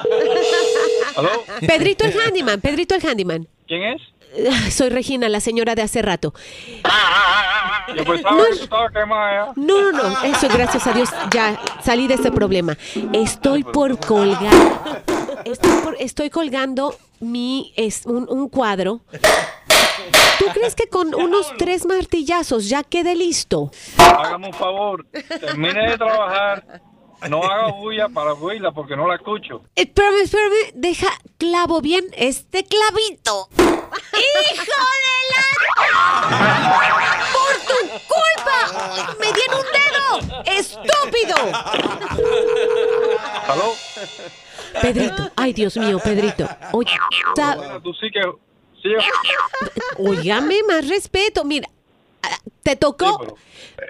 ¿Aló? 1.17 1.29
Pedrito 1.67 2.05
el 2.05 2.13
handyman, 2.19 2.61
Pedrito 2.61 2.95
el 2.97 3.07
handyman. 3.07 3.47
¿Quién 3.69 3.83
es? 3.85 4.03
Ah, 4.51 4.71
Soy 4.71 4.89
Regina, 4.89 5.29
la 5.29 5.41
señora 5.41 5.75
de 5.75 5.83
hace 5.83 6.01
rato. 6.03 6.33
Yo 7.95 8.05
pensaba 8.05 8.45
que 8.51 8.57
tú 8.57 8.65
estabas 8.65 8.93
quemada. 8.93 9.53
No, 9.57 9.93
no, 9.93 9.93
no, 9.93 10.23
eso 10.25 10.49
gracias 10.49 10.87
a 10.87 10.93
Dios 10.93 11.11
ya 11.33 11.61
salí 11.83 12.07
de 12.09 12.15
este 12.15 12.33
problema. 12.33 12.77
Estoy 13.13 13.63
por 13.63 13.99
colgar, 14.05 15.03
estoy, 15.45 15.73
por- 15.85 15.97
estoy 16.01 16.31
colgando 16.31 16.97
mi, 17.21 17.73
es 17.77 18.07
un, 18.07 18.27
un 18.29 18.49
cuadro. 18.49 19.03
¿Tú 20.45 20.51
crees 20.55 20.75
que 20.75 20.89
con 20.89 21.15
unos 21.15 21.53
tres 21.57 21.87
martillazos 21.87 22.69
ya 22.69 22.83
quede 22.83 23.15
listo? 23.15 23.71
Hágame 23.99 24.49
un 24.49 24.53
favor, 24.55 25.07
termine 25.41 25.91
de 25.91 25.97
trabajar. 25.99 26.83
No 27.31 27.41
haga 27.45 27.69
bulla 27.71 28.09
para 28.09 28.33
bulla 28.33 28.73
porque 28.73 28.97
no 28.97 29.07
la 29.07 29.15
escucho. 29.15 29.63
Espérame, 29.77 30.23
espérame, 30.25 30.73
deja 30.75 31.07
clavo 31.39 31.81
bien 31.81 32.05
este 32.17 32.65
clavito. 32.65 33.49
¡Hijo 33.57 34.65
de 35.05 35.17
la... 35.31 35.45
¡Por 37.33 37.55
tu 37.69 37.79
culpa! 38.09 39.15
¡Me 39.21 39.33
dieron 39.33 39.61
un 39.61 39.67
dedo! 39.73 40.43
¡Estúpido! 40.47 41.37
¿Aló? 43.49 43.73
Pedrito, 44.81 45.31
ay 45.37 45.53
Dios 45.53 45.77
mío, 45.77 46.01
Pedrito. 46.03 46.49
Oye, 46.73 46.91
sa- 47.37 47.79
Tú 47.85 47.93
sí 47.95 48.11
que... 48.11 48.21
Sí, 48.83 48.89
óigame 49.99 50.57
más 50.67 50.89
respeto. 50.89 51.45
Mira, 51.45 51.69
ah, 52.23 52.37
te 52.63 52.77
tocó. 52.77 53.37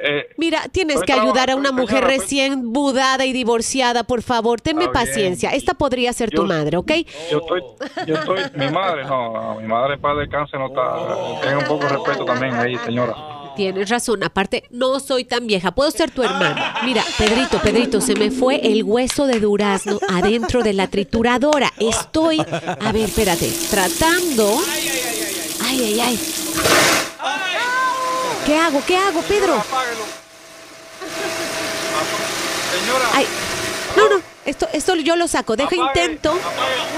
eh, 0.03 0.27
Mira, 0.37 0.69
tienes 0.71 1.03
que 1.03 1.13
ayudar 1.13 1.51
a 1.51 1.57
una 1.57 1.73
mujer 1.73 2.05
recién 2.05 2.73
budada 2.73 3.25
y 3.25 3.33
divorciada, 3.33 4.05
por 4.05 4.23
favor. 4.23 4.61
Tenme 4.61 4.89
paciencia. 4.89 5.51
Esta 5.51 5.75
podría 5.75 6.13
ser 6.13 6.31
tu 6.31 6.45
madre, 6.45 6.77
¿ok? 6.77 6.91
yo 7.31 7.39
estoy, 7.39 7.63
yo 8.07 8.15
estoy, 8.17 8.43
mi 8.55 8.71
madre, 8.71 9.05
no, 9.05 9.33
no, 9.33 9.61
mi 9.61 9.67
madre 9.67 9.99
padre 9.99 10.23
de 10.23 10.29
cáncer 10.29 10.59
no 10.61 10.67
está, 10.69 11.41
tenga 11.43 11.59
un 11.59 11.65
poco 11.67 11.85
de 11.85 11.89
respeto 11.91 12.25
también 12.25 12.55
ahí, 12.55 12.77
señora. 12.85 13.15
Tienes 13.57 13.89
razón. 13.91 14.23
Aparte, 14.25 14.65
no 14.71 14.99
soy 15.01 15.25
tan 15.25 15.47
vieja. 15.47 15.73
Puedo 15.73 15.91
ser 15.91 16.11
tu 16.11 16.23
hermana. 16.23 16.81
Mira, 16.85 17.05
Pedrito, 17.19 17.61
Pedrito, 17.61 18.01
se 18.01 18.15
me 18.15 18.31
fue 18.31 18.61
el 18.63 18.83
hueso 18.83 19.27
de 19.27 19.41
durazno 19.41 19.99
adentro 20.09 20.63
de 20.63 20.73
la 20.73 20.87
trituradora. 20.89 21.73
Estoy. 21.79 22.41
A 22.41 22.93
ver, 22.93 23.09
espérate. 23.09 23.53
Tratando. 23.71 24.59
Ay, 25.65 25.85
ay, 25.85 26.01
ay. 26.01 26.21
¿Qué 28.47 28.57
hago? 28.57 28.83
¿Qué 28.87 28.97
hago, 28.97 29.21
Pedro? 29.23 29.63
Señora. 32.73 33.09
Ay, 33.13 33.27
no, 33.97 34.09
no. 34.09 34.23
Esto, 34.45 34.69
esto 34.73 34.97
yo 34.97 35.15
lo 35.15 35.29
saco. 35.29 35.55
Deja 35.57 35.77
intento. 35.77 36.37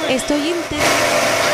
Estoy 0.08 0.48
intentando. 0.48 1.53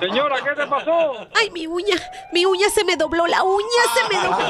Señora, 0.00 0.36
¿qué 0.42 0.50
te 0.60 0.66
pasó? 0.66 1.26
Ay, 1.34 1.50
mi 1.50 1.66
uña, 1.66 1.96
mi 2.32 2.44
uña 2.44 2.68
se 2.70 2.84
me 2.84 2.96
dobló, 2.96 3.26
la 3.26 3.42
uña 3.42 3.82
se 3.94 4.14
me 4.14 4.20
dobló. 4.22 4.46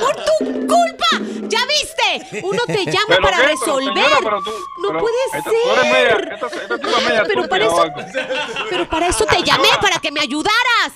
¡Por 0.00 0.14
tu 0.16 0.66
culpa! 0.66 1.06
¿Ya 1.48 1.58
viste? 1.66 2.40
Uno 2.42 2.62
te 2.66 2.84
llama 2.86 3.04
¿Pero 3.08 3.22
para 3.22 3.36
qué? 3.38 3.42
Pero, 3.42 3.50
resolver. 3.50 3.94
señora, 4.04 4.16
pero 4.22 4.38
tú- 4.42 4.50
no 4.82 4.88
pero 4.88 4.98
puede 5.00 5.16
esta- 5.26 5.42
ser. 5.42 5.52
tú 5.62 5.70
eres 5.70 5.84
media- 5.92 6.34
esta- 6.34 6.46
esta 6.74 7.00
media 7.08 7.22
pero 7.26 7.48
para 7.48 7.64
eso, 7.66 7.84
pero 8.70 8.88
para 8.88 9.06
eso 9.08 9.24
te 9.26 9.42
llamé, 9.42 9.68
para 9.80 9.98
que 9.98 10.10
me 10.12 10.20
ayudaras. 10.20 10.92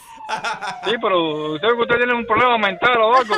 Sí, 0.85 0.93
pero 1.01 1.55
usted, 1.55 1.69
usted 1.79 1.97
tiene 1.99 2.13
un 2.15 2.27
problema 2.27 2.59
mental 2.59 3.01
o 3.01 3.17
algo. 3.17 3.35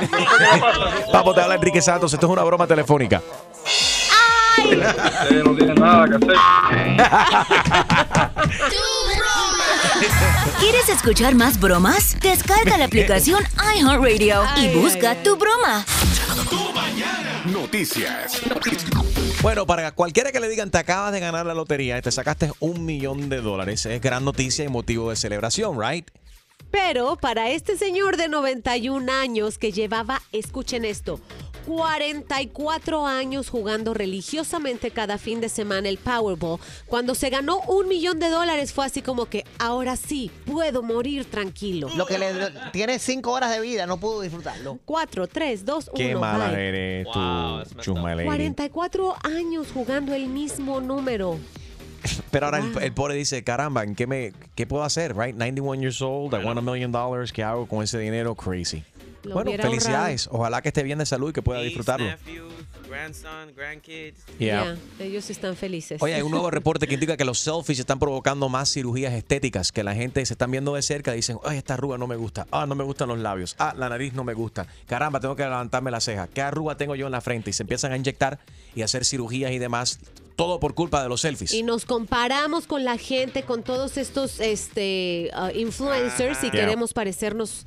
Vamos, 1.13 1.35
te 1.35 1.41
habla 1.43 1.55
Enrique 1.57 1.83
Santos. 1.83 2.13
Esto 2.15 2.27
es 2.27 2.33
una 2.33 2.45
broma 2.45 2.67
telefónica. 2.67 3.21
Usted 4.59 5.45
no 5.45 5.55
tiene 5.55 5.75
nada 5.75 6.09
que 6.09 6.15
hacer. 6.17 6.37
¿Quieres 10.61 10.89
escuchar 10.89 11.35
más 11.35 11.59
bromas? 11.59 12.17
Descarga 12.21 12.79
la 12.79 12.85
aplicación 12.85 13.43
iHeartRadio 13.77 14.43
y 14.57 14.69
busca 14.79 15.21
tu 15.23 15.37
broma. 15.37 15.85
Noticias. 17.47 18.41
Bueno, 19.43 19.67
para 19.67 19.93
cualquiera 19.93 20.31
que 20.31 20.41
le 20.41 20.49
digan 20.49 20.71
te 20.71 20.79
acabas 20.79 21.13
de 21.13 21.21
ganar 21.21 21.47
la 21.47 21.55
lotería 21.55 21.99
y 21.99 22.03
te 22.03 22.13
sacaste 22.13 22.53
un 22.61 22.85
millón 22.85 23.29
de 23.29 23.41
dólares, 23.41 23.87
es 23.87 24.01
gran 24.01 24.25
noticia 24.25 24.65
y 24.65 24.69
motivo 24.69 25.11
de 25.11 25.17
celebración, 25.17 25.81
¿right? 25.81 26.09
Pero 26.71 27.17
para 27.17 27.51
este 27.51 27.79
señor 27.79 28.17
de 28.17 28.29
91 28.29 29.11
años 29.11 29.59
que 29.59 29.73
llevaba, 29.73 30.23
escuchen 30.33 30.85
esto, 30.85 31.19
44 31.69 33.07
años 33.07 33.51
jugando 33.51 33.93
religiosamente 33.93 34.91
cada 34.91 35.19
fin 35.19 35.43
de 35.43 35.51
semana 35.51 35.91
el 35.91 35.99
Powerball. 35.99 36.59
Cuando 36.87 37.15
se 37.15 37.29
ganó 37.29 37.61
un 37.69 37.89
millón 37.89 38.19
de 38.19 38.31
dólares 38.31 38.73
fue 38.73 38.87
así 38.87 39.03
como 39.03 39.27
que 39.27 39.45
ahora 39.59 39.97
sí 39.97 40.31
puedo 40.47 40.83
morir 40.83 41.27
tranquilo. 41.27 41.91
Lo 41.95 42.07
que 42.07 42.17
le 42.17 42.33
tiene 42.73 42.99
cinco 42.99 43.33
horas 43.33 43.51
de 43.51 43.61
vida, 43.61 43.85
no 43.85 44.01
pudo 44.01 44.23
disfrutarlo. 44.23 44.79
4, 44.87 45.27
3, 45.27 45.67
2, 45.67 45.89
1. 45.89 45.95
Qué 45.95 46.17
mala 46.17 46.59
eres 46.59 47.07
tú, 47.13 47.81
Chusma 47.83 48.15
Lady. 48.15 48.25
44 48.25 49.17
años 49.25 49.67
jugando 49.73 50.15
el 50.15 50.27
mismo 50.27 50.81
número. 50.81 51.37
Pero 52.31 52.47
ahora 52.47 52.61
el, 52.61 52.83
el 52.83 52.93
pobre 52.95 53.15
dice, 53.15 53.45
caramba, 53.45 53.85
¿en 53.85 53.95
qué, 53.95 54.07
me, 54.07 54.33
¿qué 54.55 54.67
puedo 54.67 54.85
hacer? 54.85 55.15
Right? 55.15 55.37
91 55.37 55.83
years 55.83 56.01
old, 56.01 56.33
I 56.33 56.43
want 56.43 56.59
a 56.59 56.63
million 56.63 56.91
dollars. 56.93 57.31
¿Qué 57.31 57.43
hago 57.43 57.67
con 57.67 57.83
ese 57.83 57.99
dinero? 57.99 58.35
Crazy. 58.35 58.85
Lo 59.25 59.35
bueno, 59.35 59.51
felicidades. 59.61 60.29
Ojalá 60.31 60.63
que 60.63 60.69
esté 60.69 60.83
bien 60.83 60.99
de 60.99 61.07
salud 61.07 61.31
y 61.31 61.33
que 61.33 61.43
pueda 61.43 61.61
disfrutarlo. 61.61 62.07
Nephews, 62.07 62.53
grandson, 62.89 63.53
grandkids. 63.55 64.25
Yeah. 64.39 64.77
Ya, 64.99 65.05
ellos 65.05 65.29
están 65.31 65.57
felices. 65.57 66.01
Oye, 66.03 66.15
hay 66.15 66.23
un 66.23 66.31
nuevo 66.31 66.51
reporte 66.53 66.87
que 66.87 66.95
indica 66.95 67.17
que 67.17 67.25
los 67.25 67.39
selfies 67.41 67.79
están 67.79 67.99
provocando 67.99 68.49
más 68.49 68.73
cirugías 68.73 69.13
estéticas, 69.13 69.73
que 69.73 69.83
la 69.83 69.95
gente 69.95 70.25
se 70.25 70.35
están 70.35 70.51
viendo 70.51 70.75
de 70.75 70.83
cerca 70.83 71.13
y 71.13 71.17
dicen, 71.17 71.39
ay, 71.45 71.59
esta 71.59 71.75
arruga 71.75 71.99
no 71.99 72.07
me 72.07 72.17
gusta, 72.17 72.47
ah, 72.51 72.67
no 72.67 72.75
me 72.75 72.85
gustan 72.85 73.09
los 73.09 73.19
labios, 73.19 73.57
ah, 73.59 73.75
la 73.77 73.89
nariz 73.89 74.15
no 74.15 74.25
me 74.25 74.35
gusta, 74.35 74.67
caramba, 74.87 75.21
tengo 75.21 75.37
que 75.37 75.43
levantarme 75.43 75.91
la 75.91 76.01
ceja, 76.01 76.29
¿qué 76.29 76.43
arruga 76.43 76.77
tengo 76.77 76.95
yo 76.95 77.07
en 77.07 77.13
la 77.13 77.21
frente? 77.21 77.51
Y 77.51 77.53
se 77.53 77.63
empiezan 77.65 77.93
a 77.93 77.97
inyectar 77.97 78.39
y 78.75 78.83
a 78.83 78.85
hacer 78.85 79.05
cirugías 79.05 79.51
y 79.53 79.59
demás, 79.59 79.99
todo 80.37 80.61
por 80.61 80.75
culpa 80.75 81.03
de 81.03 81.09
los 81.09 81.23
selfies. 81.23 81.53
Y 81.53 81.65
nos 81.65 81.85
comparamos 81.85 82.67
con 82.67 82.85
la 82.85 82.97
gente, 82.97 83.43
con 83.43 83.65
todos 83.65 83.97
estos 83.97 84.39
este, 84.39 85.31
uh, 85.37 85.57
influencers 85.57 86.39
y 86.45 86.49
Yeah. 86.49 86.53
queremos 86.53 86.95
parecernos 86.95 87.67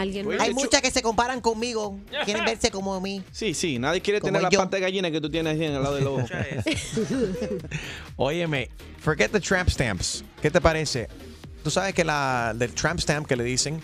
alguien 0.00 0.26
más. 0.26 0.40
Hay 0.40 0.52
muchas 0.54 0.80
que 0.82 0.90
se 0.90 1.02
comparan 1.02 1.40
conmigo, 1.40 1.98
quieren 2.24 2.44
verse 2.44 2.70
como 2.70 3.00
mí. 3.00 3.22
Sí, 3.32 3.54
sí, 3.54 3.78
nadie 3.78 4.00
quiere 4.00 4.20
Como 4.20 4.28
tener 4.32 4.42
la 4.42 4.50
pata 4.50 4.76
de 4.76 4.80
gallina 4.82 5.10
que 5.10 5.20
tú 5.20 5.30
tienes 5.30 5.54
ahí 5.58 5.64
en 5.66 5.74
el 5.74 5.82
lado 5.82 5.94
del 5.96 6.06
ojo. 6.06 6.26
Óyeme, 8.16 8.68
forget 9.00 9.30
the 9.30 9.40
tramp 9.40 9.68
stamps. 9.68 10.24
¿Qué 10.40 10.50
te 10.50 10.60
parece? 10.60 11.08
Tú 11.62 11.70
sabes 11.70 11.94
que 11.94 12.04
la 12.04 12.52
del 12.56 12.72
tramp 12.74 13.00
stamp 13.00 13.26
que 13.26 13.36
le 13.36 13.44
dicen 13.44 13.80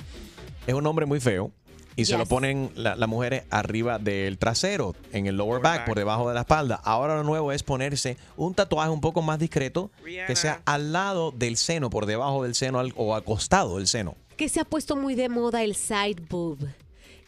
es 0.66 0.74
un 0.74 0.82
nombre 0.84 1.06
muy 1.06 1.20
feo 1.20 1.50
y 1.96 2.04
se 2.04 2.16
lo 2.16 2.26
ponen 2.26 2.70
la- 2.76 2.94
las 2.94 3.08
mujeres 3.08 3.42
arriba 3.50 3.98
del 3.98 4.38
trasero, 4.38 4.94
en 5.12 5.26
el 5.26 5.36
lower 5.36 5.60
back, 5.60 5.84
por 5.84 5.96
debajo 5.98 6.28
de 6.28 6.34
la 6.34 6.40
espalda. 6.42 6.80
Ahora 6.84 7.16
lo 7.16 7.24
nuevo 7.24 7.50
es 7.50 7.64
ponerse 7.64 8.16
un 8.36 8.54
tatuaje 8.54 8.90
un 8.90 9.00
poco 9.00 9.20
más 9.20 9.38
discreto 9.40 9.90
que 10.04 10.36
sea 10.36 10.60
al 10.64 10.92
lado 10.92 11.32
del 11.32 11.56
seno, 11.56 11.90
por 11.90 12.06
debajo 12.06 12.44
del 12.44 12.54
seno 12.54 12.78
al- 12.78 12.92
o 12.96 13.16
al 13.16 13.24
costado 13.24 13.78
del 13.78 13.88
seno. 13.88 14.14
Que 14.38 14.48
se 14.48 14.60
ha 14.60 14.64
puesto 14.64 14.96
muy 14.96 15.14
de 15.14 15.28
moda 15.28 15.62
el 15.62 15.74
side 15.74 16.22
boob. 16.30 16.60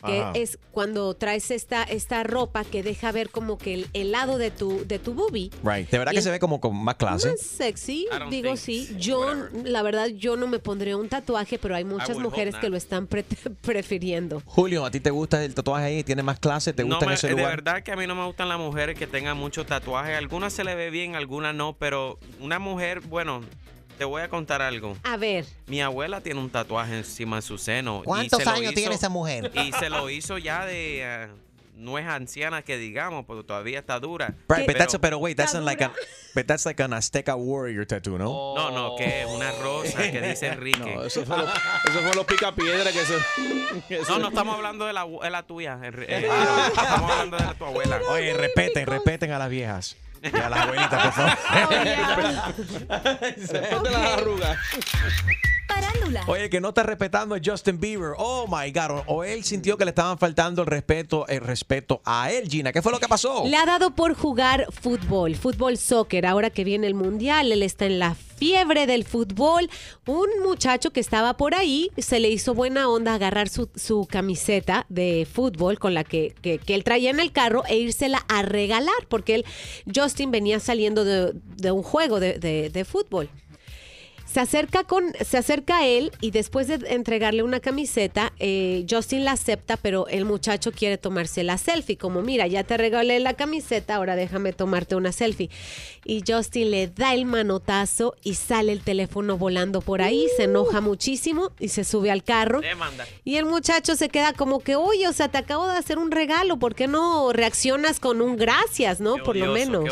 Que 0.06 0.20
Ajá. 0.22 0.32
es 0.34 0.58
cuando 0.72 1.12
traes 1.12 1.50
esta, 1.50 1.82
esta 1.82 2.22
ropa 2.22 2.64
que 2.64 2.82
deja 2.82 3.12
ver 3.12 3.28
como 3.28 3.58
que 3.58 3.74
el, 3.74 3.86
el 3.92 4.12
lado 4.12 4.38
de 4.38 4.50
tu, 4.50 4.86
de 4.86 4.98
tu 4.98 5.12
boobie. 5.12 5.50
Right. 5.62 5.90
De 5.90 5.98
verdad 5.98 6.12
Y 6.12 6.14
que 6.14 6.22
se 6.22 6.30
ve 6.30 6.38
como 6.40 6.58
con 6.58 6.74
más 6.74 6.94
clase. 6.94 7.32
Más 7.32 7.40
sexy, 7.42 8.06
digo 8.30 8.56
sí. 8.56 8.88
Yo, 8.98 9.26
la 9.62 9.82
verdad, 9.82 10.06
yo 10.06 10.36
no 10.38 10.46
me 10.46 10.58
pondría 10.58 10.96
un 10.96 11.10
tatuaje, 11.10 11.58
pero 11.58 11.74
hay 11.76 11.84
muchas 11.84 12.16
mujeres 12.18 12.54
que 12.56 12.70
lo 12.70 12.78
están 12.78 13.08
pre- 13.08 13.24
prefiriendo. 13.60 14.42
Julio, 14.46 14.86
¿a 14.86 14.90
ti 14.90 15.00
te 15.00 15.10
gusta 15.10 15.44
el 15.44 15.54
tatuaje 15.54 15.84
ahí? 15.84 16.02
¿Tiene 16.04 16.22
más 16.22 16.38
clase? 16.40 16.72
¿Te 16.72 16.82
No 16.82 16.94
gusta 16.96 17.04
en 17.04 17.08
me- 17.10 17.14
ese 17.16 17.26
de 17.26 17.32
lugar? 17.34 17.50
verdad 17.56 17.82
que 17.82 17.92
a 17.92 17.96
mí 17.96 18.06
no 18.06 18.14
me 18.14 18.24
gustan 18.24 18.48
las 18.48 18.58
mujeres 18.58 18.98
que 18.98 19.06
tengan 19.06 19.36
muchos 19.36 19.66
tatuajes. 19.66 20.16
Algunas 20.16 20.54
se 20.54 20.64
le 20.64 20.74
ve 20.76 20.88
bien, 20.88 21.14
algunas 21.14 21.54
no, 21.54 21.74
pero 21.78 22.18
una 22.40 22.58
mujer, 22.58 23.00
bueno, 23.00 23.42
te 24.00 24.06
voy 24.06 24.22
a 24.22 24.30
contar 24.30 24.62
algo. 24.62 24.96
A 25.02 25.18
ver, 25.18 25.44
Mi 25.66 25.82
abuela 25.82 26.22
tiene 26.22 26.40
un 26.40 26.48
tatuaje 26.48 26.96
encima 26.96 27.36
de 27.36 27.42
su 27.42 27.58
seno. 27.58 28.00
¿Cuántos 28.02 28.46
años 28.46 28.72
tiene 28.72 28.94
esa 28.94 29.10
mujer? 29.10 29.52
Y 29.54 29.72
se 29.72 29.90
lo 29.90 30.08
hizo 30.08 30.38
ya 30.38 30.64
de... 30.64 31.02
eh, 31.02 31.28
no 31.76 31.98
es 31.98 32.06
anciana 32.06 32.62
que 32.62 32.78
digamos, 32.78 33.26
porque 33.26 33.44
todavía 33.46 33.78
está 33.78 34.00
dura. 34.00 34.28
Right, 34.48 34.60
but 34.60 34.66
Pero- 34.68 34.78
that's 34.78 34.98
pero 34.98 35.18
wait, 35.18 35.36
that's 35.36 35.52
like 35.52 35.84
a, 35.84 35.92
but 36.34 36.46
that's 36.46 36.64
like 36.64 36.82
an 36.82 36.94
Azteca 36.94 37.34
warrior 37.36 37.84
tattoo, 37.86 38.16
¿no? 38.16 38.54
No, 38.54 38.70
no, 38.70 38.96
que 38.96 39.20
es 39.20 39.26
una 39.26 39.50
rosa 39.62 40.10
que 40.10 40.20
dice 40.22 40.46
Enrique. 40.46 40.78
No, 40.94 41.04
eso 41.04 41.22
fue 41.26 41.36
lo- 41.36 41.44
eso 41.46 42.00
fue 42.02 42.14
los 42.14 42.24
picapiedras 42.24 42.94
que 42.94 43.04
se. 43.04 44.08
No, 44.10 44.18
no 44.18 44.28
estamos 44.28 44.56
hablando 44.56 44.86
de 44.86 44.94
la, 44.94 45.06
de 45.06 45.28
la 45.30 45.42
tuya. 45.42 45.78
Eh, 45.82 46.26
estamos 46.68 47.10
hablando 47.10 47.36
de 47.36 47.54
tu 47.54 47.64
abuela. 47.66 48.00
Oye, 48.08 48.32
respeten, 48.32 48.86
respeten 48.86 49.30
a 49.32 49.38
las 49.38 49.50
viejas. 49.50 49.96
Y 50.22 50.36
a 50.36 50.48
las 50.50 50.60
abuelitas, 50.60 51.02
por 51.04 51.12
favor. 51.12 51.32
Respeten 53.20 53.82
las 53.92 54.12
arrugas. 54.12 54.58
Parándula. 55.66 56.24
Oye, 56.26 56.50
que 56.50 56.60
no 56.60 56.70
está 56.70 56.82
respetando 56.82 57.34
a 57.34 57.38
Justin 57.44 57.78
Bieber. 57.78 58.12
Oh 58.18 58.46
my 58.48 58.70
God. 58.72 58.90
O, 58.90 59.04
o 59.06 59.24
él 59.24 59.44
sintió 59.44 59.76
que 59.76 59.84
le 59.84 59.90
estaban 59.90 60.18
faltando 60.18 60.62
el 60.62 60.66
respeto, 60.66 61.26
el 61.28 61.40
respeto 61.40 62.02
a 62.04 62.30
él, 62.30 62.48
Gina. 62.48 62.72
¿Qué 62.72 62.82
fue 62.82 62.92
lo 62.92 62.98
que 62.98 63.08
pasó? 63.08 63.44
le 63.46 63.56
ha 63.56 63.64
dado 63.64 63.94
por 63.94 64.14
jugar 64.14 64.66
fútbol, 64.70 65.36
fútbol 65.36 65.78
soccer. 65.78 66.26
Ahora 66.26 66.50
que 66.50 66.64
viene 66.64 66.86
el 66.86 66.94
mundial, 66.94 67.52
él 67.52 67.62
está 67.62 67.86
en 67.86 67.98
la 68.00 68.14
fiebre 68.40 68.86
del 68.86 69.04
fútbol. 69.04 69.68
Un 70.06 70.28
muchacho 70.42 70.90
que 70.92 71.00
estaba 71.00 71.36
por 71.36 71.54
ahí 71.54 71.90
se 71.98 72.18
le 72.20 72.30
hizo 72.30 72.54
buena 72.54 72.88
onda 72.88 73.14
agarrar 73.14 73.50
su, 73.50 73.68
su 73.76 74.06
camiseta 74.10 74.86
de 74.88 75.28
fútbol 75.30 75.78
con 75.78 75.92
la 75.92 76.04
que, 76.04 76.34
que- 76.40 76.58
él 76.74 76.82
traía 76.84 77.10
en 77.10 77.20
el 77.20 77.32
carro 77.32 77.64
e 77.68 77.76
írsela 77.76 78.24
a 78.28 78.42
regalar, 78.42 79.06
porque 79.08 79.34
él, 79.34 79.44
Justin 79.94 80.30
venía 80.30 80.58
saliendo 80.58 81.04
de, 81.04 81.70
un 81.70 81.82
juego 81.82 82.18
de- 82.18 82.38
de 82.70 82.84
fútbol. 82.86 83.28
Se 84.30 84.38
acerca, 84.38 84.84
con, 84.84 85.12
se 85.24 85.38
acerca 85.38 85.78
a 85.78 85.86
él 85.86 86.12
y 86.20 86.30
después 86.30 86.68
de 86.68 86.74
entregarle 86.88 87.42
una 87.42 87.58
camiseta, 87.58 88.32
eh, 88.38 88.86
Justin 88.88 89.24
la 89.24 89.32
acepta, 89.32 89.76
pero 89.76 90.06
el 90.06 90.24
muchacho 90.24 90.70
quiere 90.70 90.98
tomarse 90.98 91.42
la 91.42 91.58
selfie. 91.58 91.96
Como, 91.96 92.22
mira, 92.22 92.46
ya 92.46 92.62
te 92.62 92.76
regalé 92.76 93.18
la 93.18 93.34
camiseta, 93.34 93.96
ahora 93.96 94.14
déjame 94.14 94.52
tomarte 94.52 94.94
una 94.94 95.10
selfie. 95.10 95.50
Y 96.04 96.22
Justin 96.26 96.70
le 96.70 96.86
da 96.86 97.12
el 97.12 97.24
manotazo 97.24 98.14
y 98.22 98.34
sale 98.34 98.70
el 98.70 98.82
teléfono 98.82 99.36
volando 99.36 99.80
por 99.80 100.00
ahí, 100.00 100.28
se 100.36 100.44
enoja 100.44 100.80
muchísimo 100.80 101.50
y 101.58 101.68
se 101.68 101.82
sube 101.82 102.12
al 102.12 102.22
carro. 102.22 102.60
Demanda. 102.60 103.06
Y 103.24 103.36
el 103.36 103.46
muchacho 103.46 103.96
se 103.96 104.10
queda 104.10 104.32
como 104.32 104.60
que, 104.60 104.76
oye, 104.76 105.08
o 105.08 105.12
sea, 105.12 105.28
te 105.28 105.38
acabo 105.38 105.66
de 105.66 105.76
hacer 105.76 105.98
un 105.98 106.12
regalo, 106.12 106.56
¿por 106.58 106.74
qué 106.76 106.86
no 106.86 107.32
reaccionas 107.32 107.98
con 107.98 108.20
un 108.20 108.36
gracias, 108.36 109.00
no? 109.00 109.16
Por 109.16 109.36
lo 109.36 109.52
menos. 109.52 109.84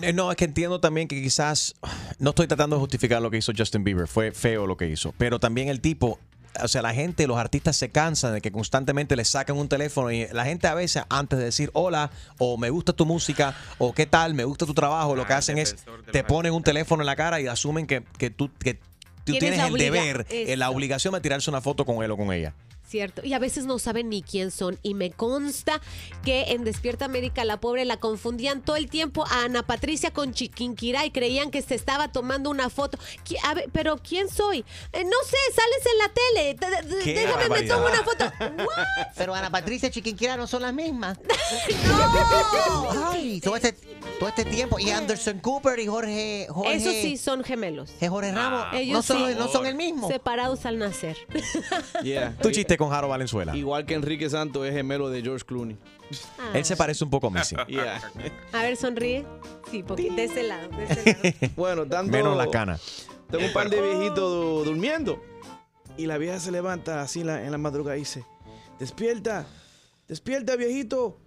Eh, 0.00 0.12
No, 0.14 0.30
es 0.30 0.36
que 0.36 0.44
entiendo 0.44 0.80
también 0.80 1.08
que 1.08 1.20
quizás 1.22 1.74
no 2.18 2.30
estoy 2.30 2.46
tratando 2.46 2.76
de 2.76 2.80
justificar 2.80 3.20
lo 3.20 3.30
que 3.30 3.36
hizo 3.36 3.52
Justin 3.56 3.81
Bieber, 3.84 4.08
fue 4.08 4.32
feo 4.32 4.66
lo 4.66 4.76
que 4.76 4.88
hizo, 4.88 5.14
pero 5.18 5.38
también 5.38 5.68
el 5.68 5.80
tipo, 5.80 6.18
o 6.62 6.68
sea, 6.68 6.82
la 6.82 6.94
gente, 6.94 7.26
los 7.26 7.38
artistas 7.38 7.76
se 7.76 7.90
cansan 7.90 8.34
de 8.34 8.40
que 8.40 8.52
constantemente 8.52 9.16
le 9.16 9.24
sacan 9.24 9.56
un 9.56 9.68
teléfono 9.68 10.10
y 10.10 10.26
la 10.32 10.44
gente 10.44 10.66
a 10.66 10.74
veces 10.74 11.04
antes 11.08 11.38
de 11.38 11.46
decir 11.46 11.70
hola 11.72 12.10
o 12.38 12.58
me 12.58 12.70
gusta 12.70 12.92
tu 12.92 13.06
música 13.06 13.56
o 13.78 13.92
qué 13.92 14.06
tal, 14.06 14.34
me 14.34 14.44
gusta 14.44 14.66
tu 14.66 14.74
trabajo, 14.74 15.16
lo 15.16 15.26
que 15.26 15.32
hacen 15.32 15.58
es 15.58 15.76
te 16.10 16.24
ponen 16.24 16.52
un 16.52 16.62
teléfono 16.62 17.02
en 17.02 17.06
la 17.06 17.16
cara 17.16 17.40
y 17.40 17.46
asumen 17.46 17.86
que, 17.86 18.02
que 18.18 18.30
tú 18.30 18.50
que 18.58 18.74
tú 19.24 19.32
Tienes 19.38 19.60
el 19.60 19.74
deber, 19.74 20.26
eh, 20.30 20.56
la 20.56 20.70
obligación 20.70 21.14
de 21.14 21.20
tirarse 21.20 21.48
una 21.48 21.60
foto 21.60 21.84
con 21.84 22.02
él 22.02 22.10
o 22.10 22.16
con 22.16 22.32
ella. 22.32 22.54
Cierto. 22.92 23.22
Y 23.24 23.32
a 23.32 23.38
veces 23.38 23.64
no 23.64 23.78
saben 23.78 24.10
ni 24.10 24.22
quién 24.22 24.50
son. 24.50 24.78
Y 24.82 24.92
me 24.92 25.10
consta 25.10 25.80
que 26.24 26.44
en 26.52 26.62
Despierta 26.62 27.06
América 27.06 27.42
la 27.44 27.58
pobre 27.58 27.84
la 27.86 27.96
confundían 27.96 28.60
todo 28.60 28.76
el 28.76 28.90
tiempo 28.90 29.24
a 29.30 29.44
Ana 29.44 29.62
Patricia 29.62 30.12
con 30.12 30.34
Chiquinquirá 30.34 31.06
y 31.06 31.10
creían 31.10 31.50
que 31.50 31.62
se 31.62 31.74
estaba 31.74 32.12
tomando 32.12 32.50
una 32.50 32.68
foto. 32.68 32.98
A 33.44 33.54
ver, 33.54 33.70
pero 33.72 33.96
¿quién 33.96 34.28
soy? 34.28 34.58
"Eh, 34.92 35.04
no 35.04 35.16
sé, 35.24 35.36
sales 35.54 35.86
en 35.90 35.98
la 35.98 36.08
tele. 36.12 36.54
D- 36.94 37.12
Déjame, 37.14 37.44
me 37.44 37.48
barbaridad. 37.48 37.74
tomo 37.76 37.86
una 37.88 38.04
foto. 38.04 38.30
Pero 39.16 39.34
Ana 39.34 39.50
Patricia 39.50 39.88
y 39.88 39.90
Chiquinquirá 39.90 40.36
no 40.36 40.46
son 40.46 40.62
las 40.62 40.74
mismas. 40.74 41.18
¡No! 41.88 43.10
Ay, 43.12 43.40
todo 43.40 43.56
este, 43.56 43.72
todo 44.18 44.28
este 44.28 44.44
tiempo. 44.44 44.78
Y 44.78 44.90
Anderson 44.90 45.38
Cooper 45.40 45.78
y 45.78 45.86
Jorge. 45.86 46.46
Jorge 46.50 46.74
Esos 46.74 46.92
sí 46.92 47.16
son 47.16 47.44
gemelos. 47.44 47.90
Jorge 48.06 48.32
Ramos. 48.32 48.66
Ellos 48.74 48.96
no, 48.96 49.02
son, 49.02 49.28
sí. 49.30 49.36
no 49.38 49.48
son 49.48 49.66
el 49.66 49.74
mismo. 49.74 50.08
Separados 50.08 50.64
al 50.66 50.78
nacer. 50.78 51.16
Yeah. 52.02 52.36
Tu 52.42 52.50
chiste 52.50 52.76
con 52.82 52.90
Jaro 52.90 53.08
Valenzuela. 53.08 53.56
Igual 53.56 53.86
que 53.86 53.94
Enrique 53.94 54.28
Santos 54.28 54.66
es 54.66 54.72
gemelo 54.74 55.08
de 55.08 55.22
George 55.22 55.44
Clooney. 55.44 55.76
Él 56.52 56.64
se 56.64 56.76
parece 56.76 57.04
un 57.04 57.10
poco 57.10 57.28
a. 57.34 57.42
Yeah. 57.68 58.00
A 58.52 58.62
ver, 58.62 58.76
sonríe. 58.76 59.24
Sí, 59.70 59.82
porque 59.82 60.10
de 60.10 60.24
ese 60.24 60.42
lado. 60.42 60.68
De 60.70 60.84
ese 60.84 61.32
lado. 61.40 61.52
Bueno, 61.56 61.84
dando. 61.84 62.10
Menos 62.12 62.36
la 62.36 62.48
cana. 62.50 62.78
Tengo 63.30 63.46
un 63.46 63.52
par 63.52 63.70
de 63.70 63.80
viejitos 63.80 64.16
du- 64.18 64.64
durmiendo. 64.64 65.22
Y 65.96 66.06
la 66.06 66.18
vieja 66.18 66.40
se 66.40 66.50
levanta 66.50 67.02
así 67.02 67.20
en 67.20 67.26
la, 67.28 67.44
en 67.44 67.52
la 67.52 67.58
madrugada 67.58 67.96
y 67.96 68.00
dice: 68.00 68.24
Despierta, 68.78 69.46
despierta, 70.08 70.56
viejito. 70.56 71.20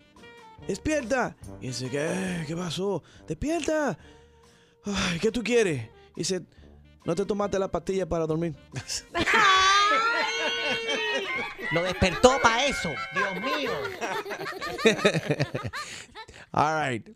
Despierta. 0.67 1.35
Y 1.61 1.67
dice: 1.67 1.89
¿Qué? 1.89 2.43
¿Qué 2.47 2.55
pasó? 2.55 3.01
Despierta. 3.27 3.97
Ay, 4.85 5.19
¿qué 5.19 5.31
tú 5.31 5.41
quieres? 5.43 5.85
Y 6.15 6.19
dice: 6.21 6.41
¿No 7.05 7.15
te 7.15 7.25
tomaste 7.25 7.57
la 7.59 7.69
pastilla 7.71 8.07
para 8.09 8.25
dormir? 8.27 8.55
Lo 11.71 11.83
despertó 11.83 12.39
para 12.41 12.65
eso. 12.65 12.93
Dios 13.13 13.41
mío. 13.41 13.71
All 16.51 16.89
right. 16.89 17.07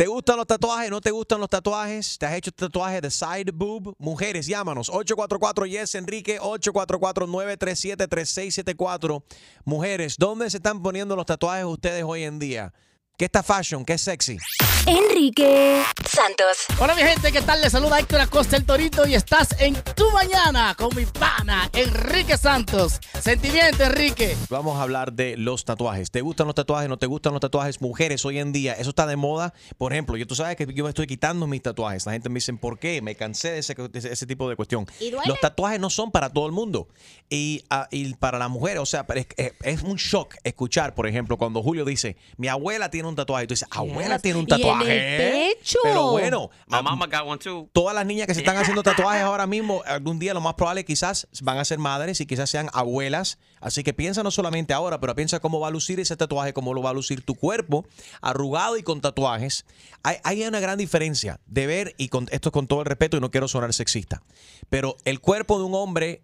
¿Te 0.00 0.06
gustan 0.06 0.38
los 0.38 0.46
tatuajes? 0.46 0.90
¿No 0.90 1.02
te 1.02 1.10
gustan 1.10 1.40
los 1.40 1.50
tatuajes? 1.50 2.16
¿Te 2.16 2.24
has 2.24 2.32
hecho 2.32 2.50
tatuaje 2.50 3.02
de 3.02 3.10
side 3.10 3.50
boob? 3.52 3.94
Mujeres, 3.98 4.46
llámanos. 4.46 4.88
844 4.88 5.66
Yes 5.66 5.94
Enrique 5.94 6.40
844-937-3674. 6.40 9.22
Mujeres, 9.64 10.16
¿dónde 10.16 10.48
se 10.48 10.56
están 10.56 10.82
poniendo 10.82 11.14
los 11.16 11.26
tatuajes 11.26 11.66
ustedes 11.66 12.02
hoy 12.02 12.22
en 12.22 12.38
día? 12.38 12.72
¿Qué 13.20 13.26
está 13.26 13.42
fashion? 13.42 13.84
¿Qué 13.84 13.92
es 13.92 14.00
sexy? 14.00 14.38
Enrique 14.86 15.82
Santos. 16.08 16.64
Hola 16.78 16.94
mi 16.94 17.02
gente, 17.02 17.30
¿qué 17.30 17.42
tal? 17.42 17.60
Les 17.60 17.70
saluda 17.70 17.98
Héctor 18.00 18.18
Acosta 18.22 18.56
el 18.56 18.64
Torito 18.64 19.06
y 19.06 19.14
estás 19.14 19.54
en 19.60 19.74
Tu 19.94 20.10
Mañana 20.10 20.74
con 20.74 20.96
mi 20.96 21.04
pana 21.04 21.68
Enrique 21.74 22.38
Santos. 22.38 22.98
Sentimiento, 23.20 23.84
Enrique. 23.84 24.34
Vamos 24.48 24.78
a 24.78 24.82
hablar 24.84 25.12
de 25.12 25.36
los 25.36 25.66
tatuajes. 25.66 26.10
¿Te 26.10 26.22
gustan 26.22 26.46
los 26.46 26.54
tatuajes? 26.54 26.88
¿No 26.88 26.96
te 26.96 27.04
gustan 27.04 27.32
los 27.34 27.40
tatuajes? 27.42 27.82
Mujeres, 27.82 28.24
hoy 28.24 28.38
en 28.38 28.52
día, 28.52 28.72
eso 28.72 28.88
está 28.88 29.06
de 29.06 29.16
moda. 29.16 29.52
Por 29.76 29.92
ejemplo, 29.92 30.16
yo 30.16 30.26
tú 30.26 30.34
sabes 30.34 30.56
que 30.56 30.66
yo 30.72 30.84
me 30.84 30.88
estoy 30.88 31.06
quitando 31.06 31.46
mis 31.46 31.60
tatuajes. 31.60 32.06
La 32.06 32.12
gente 32.12 32.30
me 32.30 32.36
dice, 32.36 32.54
¿por 32.54 32.78
qué? 32.78 33.02
Me 33.02 33.16
cansé 33.16 33.50
de 33.52 33.58
ese, 33.58 33.74
de 33.74 33.98
ese- 33.98 34.12
ese 34.14 34.26
tipo 34.26 34.48
de 34.48 34.56
cuestión. 34.56 34.86
Los 35.26 35.38
tatuajes 35.40 35.78
no 35.78 35.90
son 35.90 36.10
para 36.10 36.30
todo 36.30 36.46
el 36.46 36.52
mundo. 36.52 36.88
Y, 37.28 37.64
ah, 37.68 37.86
y 37.90 38.14
para 38.14 38.38
las 38.38 38.48
mujeres, 38.48 38.80
o 38.80 38.86
sea, 38.86 39.04
es- 39.36 39.52
es 39.62 39.82
un 39.82 39.96
shock 39.96 40.36
escuchar, 40.42 40.94
por 40.94 41.06
ejemplo, 41.06 41.36
cuando 41.36 41.62
Julio 41.62 41.84
dice, 41.84 42.16
mi 42.38 42.48
abuela 42.48 42.90
tiene 42.90 43.09
un 43.10 43.16
tatuaje. 43.16 43.44
Y 43.44 43.46
tú 43.48 43.52
dices, 43.54 43.68
abuela 43.70 44.14
Yes. 44.16 44.22
tiene 44.22 44.38
un 44.38 44.46
Y 44.48 44.52
en 44.52 44.56
el 44.60 44.62
tatuaje. 44.62 45.54
pecho. 45.58 45.78
Pero 45.82 46.10
bueno, 46.12 46.50
My 46.66 46.82
mama 46.82 47.06
got 47.06 47.26
one 47.26 47.38
too. 47.38 47.68
todas 47.72 47.94
las 47.94 48.06
niñas 48.06 48.26
que 48.26 48.34
se 48.34 48.40
están 48.40 48.56
haciendo 48.56 48.82
tatuajes 48.82 49.22
ahora 49.24 49.46
mismo, 49.46 49.82
algún 49.86 50.18
día 50.18 50.32
lo 50.34 50.40
más 50.40 50.54
probable 50.54 50.84
quizás 50.84 51.28
van 51.42 51.58
a 51.58 51.64
ser 51.64 51.78
madres 51.78 52.20
y 52.20 52.26
quizás 52.26 52.48
sean 52.48 52.68
abuelas. 52.72 53.38
Así 53.60 53.84
que 53.84 53.92
piensa 53.92 54.22
no 54.22 54.30
solamente 54.30 54.72
ahora, 54.72 55.00
pero 55.00 55.14
piensa 55.14 55.38
cómo 55.40 55.60
va 55.60 55.68
a 55.68 55.70
lucir 55.70 56.00
ese 56.00 56.16
tatuaje, 56.16 56.52
cómo 56.54 56.72
lo 56.72 56.82
va 56.82 56.90
a 56.90 56.94
lucir 56.94 57.22
tu 57.24 57.34
cuerpo, 57.34 57.84
arrugado 58.22 58.78
y 58.78 58.82
con 58.82 59.00
tatuajes. 59.02 59.66
Hay, 60.02 60.16
hay 60.24 60.42
una 60.44 60.60
gran 60.60 60.78
diferencia 60.78 61.40
de 61.46 61.66
ver, 61.66 61.94
y 61.98 62.08
con 62.08 62.26
esto 62.30 62.48
es 62.48 62.52
con 62.52 62.66
todo 62.66 62.80
el 62.80 62.86
respeto 62.86 63.16
y 63.18 63.20
no 63.20 63.30
quiero 63.30 63.48
sonar 63.48 63.74
sexista, 63.74 64.22
pero 64.70 64.96
el 65.04 65.20
cuerpo 65.20 65.58
de 65.58 65.64
un 65.64 65.74
hombre 65.74 66.22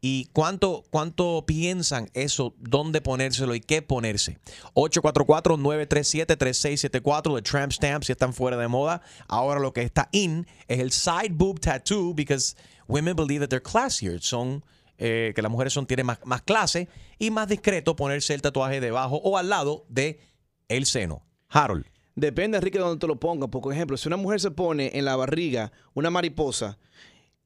¿Y 0.00 0.28
cuánto, 0.32 0.84
cuánto 0.90 1.44
piensan 1.46 2.10
eso? 2.12 2.54
¿Dónde 2.58 3.00
ponérselo 3.00 3.54
y 3.54 3.60
qué 3.60 3.82
ponerse? 3.82 4.38
844-937-3674. 4.74 7.36
The 7.36 7.42
tramp 7.42 7.72
stamps 7.72 8.08
ya 8.08 8.12
están 8.12 8.34
fuera 8.34 8.56
de 8.56 8.66
moda. 8.68 9.00
Ahora 9.28 9.60
lo 9.60 9.72
que 9.72 9.82
está 9.82 10.08
in 10.12 10.46
es 10.68 10.80
el 10.80 10.90
side 10.90 11.30
boob 11.30 11.60
tattoo 11.60 12.12
because 12.14 12.56
women 12.88 13.16
believe 13.16 13.40
that 13.40 13.48
they're 13.48 13.62
classier. 13.62 14.20
Son 14.20 14.62
eh, 14.98 15.32
que 15.34 15.42
las 15.42 15.50
mujeres 15.50 15.72
son 15.72 15.86
tienen 15.86 16.06
más, 16.06 16.18
más 16.24 16.42
clase 16.42 16.88
y 17.18 17.30
más 17.30 17.48
discreto 17.48 17.96
ponerse 17.96 18.34
el 18.34 18.42
tatuaje 18.42 18.80
debajo 18.80 19.16
o 19.16 19.38
al 19.38 19.48
lado 19.48 19.84
de 19.88 20.20
el 20.68 20.86
seno. 20.86 21.22
Harold. 21.48 21.86
Depende, 22.14 22.56
Enrique, 22.56 22.78
de 22.78 22.84
dónde 22.84 23.00
te 23.00 23.06
lo 23.06 23.20
pongas. 23.20 23.50
Por 23.50 23.72
ejemplo, 23.72 23.96
si 23.96 24.08
una 24.08 24.16
mujer 24.16 24.40
se 24.40 24.50
pone 24.50 24.92
en 24.94 25.04
la 25.04 25.16
barriga 25.16 25.70
una 25.92 26.10
mariposa, 26.10 26.78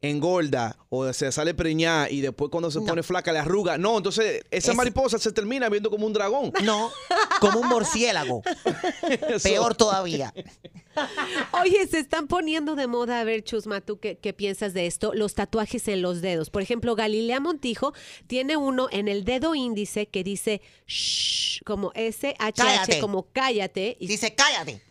engorda 0.03 0.77
o 0.89 1.13
se 1.13 1.31
sale 1.31 1.53
preñada 1.55 2.09
y 2.11 2.21
después 2.23 2.51
cuando 2.51 2.71
se 2.71 2.81
pone 2.81 3.03
flaca 3.03 3.33
le 3.33 3.39
arruga. 3.41 3.77
No, 3.79 3.99
entonces 3.99 4.43
esa 4.51 4.71
Es- 4.73 4.77
mariposa 4.77 5.19
se 5.19 5.31
termina 5.33 5.69
viendo 5.69 5.91
como 5.91 6.07
un 6.07 6.13
dragón. 6.13 6.53
No, 6.65 6.91
como 7.41 7.61
un 7.61 7.69
murciélago. 7.69 8.43
Peor 9.43 9.75
todavía. 9.75 10.33
Oye, 11.63 11.87
se 11.87 11.99
están 11.99 12.27
poniendo 12.27 12.75
de 12.75 12.87
moda, 12.87 13.21
a 13.21 13.25
ver, 13.25 13.45
Chusma, 13.45 13.81
¿tú 13.81 13.99
qué, 14.01 14.17
qué 14.19 14.33
piensas 14.33 14.75
de 14.75 14.87
esto? 14.87 15.13
Los 15.15 15.35
tatuajes 15.35 15.87
en 15.89 16.03
los 16.03 16.21
dedos. 16.21 16.51
Por 16.51 16.63
ejemplo, 16.63 16.95
Galilea 16.97 17.39
Montijo 17.41 17.93
tiene 18.27 18.57
uno 18.57 18.89
en 18.91 19.07
el 19.09 19.25
dedo 19.25 19.55
índice 19.55 20.07
que 20.07 20.25
dice 20.25 20.61
shh, 20.87 21.63
como 21.65 21.93
S-H-H, 21.95 22.53
Cállate. 22.57 23.01
como 23.01 23.29
cállate. 23.33 23.97
Y, 24.01 24.07
Dice, 24.09 24.35
cállate. 24.35 24.83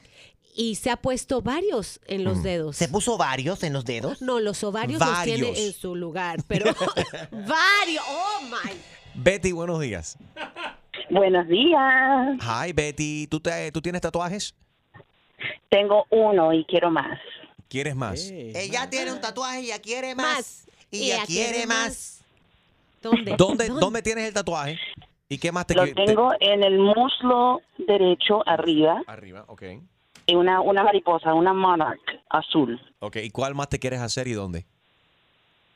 Y 0.62 0.76
se 0.76 0.89
ha 0.91 0.97
puesto 0.97 1.41
varios 1.41 2.01
en 2.05 2.26
los 2.26 2.43
dedos. 2.43 2.76
¿Se 2.76 2.89
puso 2.89 3.18
varios 3.18 3.64
en 3.64 3.72
los 3.72 3.86
dedos? 3.86 4.22
No, 4.22 4.41
los 4.41 4.62
ovarios 4.66 4.99
los 4.99 5.10
Varios. 5.10 5.38
tiene 5.38 5.66
en 5.68 5.72
su 5.74 5.95
lugar, 5.95 6.39
pero 6.49 6.66
varios. 7.32 8.03
Oh 8.10 8.41
my. 8.43 8.72
Betty, 9.16 9.53
buenos 9.53 9.80
días. 9.80 10.18
Buenos 11.10 11.47
días. 11.47 12.38
Hi, 12.41 12.74
Betty. 12.74 13.28
¿Tú, 13.28 13.39
te- 13.39 13.72
¿Tú 13.72 13.82
tienes 13.82 14.01
tatuajes? 14.01 14.53
Tengo 15.70 16.05
uno 16.10 16.51
y 16.53 16.66
quiero 16.66 16.91
más. 16.91 17.18
¿Quieres 17.70 17.95
más? 17.95 18.20
Ella 18.30 18.89
tiene 18.89 19.14
un 19.14 19.22
tatuaje 19.22 19.62
y 19.62 19.66
ella 19.68 19.80
quiere 19.80 20.14
más. 20.14 20.66
Y 20.91 21.12
ella 21.12 21.24
quiere 21.26 21.66
más. 21.68 22.20
¿Dónde? 23.01 23.36
¿Dónde, 23.38 23.68
¿Dónde 23.70 24.01
tienes 24.01 24.26
el 24.28 24.34
tatuaje? 24.34 24.78
¿Y 25.30 25.38
qué 25.38 25.51
más 25.53 25.66
te 25.68 25.76
Lo 25.76 25.86
qui- 25.86 25.95
te- 25.95 26.05
tengo 26.05 26.32
en 26.41 26.64
el 26.64 26.80
muslo 26.80 27.62
derecho 27.78 28.41
arriba, 28.45 29.01
Arriba, 29.07 29.45
ok. 29.47 29.64
Y 30.30 30.36
una, 30.36 30.61
una 30.61 30.84
mariposa, 30.84 31.34
una 31.34 31.53
monarch 31.53 32.01
azul. 32.30 32.80
Ok, 32.99 33.17
¿y 33.23 33.30
cuál 33.32 33.55
más 33.55 33.69
te 33.69 33.80
quieres 33.80 33.99
hacer 34.01 34.27
y 34.27 34.34
dónde? 34.34 34.65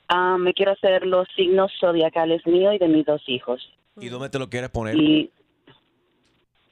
Ah, 0.08 0.38
me 0.38 0.54
quiero 0.54 0.74
hacer 0.74 1.06
los 1.06 1.28
signos 1.36 1.72
zodiacales 1.80 2.45
míos 2.45 2.74
y 2.76 2.78
de 2.78 2.88
mis 2.88 3.06
dos 3.06 3.22
hijos. 3.28 3.62
¿Y 3.99 4.10
dónde 4.10 4.30
te 4.30 4.39
lo 4.39 4.49
quieres 4.49 4.70
poner? 4.70 4.95
Y 4.95 5.32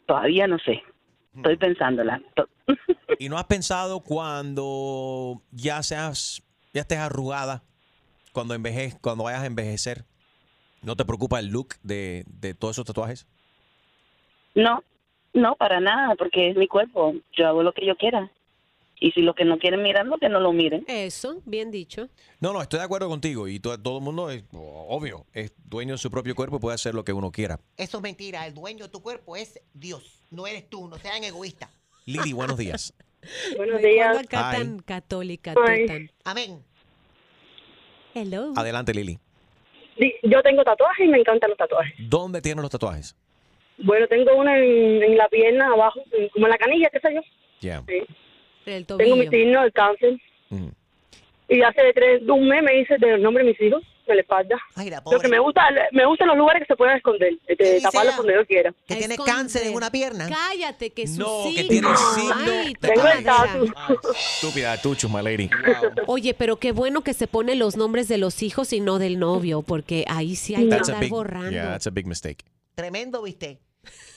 todavía 0.05 0.47
no 0.47 0.57
sé. 0.59 0.83
Estoy 1.35 1.55
pensándola. 1.57 2.21
To- 2.35 2.49
¿Y 3.17 3.29
no 3.29 3.37
has 3.37 3.45
pensado 3.45 4.01
cuando 4.01 5.41
ya 5.51 5.81
seas, 5.83 6.43
ya 6.73 6.81
estés 6.81 6.99
arrugada, 6.99 7.63
cuando 8.33 8.53
enveje, 8.53 8.93
cuando 9.01 9.23
vayas 9.25 9.43
a 9.43 9.45
envejecer? 9.45 10.05
¿No 10.81 10.95
te 10.95 11.05
preocupa 11.05 11.39
el 11.39 11.47
look 11.47 11.75
de, 11.83 12.25
de 12.27 12.53
todos 12.53 12.75
esos 12.75 12.85
tatuajes? 12.85 13.27
No, 14.55 14.83
no, 15.33 15.55
para 15.55 15.79
nada, 15.79 16.15
porque 16.15 16.49
es 16.49 16.57
mi 16.57 16.67
cuerpo. 16.67 17.13
Yo 17.37 17.47
hago 17.47 17.63
lo 17.63 17.73
que 17.73 17.85
yo 17.85 17.95
quiera. 17.95 18.31
Y 19.03 19.11
si 19.13 19.21
los 19.21 19.33
que 19.35 19.45
no 19.45 19.57
quieren 19.57 19.81
mirarlo, 19.81 20.17
que 20.19 20.29
no 20.29 20.39
lo 20.39 20.53
miren. 20.53 20.85
Eso, 20.87 21.41
bien 21.45 21.71
dicho. 21.71 22.07
No, 22.39 22.53
no, 22.53 22.61
estoy 22.61 22.77
de 22.79 22.85
acuerdo 22.85 23.09
contigo. 23.09 23.47
Y 23.47 23.59
to- 23.59 23.79
todo 23.81 23.97
el 23.97 24.03
mundo, 24.03 24.29
es 24.29 24.43
obvio, 24.53 25.25
es 25.33 25.53
dueño 25.65 25.93
de 25.93 25.97
su 25.97 26.11
propio 26.11 26.35
cuerpo 26.35 26.57
y 26.57 26.59
puede 26.59 26.75
hacer 26.75 26.93
lo 26.93 27.03
que 27.03 27.11
uno 27.11 27.31
quiera. 27.31 27.59
Eso 27.77 27.97
es 27.97 28.03
mentira. 28.03 28.45
El 28.45 28.53
dueño 28.53 28.85
de 28.85 28.91
tu 28.91 29.01
cuerpo 29.01 29.35
es 29.35 29.59
Dios. 29.73 30.19
No 30.29 30.45
eres 30.45 30.69
tú. 30.69 30.87
No 30.87 30.97
sean 30.99 31.23
egoístas. 31.23 31.69
Lili, 32.05 32.31
buenos 32.33 32.57
días. 32.57 32.93
Buenos 33.57 33.79
acuerdo 33.81 34.17
acá 34.17 34.51
Hi. 34.51 34.57
tan 34.57 34.79
católica, 34.79 35.53
tú 35.53 35.61
Ay. 35.67 35.85
tan. 35.85 36.11
Amén. 36.23 36.63
Hello. 38.13 38.53
Adelante, 38.55 38.93
Lili. 38.93 39.19
Yo 40.23 40.41
tengo 40.41 40.63
tatuajes 40.63 41.05
y 41.05 41.09
me 41.09 41.19
encantan 41.19 41.49
los 41.51 41.57
tatuajes. 41.57 41.93
¿Dónde 41.99 42.41
tienes 42.41 42.61
los 42.63 42.71
tatuajes? 42.71 43.15
Bueno, 43.83 44.07
tengo 44.07 44.35
uno 44.35 44.53
en, 44.53 45.03
en 45.03 45.17
la 45.17 45.27
pierna 45.29 45.67
abajo, 45.73 46.01
en- 46.11 46.29
como 46.29 46.45
en 46.47 46.51
la 46.51 46.57
canilla, 46.57 46.89
qué 46.91 46.99
sé 46.99 47.13
yo. 47.13 47.21
Ya. 47.61 47.83
Sí. 47.87 48.01
El 48.65 48.85
Tengo 48.85 49.15
mi 49.15 49.27
signo 49.27 49.61
del 49.61 49.71
cáncer. 49.73 50.17
Y 51.49 51.61
hace 51.63 51.81
tres, 51.93 52.21
un 52.29 52.47
mes 52.47 52.63
me 52.63 52.79
hice 52.79 52.97
del 52.97 53.21
nombre 53.21 53.43
de 53.43 53.49
mis 53.51 53.61
hijos, 53.61 53.83
de 54.07 54.15
la 54.15 54.21
espalda. 54.21 54.55
Lo 55.11 55.19
que 55.19 55.27
me 55.27 55.37
gusta, 55.39 55.63
me 55.91 56.05
gustan 56.05 56.29
los 56.29 56.37
lugares 56.37 56.61
que 56.61 56.67
se 56.73 56.77
puedan 56.77 56.95
esconder, 56.95 57.33
de 57.45 57.57
que 57.57 57.63
dice 57.73 57.81
taparlos 57.81 58.15
donde 58.15 58.35
yo 58.35 58.45
quiera. 58.45 58.73
Que 58.87 58.95
tiene 58.95 59.17
cáncer 59.17 59.67
en 59.67 59.73
una 59.73 59.91
pierna. 59.91 60.29
Cállate, 60.29 60.91
que 60.91 61.07
su 61.07 61.19
No, 61.19 61.43
que 61.43 61.63
signo. 61.63 61.67
tiene 61.67 61.87
el 61.89 61.97
signo 61.97 62.35
Ay, 62.63 62.73
de 62.79 62.87
Tengo 62.87 63.07
el 63.07 63.23
tatu. 63.25 63.73
Estúpida, 64.13 64.81
tuchus, 64.81 65.09
my 65.11 65.21
lady. 65.21 65.49
Oye, 66.07 66.33
pero 66.33 66.55
qué 66.55 66.71
bueno 66.71 67.01
que 67.01 67.13
se 67.13 67.27
ponen 67.27 67.59
los 67.59 67.75
nombres 67.75 68.07
de 68.07 68.17
los 68.17 68.43
hijos 68.43 68.71
y 68.71 68.79
no 68.79 68.97
del 68.97 69.19
novio, 69.19 69.61
porque 69.61 70.05
ahí 70.07 70.35
sí 70.37 70.55
hay 70.55 70.63
que 70.65 70.69
That's 70.69 70.87
a 70.87 70.93
andar 70.93 71.01
big, 71.01 71.09
borrando. 71.11 71.51
yeah, 71.51 71.71
that's 71.71 71.87
a 71.87 71.91
big 71.91 72.05
mistake. 72.07 72.45
Tremendo, 72.75 73.21
¿viste? 73.23 73.59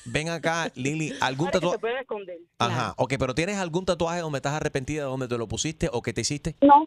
Ven 0.07 0.29
acá, 0.29 0.71
Lili, 0.75 1.15
¿algún 1.21 1.51
tatuaje? 1.51 1.79
puedan 1.79 1.97
esconder. 1.99 2.37
Ajá, 2.59 2.93
ok, 2.99 3.15
pero 3.19 3.35
¿tienes 3.35 3.57
algún 3.57 3.87
tatuaje 3.87 4.21
donde 4.21 4.37
estás 4.39 4.53
arrepentida 4.55 5.03
de 5.05 5.09
donde 5.09 5.29
te 5.29 5.39
lo 5.39 5.49
pusiste 5.49 5.89
o 5.93 6.03
que 6.03 6.12
te 6.12 6.21
hiciste? 6.21 6.55
No, 6.61 6.85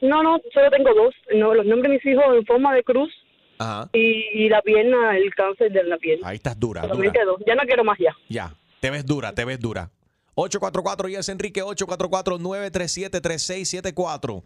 no, 0.00 0.22
no, 0.22 0.38
solo 0.54 0.70
tengo 0.70 0.94
dos. 0.94 1.12
No, 1.34 1.54
los 1.54 1.66
nombres 1.66 1.90
de 1.90 1.96
mis 1.96 2.06
hijos 2.06 2.24
en 2.36 2.46
forma 2.46 2.72
de 2.74 2.84
cruz 2.84 3.10
Ajá. 3.58 3.88
y, 3.92 4.44
y 4.44 4.48
la 4.48 4.62
pierna, 4.62 5.16
el 5.16 5.34
cáncer 5.34 5.72
de 5.72 5.82
la 5.84 5.96
pierna. 5.98 6.28
Ahí 6.28 6.36
estás 6.36 6.56
dura, 6.58 6.82
dura. 6.86 7.12
Dos. 7.24 7.40
Ya 7.46 7.54
no 7.56 7.62
quiero 7.62 7.82
más 7.84 7.98
ya. 7.98 8.14
Ya, 8.28 8.54
te 8.80 8.90
ves 8.90 9.04
dura, 9.06 9.32
te 9.34 9.44
ves 9.44 9.58
dura. 9.60 9.90
844 10.34 11.08
y 11.10 11.16
es 11.16 11.28
Enrique 11.28 11.62
844-937-3674. 11.62 14.42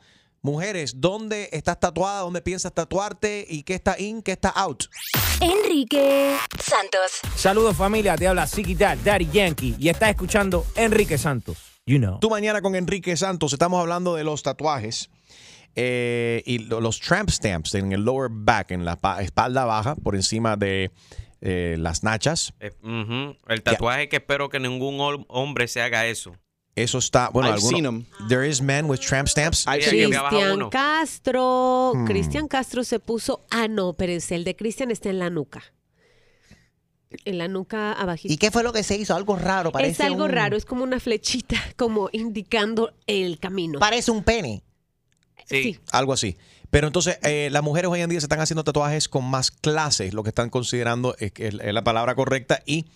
Mujeres, 0.51 1.01
¿dónde 1.01 1.49
estás 1.51 1.80
tatuada? 1.80 2.20
¿Dónde 2.20 2.40
piensas 2.40 2.72
tatuarte? 2.72 3.44
¿Y 3.51 3.64
qué 3.64 3.74
está 3.74 3.99
in? 3.99 4.22
¿Qué 4.22 4.30
está 4.30 4.51
out? 4.51 4.84
Enrique 5.40 6.36
Santos. 6.62 7.18
Saludos 7.34 7.76
familia, 7.76 8.14
te 8.16 8.28
habla 8.28 8.47
Ziggy 8.47 8.76
Dad, 8.76 8.97
Daddy 9.05 9.28
Yankee 9.32 9.74
y 9.76 9.88
estás 9.88 10.11
escuchando 10.11 10.64
Enrique 10.76 11.18
Santos. 11.18 11.59
You 11.84 11.99
know. 11.99 12.20
Tú 12.20 12.30
mañana 12.30 12.62
con 12.62 12.76
Enrique 12.76 13.16
Santos 13.16 13.53
estamos 13.55 13.80
hablando 13.80 14.14
de 14.14 14.22
los 14.22 14.44
tatuajes 14.44 15.11
eh, 15.74 16.44
y 16.47 16.59
lo- 16.59 16.80
los 16.80 17.01
tramp 17.01 17.28
stamps 17.28 17.74
en 17.74 17.90
el 17.90 18.03
lower 18.05 18.28
back, 18.30 18.70
en 18.70 18.84
la 18.84 18.94
pa- 18.94 19.20
espalda 19.22 19.64
baja, 19.64 19.97
por 19.97 20.14
encima 20.14 20.57
de 20.57 20.92
eh, 21.40 21.74
las 21.76 22.05
nachas. 22.05 22.55
Eh. 22.61 22.70
El 23.49 23.62
tatuaje 23.64 24.09
que 24.09 24.16
espero 24.18 24.49
que 24.49 24.61
ningún 24.61 24.99
hom- 24.99 25.26
hombre 25.28 25.66
se 25.66 25.82
haga 25.82 26.07
eso. 26.07 26.36
Eso 26.77 26.99
está, 26.99 27.31
bueno, 27.31 27.49
I've 27.49 27.57
alguno- 27.59 28.05
seen. 28.18 28.29
There 28.29 28.47
is 28.47 28.61
men 28.61 28.85
with 28.89 29.01
tramp 29.01 29.27
stamps. 29.29 29.64
Cristian. 29.64 30.68
Castro, 30.70 31.93
Hmm. 31.95 32.05
Cristian 32.05 32.49
Castro 32.49 32.85
se 32.85 33.01
puso, 33.01 33.41
ah 33.51 33.66
no, 33.66 33.95
pero 33.95 34.12
es 34.12 34.31
el 34.31 34.45
de 34.45 34.55
Cristian 34.57 34.91
está 34.91 35.09
en 35.11 35.18
la 35.18 35.31
nuca. 35.31 35.64
en 37.24 37.39
la 37.39 37.49
nuca 37.49 37.93
abajito. 37.93 38.35
¿Y 38.35 38.37
qué 38.37 38.51
fue 38.51 38.62
lo 38.62 38.72
que 38.72 38.83
se 38.83 38.97
hizo? 38.97 39.14
Algo 39.14 39.37
raro, 39.37 39.70
parece 39.72 39.93
es 39.93 40.01
algo 40.11 40.24
un- 40.24 40.31
raro, 40.31 40.57
es 40.57 40.64
como 40.64 40.83
una 40.83 41.01
flechita, 41.01 41.57
como 41.77 42.09
indicando 42.12 42.93
el 43.07 43.39
camino. 43.39 43.79
Parece 43.79 44.11
un 44.11 44.22
pene. 44.22 44.62
Sí. 45.47 45.79
Algo 45.93 46.12
así. 46.12 46.37
Pero 46.68 46.89
entonces, 46.89 47.18
eh, 47.22 47.49
las 47.53 47.62
mujeres 47.62 47.91
hoy 47.91 48.01
en 48.03 48.11
día 48.11 48.20
se 48.20 48.27
están 48.27 48.41
haciendo 48.41 48.64
tatuajes 48.64 49.09
con 49.09 49.24
más 49.24 49.51
clases, 49.53 50.12
lo 50.12 50.24
que 50.24 50.31
están 50.31 50.51
considerando 50.51 51.14
es, 51.20 51.31
que 51.33 51.47
es 51.47 51.55
es 51.55 51.72
la 51.72 51.85
palabra 51.85 52.16
correcta, 52.16 52.61
y 52.66 52.87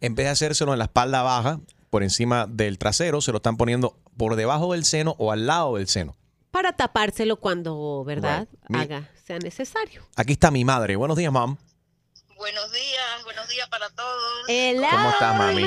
en 0.00 0.14
vez 0.16 0.26
de 0.26 0.30
hacérselo 0.32 0.72
en 0.72 0.80
la 0.80 0.86
espalda 0.86 1.22
baja, 1.22 1.60
por 1.90 2.02
encima 2.02 2.46
del 2.46 2.78
trasero, 2.78 3.20
se 3.20 3.32
lo 3.32 3.38
están 3.38 3.56
poniendo 3.56 3.96
por 4.16 4.36
debajo 4.36 4.72
del 4.72 4.84
seno 4.84 5.16
o 5.18 5.32
al 5.32 5.46
lado 5.46 5.76
del 5.76 5.88
seno. 5.88 6.16
Para 6.50 6.72
tapárselo 6.72 7.36
cuando, 7.36 8.02
¿verdad? 8.04 8.48
Right. 8.68 8.82
Haga, 8.82 9.10
sea 9.24 9.38
necesario. 9.38 10.06
Aquí 10.16 10.32
está 10.32 10.50
mi 10.50 10.64
madre. 10.64 10.96
Buenos 10.96 11.16
días, 11.16 11.32
mom. 11.32 11.56
Buenos 12.36 12.72
días, 12.72 13.24
buenos 13.24 13.46
días 13.48 13.68
para 13.68 13.90
todos. 13.90 14.46
¿Cómo 14.46 15.10
estás, 15.10 15.36
mami? 15.36 15.62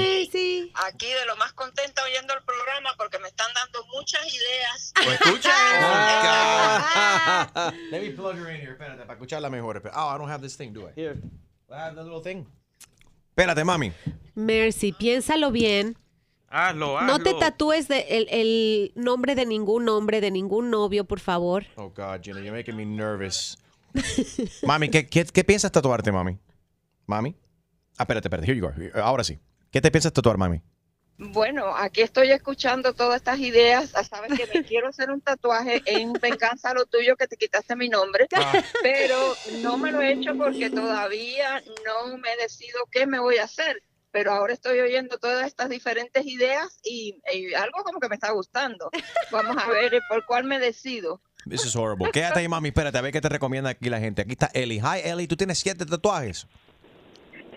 Aquí 0.88 1.06
de 1.06 1.26
lo 1.28 1.36
más 1.38 1.54
contenta 1.54 2.04
oyendo 2.04 2.34
el 2.34 2.44
programa 2.44 2.90
porque 2.98 3.20
me 3.20 3.28
están 3.28 3.48
dando 3.54 3.86
muchas 3.94 4.22
ideas. 4.26 4.92
Pues 5.04 5.22
escucha. 5.22 5.52
Let 7.92 8.02
me 8.02 8.10
plug 8.12 8.38
her 8.38 8.50
in 8.50 8.60
here. 8.60 8.72
Espérate, 8.72 9.04
para 9.04 9.14
escucharla 9.14 9.52
mejor. 9.52 9.84
Oh, 9.94 10.16
I 10.16 10.18
don't 10.18 10.32
have 10.32 10.42
this 10.42 10.58
thing, 10.58 10.74
do 10.74 10.88
I? 10.88 10.94
Here. 10.96 11.22
I 11.70 11.76
have 11.76 11.96
the 11.96 12.04
little 12.04 12.22
thing. 12.22 12.48
Espérate, 13.30 13.64
mami. 13.64 13.94
Mercy, 14.34 14.94
piénsalo 14.94 15.52
bien. 15.52 15.96
Hazlo, 16.56 17.02
No 17.02 17.18
te 17.18 17.34
tatúes 17.34 17.88
de 17.88 18.02
el, 18.10 18.28
el 18.30 18.92
nombre 18.94 19.34
de 19.34 19.48
ningún 19.48 19.90
hombre, 19.90 20.22
de 20.22 20.30
ningún 20.30 20.70
novio, 20.70 21.04
por 21.04 21.20
favor. 21.20 21.66
Oh, 21.78 21.90
God, 21.90 22.22
Gina, 22.22 22.42
you're 22.42 22.52
making 22.52 22.76
me 22.76 22.86
nervous. 22.86 23.58
mami, 24.62 24.90
¿qué, 24.90 25.10
qué, 25.10 25.26
qué 25.26 25.44
piensas 25.44 25.72
tatuarte, 25.72 26.12
mami? 26.12 26.38
Mami. 27.08 27.36
Ah, 27.98 28.04
espérate, 28.04 28.28
espérate. 28.28 28.46
Here 28.46 28.56
you 28.56 28.68
go. 28.68 29.02
Ahora 29.02 29.24
sí. 29.24 29.40
¿Qué 29.72 29.82
te 29.82 29.90
piensas 29.90 30.14
tatuar, 30.14 30.38
mami? 30.38 30.62
Bueno, 31.18 31.76
aquí 31.76 32.02
estoy 32.02 32.30
escuchando 32.30 32.94
todas 32.94 33.16
estas 33.16 33.40
ideas. 33.40 33.92
Ah, 33.96 34.04
Sabes 34.04 34.38
que 34.38 34.46
me 34.54 34.64
quiero 34.64 34.90
hacer 34.90 35.10
un 35.10 35.22
tatuaje 35.22 35.82
en 35.88 36.14
venganza 36.14 36.70
a 36.70 36.74
lo 36.76 36.86
tuyo 36.86 37.16
que 37.16 37.28
te 37.28 37.36
quitaste 37.36 37.76
mi 37.76 37.90
nombre, 37.90 38.28
pero 38.84 39.36
no 39.64 39.80
me 39.80 39.92
lo 39.92 40.02
he 40.02 40.14
hecho 40.14 40.36
porque 40.38 40.70
todavía 40.70 41.64
no 41.84 42.16
me 42.18 42.36
decido 42.38 42.80
qué 42.92 43.08
me 43.08 43.20
voy 43.20 43.38
a 43.38 43.46
hacer. 43.46 43.82
Pero 44.14 44.32
ahora 44.32 44.54
estoy 44.54 44.80
oyendo 44.80 45.18
todas 45.18 45.48
estas 45.48 45.70
diferentes 45.70 46.24
ideas 46.26 46.80
y, 46.84 47.20
y 47.34 47.54
algo 47.56 47.84
como 47.84 48.00
que 48.00 48.08
me 48.08 48.16
está 48.16 48.32
gustando. 48.32 48.92
Vamos 49.32 49.58
a 49.58 49.68
ver 49.70 50.00
por 50.08 50.24
cuál 50.26 50.44
me 50.44 50.60
decido. 50.60 51.20
This 51.50 51.66
is 51.66 51.76
horrible. 51.76 52.12
Quédate 52.12 52.40
ahí, 52.40 52.48
mami. 52.48 52.70
Espérate, 52.70 52.98
a 52.98 53.02
ver 53.02 53.12
qué 53.12 53.20
te 53.20 53.28
recomienda 53.28 53.72
aquí 53.72 53.90
la 53.90 54.00
gente. 54.00 54.22
Aquí 54.22 54.34
está 54.34 54.52
Eli. 54.54 54.80
Hi, 54.80 55.02
Eli. 55.04 55.28
¿Tú 55.28 55.36
tienes 55.36 55.58
siete 55.60 55.84
tatuajes? 55.86 56.48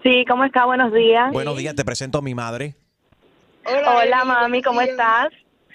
Sí, 0.03 0.25
¿cómo 0.27 0.45
está? 0.45 0.65
Buenos 0.65 0.93
días. 0.95 1.31
Buenos 1.31 1.59
días. 1.59 1.75
Te 1.75 1.85
presento 1.85 2.19
a 2.19 2.23
mi 2.23 2.35
madre. 2.35 2.75
Hola, 3.67 4.03
Eli, 4.05 4.13
mami, 4.27 4.63
¿cómo 4.63 4.81
días. 4.81 4.93
estás? 4.93 5.29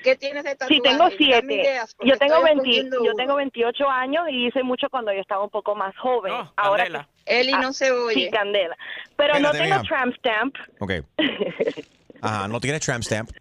¿Qué 0.03 0.15
tienes 0.15 0.43
de 0.43 0.51
tatuaje? 0.55 0.75
Sí, 0.75 0.81
tengo 0.81 1.09
siete. 1.17 1.53
ideas, 1.53 1.95
Yo 2.03 2.17
tengo, 2.17 2.35
estoy 2.35 2.55
20 2.55 2.61
escogiendo 2.69 3.05
yo 3.05 3.13
tengo 3.13 3.35
28 3.35 3.89
años 3.89 4.23
y 4.29 4.47
hice 4.47 4.63
mucho 4.63 4.87
cuando 4.89 5.13
yo 5.13 5.19
estaba 5.21 5.43
un 5.43 5.49
poco 5.49 5.75
más 5.75 5.95
joven. 5.97 6.33
Ahora 6.55 6.83
Candela. 6.85 7.09
que- 7.25 7.39
Eli 7.41 7.51
no 7.53 7.71
se 7.73 7.91
oye. 7.91 8.13
Sí, 8.25 8.29
Candela. 8.31 8.75
Pero 9.15 9.39
no 9.39 9.51
tengo 9.51 9.65
mija. 9.65 9.81
tramp 9.83 10.15
stamp. 10.17 10.55
Ok. 10.79 10.91
Ajá, 12.21 12.47
no 12.47 12.59
tienes 12.59 12.81
tramp 12.81 13.03
stamp. 13.03 13.31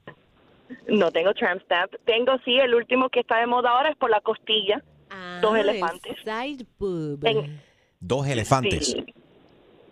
No 0.88 1.11
tengo 1.11 1.34
tramp 1.34 1.62
stamp. 1.62 1.92
Tengo 2.04 2.38
sí, 2.44 2.58
el 2.58 2.74
último 2.74 3.08
que 3.08 3.20
está 3.20 3.38
de 3.38 3.46
moda 3.46 3.70
ahora 3.70 3.90
es 3.90 3.96
por 3.96 4.11
la 4.11 4.20
costilla. 4.20 4.82
dos 5.40 5.54
Ah, 5.54 5.61
elefantes. 5.61 6.16
Side 6.24 6.66
boob. 6.78 7.24
En- 7.26 7.61
Dos 8.02 8.26
elefantes. 8.26 8.86
sí, 8.92 9.04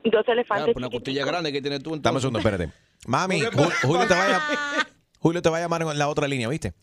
dos 0.04 0.26
elefantes. 0.28 0.74
una 0.76 0.88
costilla 0.88 1.26
grande 1.26 1.52
que 1.52 1.60
tienes 1.60 1.82
tú. 1.82 1.96
Dame 2.00 2.16
un 2.16 2.20
segundo, 2.22 2.38
espérate. 2.38 2.70
Mami, 3.06 3.40
Ju- 3.42 3.72
Julio 3.82 4.06
te 4.06 4.14
va 4.14 4.22
a 4.24 4.28
llamar. 4.28 4.88
Julio 5.18 5.42
te 5.42 5.50
va 5.50 5.58
a 5.58 5.60
llamar 5.60 5.82
en 5.82 5.98
la 5.98 6.08
otra 6.08 6.28
línea, 6.28 6.48
¿viste? 6.48 6.74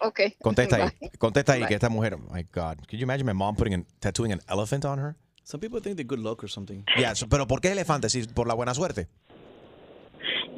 Ok. 0.00 0.20
Contesta 0.40 0.76
ahí. 0.76 0.90
Contesta 1.18 1.52
ahí 1.54 1.60
Bye. 1.60 1.68
que 1.68 1.74
esta 1.74 1.88
mujer. 1.88 2.14
Oh 2.14 2.32
my 2.32 2.42
God. 2.52 2.78
Could 2.88 2.98
you 2.98 3.02
imagine 3.02 3.24
my 3.24 3.32
mom 3.32 3.56
putting 3.56 3.74
an, 3.74 3.86
tattooing 4.00 4.32
an 4.32 4.40
elephant 4.48 4.84
on 4.84 4.98
her? 4.98 5.16
Some 5.42 5.60
people 5.60 5.80
think 5.80 5.96
they're 5.96 6.06
good 6.06 6.20
luck 6.20 6.44
or 6.44 6.48
something. 6.50 6.84
Yeah, 6.96 7.14
so- 7.14 7.28
pero 7.28 7.46
¿por 7.46 7.60
qué 7.60 7.72
elefante? 7.72 8.08
Si 8.08 8.22
por 8.26 8.46
la 8.46 8.54
buena 8.54 8.74
suerte. 8.74 9.08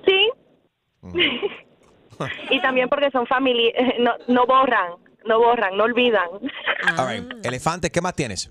Sí. 0.07 0.31
y 2.51 2.61
también 2.61 2.89
porque 2.89 3.11
son 3.11 3.27
familia, 3.27 3.73
no, 3.99 4.13
no 4.29 4.47
borran, 4.47 4.93
no 5.25 5.39
borran, 5.39 5.77
no 5.77 5.85
olvidan. 5.85 6.29
All 6.99 7.07
right. 7.07 7.47
Elefantes, 7.47 7.91
¿qué 7.91 8.01
más 8.01 8.15
tienes? 8.15 8.51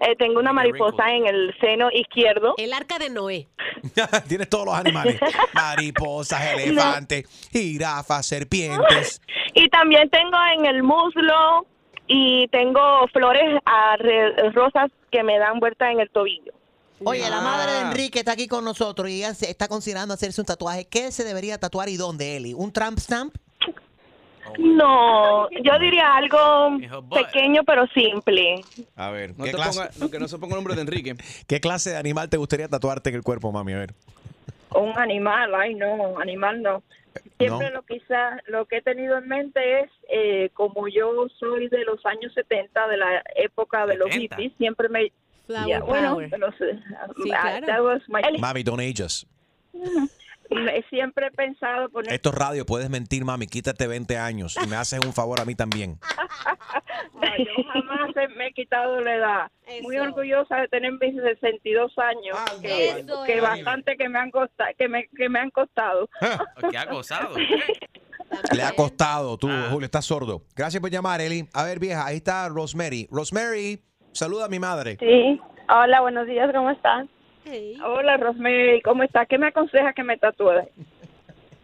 Eh, 0.00 0.16
tengo 0.18 0.40
una 0.40 0.52
mariposa 0.52 1.10
en 1.10 1.26
el 1.26 1.54
seno 1.60 1.88
izquierdo. 1.92 2.54
El 2.56 2.72
arca 2.72 2.98
de 2.98 3.10
Noé. 3.10 3.48
tienes 4.28 4.48
todos 4.48 4.66
los 4.66 4.74
animales. 4.74 5.18
Mariposas, 5.54 6.40
elefantes, 6.54 7.28
jirafas, 7.52 8.26
serpientes. 8.26 9.20
Y 9.54 9.68
también 9.68 10.08
tengo 10.10 10.36
en 10.56 10.66
el 10.66 10.82
muslo 10.82 11.66
y 12.06 12.48
tengo 12.48 13.06
flores 13.12 13.60
rosas 14.52 14.90
que 15.10 15.22
me 15.22 15.38
dan 15.38 15.60
vuelta 15.60 15.90
en 15.90 16.00
el 16.00 16.10
tobillo. 16.10 16.52
Oye, 17.04 17.28
la 17.28 17.40
madre 17.40 17.72
de 17.72 17.80
Enrique 17.80 18.20
está 18.20 18.32
aquí 18.32 18.46
con 18.48 18.64
nosotros 18.64 19.08
y 19.10 19.16
ella 19.18 19.34
se- 19.34 19.50
está 19.50 19.68
considerando 19.68 20.14
hacerse 20.14 20.40
un 20.40 20.46
tatuaje. 20.46 20.86
¿Qué 20.86 21.10
se 21.12 21.24
debería 21.24 21.58
tatuar 21.58 21.88
y 21.88 21.96
dónde, 21.96 22.36
Eli? 22.36 22.54
¿Un 22.54 22.72
tramp 22.72 22.98
stamp? 22.98 23.34
No, 24.58 25.48
yo 25.50 25.78
diría 25.78 26.14
algo 26.16 26.78
pequeño 27.14 27.62
pero 27.64 27.86
simple. 27.88 28.56
A 28.96 29.10
ver, 29.10 29.36
No 29.36 29.44
¿qué 29.44 29.50
te 29.50 29.56
clase, 29.56 29.80
ponga- 29.80 29.90
no, 29.98 30.10
que 30.10 30.18
no 30.18 30.28
se 30.28 30.38
ponga 30.38 30.54
el 30.54 30.58
nombre 30.58 30.74
de 30.74 30.82
Enrique. 30.82 31.14
¿qué 31.46 31.60
clase 31.60 31.90
de 31.90 31.96
animal 31.96 32.28
te 32.28 32.36
gustaría 32.36 32.68
tatuarte 32.68 33.10
en 33.10 33.16
el 33.16 33.22
cuerpo, 33.22 33.50
mami? 33.52 33.72
A 33.72 33.78
ver. 33.78 33.94
Un 34.74 34.98
animal, 34.98 35.54
ay 35.54 35.74
no, 35.74 36.18
animal 36.18 36.62
no. 36.62 36.82
Siempre 37.38 37.68
¿No? 37.68 37.74
lo 37.74 37.82
quizás 37.82 38.40
lo 38.48 38.66
que 38.66 38.78
he 38.78 38.82
tenido 38.82 39.16
en 39.18 39.28
mente 39.28 39.80
es 39.80 39.90
eh, 40.08 40.50
como 40.54 40.88
yo 40.88 41.26
soy 41.38 41.68
de 41.68 41.84
los 41.84 42.04
años 42.06 42.32
70, 42.34 42.88
de 42.88 42.96
la 42.96 43.22
época 43.36 43.86
de 43.86 43.96
los 43.96 44.10
70. 44.12 44.36
hippies, 44.36 44.52
siempre 44.58 44.88
me 44.88 45.12
Flower 45.46 45.80
bueno, 45.82 46.18
Sí, 46.20 47.30
claro. 47.30 47.84
was 47.84 48.02
my- 48.08 48.38
Mami, 48.40 48.62
don't 48.64 48.80
age 48.80 49.00
us. 49.04 49.26
Me- 50.50 50.82
siempre 50.90 51.26
he 51.26 51.30
pensado 51.30 51.88
poner 51.88 52.12
Esto 52.12 52.30
es 52.30 52.34
radio, 52.34 52.66
puedes 52.66 52.90
mentir, 52.90 53.24
mami. 53.24 53.46
Quítate 53.46 53.86
20 53.86 54.18
años 54.18 54.56
y 54.62 54.66
me 54.68 54.76
haces 54.76 55.00
un 55.04 55.12
favor 55.12 55.40
a 55.40 55.44
mí 55.44 55.54
también. 55.54 55.98
No, 57.14 57.22
yo 57.38 57.64
jamás 57.72 58.10
me 58.36 58.48
he 58.48 58.52
quitado 58.52 59.00
la 59.00 59.14
edad. 59.14 59.50
Muy 59.82 59.96
orgullosa 59.98 60.56
de 60.58 60.68
tener 60.68 60.92
mis 60.92 61.14
62 61.14 61.92
años, 61.98 62.36
que, 62.60 62.90
Eso 63.00 63.24
que 63.24 63.36
es. 63.36 63.42
bastante 63.42 63.96
que 63.96 64.08
me 64.08 64.18
han 64.18 64.30
costado, 64.30 64.70
que 64.78 64.88
me, 64.88 65.08
que 65.08 65.28
me 65.28 65.40
han 65.40 65.50
costado. 65.50 66.08
Que 66.70 66.76
ha 66.78 66.84
gozado. 66.86 67.34
Le 68.54 68.62
ha 68.62 68.72
costado, 68.72 69.36
tú, 69.38 69.48
Julio, 69.70 69.84
estás 69.86 70.04
sordo. 70.04 70.42
Gracias 70.54 70.80
por 70.80 70.90
llamar, 70.90 71.20
Eli. 71.20 71.48
A 71.52 71.64
ver, 71.64 71.78
vieja, 71.78 72.06
ahí 72.06 72.16
está 72.16 72.48
Rosemary. 72.48 73.08
Rosemary, 73.10 73.80
saluda 74.12 74.46
a 74.46 74.48
mi 74.48 74.58
madre. 74.58 74.96
Sí. 75.00 75.40
Hola, 75.68 76.00
buenos 76.00 76.26
días, 76.26 76.50
¿cómo 76.54 76.70
están? 76.70 77.08
Hola, 77.84 78.16
Rosemary, 78.16 78.80
¿cómo 78.82 79.02
estás? 79.02 79.28
¿Qué 79.28 79.36
me 79.36 79.48
aconseja 79.48 79.92
que 79.92 80.02
me 80.02 80.16
tatúe? 80.16 80.62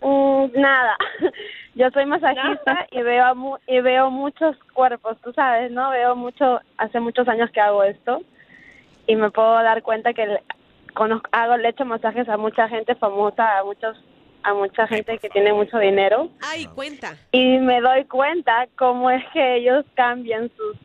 Mm, 0.03 0.47
nada, 0.61 0.97
yo 1.75 1.91
soy 1.91 2.07
masajista 2.07 2.87
y 2.91 3.01
veo 3.03 3.25
a 3.25 3.35
mu- 3.35 3.57
y 3.67 3.81
veo 3.81 4.11
muchos 4.11 4.57
cuerpos, 4.75 5.17
tú 5.23 5.33
sabes, 5.33 5.71
¿no? 5.71 5.91
Veo 5.91 6.17
mucho, 6.17 6.61
hace 6.79 7.01
muchos 7.01 7.29
años 7.29 7.51
que 7.51 7.61
hago 7.61 7.83
esto 7.85 8.23
y 9.07 9.17
me 9.17 9.31
puedo 9.31 9.53
dar 9.63 9.83
cuenta 9.83 10.13
que 10.13 10.27
le, 10.27 10.43
conozco, 10.95 11.29
hago, 11.33 11.57
le 11.57 11.69
echo 11.69 11.85
masajes 11.85 12.29
a 12.29 12.37
mucha 12.37 12.69
gente 12.69 12.95
famosa, 12.95 13.59
a 13.59 13.65
muchos, 13.65 14.03
a 14.43 14.55
mucha 14.55 14.87
gente 14.87 15.19
que 15.19 15.31
tiene 15.31 15.53
mucho 15.53 15.79
dinero 15.79 16.29
Ay, 16.43 16.67
cuenta. 16.75 17.17
y 17.33 17.59
me 17.59 17.81
doy 17.81 18.05
cuenta 18.05 18.69
cómo 18.77 19.11
es 19.11 19.23
que 19.33 19.57
ellos 19.57 19.85
cambian 19.95 20.51
sus, 20.57 20.77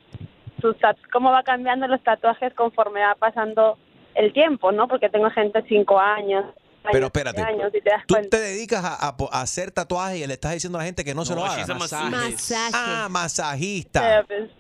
sus 0.62 0.76
cómo 1.12 1.32
va 1.32 1.44
cambiando 1.44 1.88
los 1.88 2.02
tatuajes 2.04 2.54
conforme 2.54 3.00
va 3.02 3.16
pasando 3.16 3.78
el 4.16 4.34
tiempo, 4.34 4.72
¿no? 4.72 4.88
Porque 4.88 5.10
tengo 5.10 5.30
gente 5.32 5.62
de 5.62 5.68
cinco 5.68 6.00
años. 6.00 6.46
Pero 6.84 6.98
años, 6.98 7.08
espérate, 7.08 7.42
años, 7.42 7.72
y 7.74 7.82
te 7.82 7.90
das 7.90 8.04
Tú 8.06 8.16
te 8.30 8.40
dedicas 8.40 8.84
a, 8.86 8.94
a 9.10 9.16
a 9.32 9.42
hacer 9.42 9.72
tatuajes 9.72 10.20
y 10.22 10.28
le 10.28 10.34
estás 10.36 10.54
diciendo 10.54 10.78
a 10.78 10.82
la 10.82 10.86
gente 10.86 11.04
que 11.04 11.16
no, 11.16 11.26
se 11.26 11.34
lo 11.34 11.42
No, 11.42 11.46
haga. 11.48 11.56
she's 11.58 11.70
a 11.70 11.74
massage. 11.74 12.10
Masaje. 12.12 12.72
Ah, 12.76 13.08
masajista. 13.10 14.02
Therapist. 14.28 14.54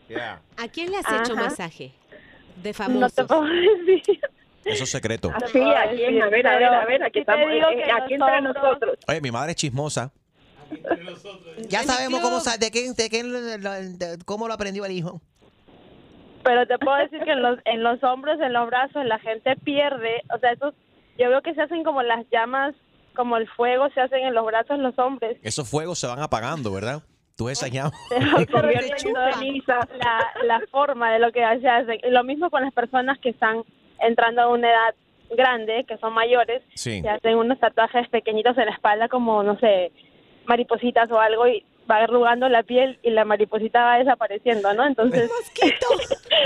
¿A 0.58 0.68
quién 0.70 0.90
le 0.92 0.98
has 0.98 1.06
hecho 1.06 1.34
Ajá. 1.34 1.44
masaje? 1.44 1.94
De 2.64 2.70
No 2.70 2.74
famosos. 2.74 3.14
te 3.14 3.26
puedo 3.26 3.44
decir. 3.44 4.20
Eso 4.64 4.84
es 4.86 4.90
secreto. 4.90 5.32
Sí, 5.52 5.62
¿a 5.62 5.88
quién? 5.92 6.20
A 6.24 6.30
ver, 6.30 6.48
a 6.48 6.56
ver, 6.58 6.64
a 6.66 6.86
ver, 6.86 7.04
aquí 7.04 7.20
estamos, 7.20 7.48
eh, 7.52 7.62
aquí 7.94 8.16
entre 8.16 8.42
nosotros. 8.42 8.98
Oye, 9.08 9.22
mi 9.22 9.30
madre 9.30 9.52
es 9.52 9.58
chismosa. 9.58 10.12
Ya 11.70 11.84
sabemos 11.84 12.22
cómo, 12.22 12.40
de 12.40 12.72
qué, 12.72 12.92
de 12.92 13.10
qué- 13.10 13.24
de- 13.24 14.18
cómo 14.26 14.48
lo 14.48 14.56
aprendió 14.56 14.84
el 14.86 14.92
hijo. 14.94 15.22
Pero 16.46 16.66
te 16.68 16.78
puedo 16.78 16.96
decir 16.98 17.20
que 17.24 17.32
en 17.32 17.42
los, 17.42 17.60
en 17.66 17.84
los 17.84 18.02
hombros, 18.04 18.40
en 18.40 18.54
los 18.54 18.68
brazos, 18.68 19.04
la 19.04 19.20
gente 19.20 19.56
pierde, 19.58 20.22
o 20.34 20.40
sea, 20.40 20.52
esos, 20.52 20.74
yo 21.18 21.30
veo 21.30 21.42
que 21.42 21.54
se 21.56 21.62
hacen 21.62 21.84
como 21.84 22.02
las 22.04 22.24
llamas, 22.32 22.76
como 23.16 23.36
el 23.38 23.48
fuego 23.50 23.90
se 23.90 24.02
hacen 24.02 24.24
en 24.26 24.34
los 24.36 24.46
brazos 24.46 24.78
los 24.80 24.98
hombres. 25.00 25.38
Esos 25.42 25.70
fuegos 25.70 26.00
se 26.00 26.08
van 26.08 26.22
apagando, 26.22 26.72
¿verdad? 26.72 27.02
Tú 27.36 27.50
esa 27.50 27.68
llamas. 27.68 27.94
Se 28.10 28.48
convierte 28.52 28.96
en 29.08 29.14
la, 29.68 30.32
la 30.46 30.62
forma 30.72 31.12
de 31.12 31.20
lo 31.20 31.32
que 31.32 31.40
se 31.60 31.68
hace. 31.68 32.00
Y 32.04 32.12
lo 32.12 32.24
mismo 32.24 32.50
con 32.50 32.62
las 32.62 32.74
personas 32.74 33.18
que 33.20 33.30
están 33.30 33.64
entrando 34.00 34.44
a 34.44 34.48
una 34.50 34.70
edad 34.70 34.96
grande, 35.32 35.84
que 35.88 35.98
son 35.98 36.14
mayores, 36.14 36.62
Sí. 36.76 37.02
se 37.02 37.10
hacen 37.10 37.36
unos 37.38 37.60
tatuajes 37.60 38.08
pequeñitos 38.10 38.58
en 38.58 38.66
la 38.68 38.72
espalda 38.72 39.08
como, 39.10 39.42
no 39.44 39.58
sé, 39.60 39.92
maripositas 40.46 41.10
o 41.12 41.20
algo 41.20 41.48
y 41.48 41.66
va 41.90 41.98
arrugando 41.98 42.50
la 42.50 42.64
piel 42.64 43.00
y 43.04 43.12
la 43.12 43.26
mariposita 43.26 43.84
va 43.84 43.98
desapareciendo, 43.98 44.74
¿no? 44.74 44.86
Entonces... 44.86 45.30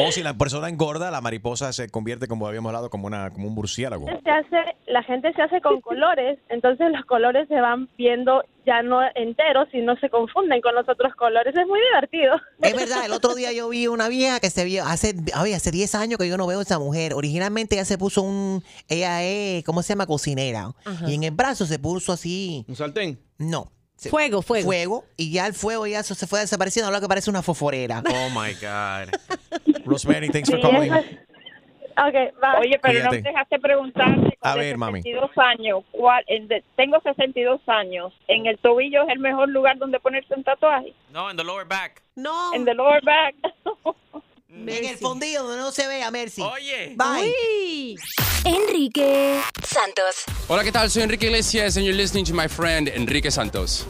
O 0.01 0.11
si 0.11 0.23
la 0.23 0.33
persona 0.33 0.69
engorda, 0.69 1.11
la 1.11 1.19
mariposa 1.19 1.73
se 1.73 1.89
convierte, 1.89 2.27
como 2.27 2.47
habíamos 2.47 2.69
hablado, 2.69 2.89
como, 2.89 3.07
una, 3.07 3.31
como 3.31 3.47
un 3.47 3.53
murciélago. 3.53 4.05
se 4.05 4.29
hace, 4.29 4.77
la 4.87 5.03
gente 5.03 5.33
se 5.33 5.41
hace 5.41 5.59
con 5.59 5.81
colores, 5.81 6.39
entonces 6.47 6.89
los 6.91 7.03
colores 7.05 7.49
se 7.49 7.59
van 7.59 7.89
viendo 7.97 8.43
ya 8.65 8.81
no 8.83 8.99
enteros, 9.15 9.67
sino 9.71 9.97
se 9.97 10.09
confunden 10.09 10.61
con 10.61 10.75
los 10.75 10.87
otros 10.87 11.15
colores. 11.15 11.55
Es 11.55 11.67
muy 11.67 11.79
divertido. 11.91 12.35
Es 12.61 12.75
verdad, 12.75 13.05
el 13.05 13.13
otro 13.13 13.33
día 13.33 13.51
yo 13.51 13.67
vi 13.67 13.87
una 13.87 14.07
vieja 14.09 14.39
que 14.39 14.49
se 14.49 14.63
vio 14.63 14.85
hace, 14.85 15.15
ay, 15.33 15.53
hace 15.53 15.71
10 15.71 15.95
años 15.95 16.19
que 16.19 16.27
yo 16.27 16.37
no 16.37 16.45
veo 16.45 16.59
a 16.59 16.61
esa 16.61 16.77
mujer. 16.77 17.13
Originalmente 17.15 17.75
ella 17.75 17.85
se 17.85 17.97
puso 17.97 18.21
un, 18.21 18.63
ella 18.87 19.23
es, 19.23 19.63
¿cómo 19.63 19.81
se 19.81 19.93
llama? 19.93 20.05
Cocinera. 20.05 20.71
Ajá. 20.85 21.09
Y 21.09 21.15
en 21.15 21.23
el 21.23 21.31
brazo 21.31 21.65
se 21.65 21.79
puso 21.79 22.13
así. 22.13 22.63
¿Un 22.67 22.75
sartén? 22.75 23.19
No. 23.39 23.71
Se- 23.99 24.09
Fuego, 24.09 24.41
fuego. 24.41 24.65
Fuego. 24.65 25.05
Y 25.17 25.31
ya 25.33 25.45
el 25.45 25.53
fuego 25.53 25.85
ya 25.85 26.01
se 26.03 26.25
fue 26.25 26.39
desapareciendo, 26.39 26.87
ahora 26.87 27.01
que 27.01 27.07
parece 27.07 27.29
una 27.29 27.41
fosforera. 27.41 28.01
Oh 28.09 28.29
my 28.29 28.53
God. 28.53 29.13
Rosemary, 29.85 30.29
thanks 30.29 30.49
for 30.49 30.59
Sí, 30.59 30.61
calling. 30.67 30.93
eso 30.93 30.95
es- 30.95 31.17
Ok, 32.01 32.15
va. 32.41 32.59
Oye, 32.59 32.79
pero 32.81 32.93
no 33.03 33.09
Cuídate. 33.09 33.21
me 33.23 33.29
dejaste 33.29 33.59
preguntarte. 33.59 34.37
A 34.39 34.55
ver, 34.55 34.77
mami. 34.77 35.01
62 35.01 35.31
años, 35.37 35.83
¿cuál, 35.91 36.23
en 36.27 36.47
de- 36.47 36.63
tengo 36.77 36.97
62 37.01 37.59
años. 37.67 38.13
¿En 38.29 38.45
el 38.45 38.57
tobillo 38.59 39.03
es 39.03 39.09
el 39.09 39.19
mejor 39.19 39.49
lugar 39.49 39.77
donde 39.77 39.99
ponerse 39.99 40.33
un 40.33 40.45
tatuaje? 40.45 40.93
No, 41.11 41.29
en 41.29 41.35
the 41.35 41.43
lower 41.43 41.65
back. 41.67 42.01
No. 42.15 42.53
En 42.53 42.63
the 42.63 42.73
lower 42.73 43.01
back. 43.03 43.35
En 44.51 44.85
el 44.85 44.97
fondillo 44.97 45.43
donde 45.43 45.57
no 45.57 45.71
se 45.71 45.87
vea, 45.87 46.09
Mercy. 46.09 46.41
Oye. 46.41 46.95
Bye. 46.95 47.95
Enrique 48.45 49.41
Santos. 49.63 50.23
Hola, 50.47 50.63
¿qué 50.63 50.71
tal? 50.71 50.89
Soy 50.89 51.03
Enrique 51.03 51.27
Iglesias 51.27 51.77
and 51.77 51.85
you're 51.85 51.95
listening 51.95 52.25
to 52.25 52.33
my 52.33 52.47
friend 52.47 52.87
Enrique 52.89 53.29
Santos. 53.29 53.85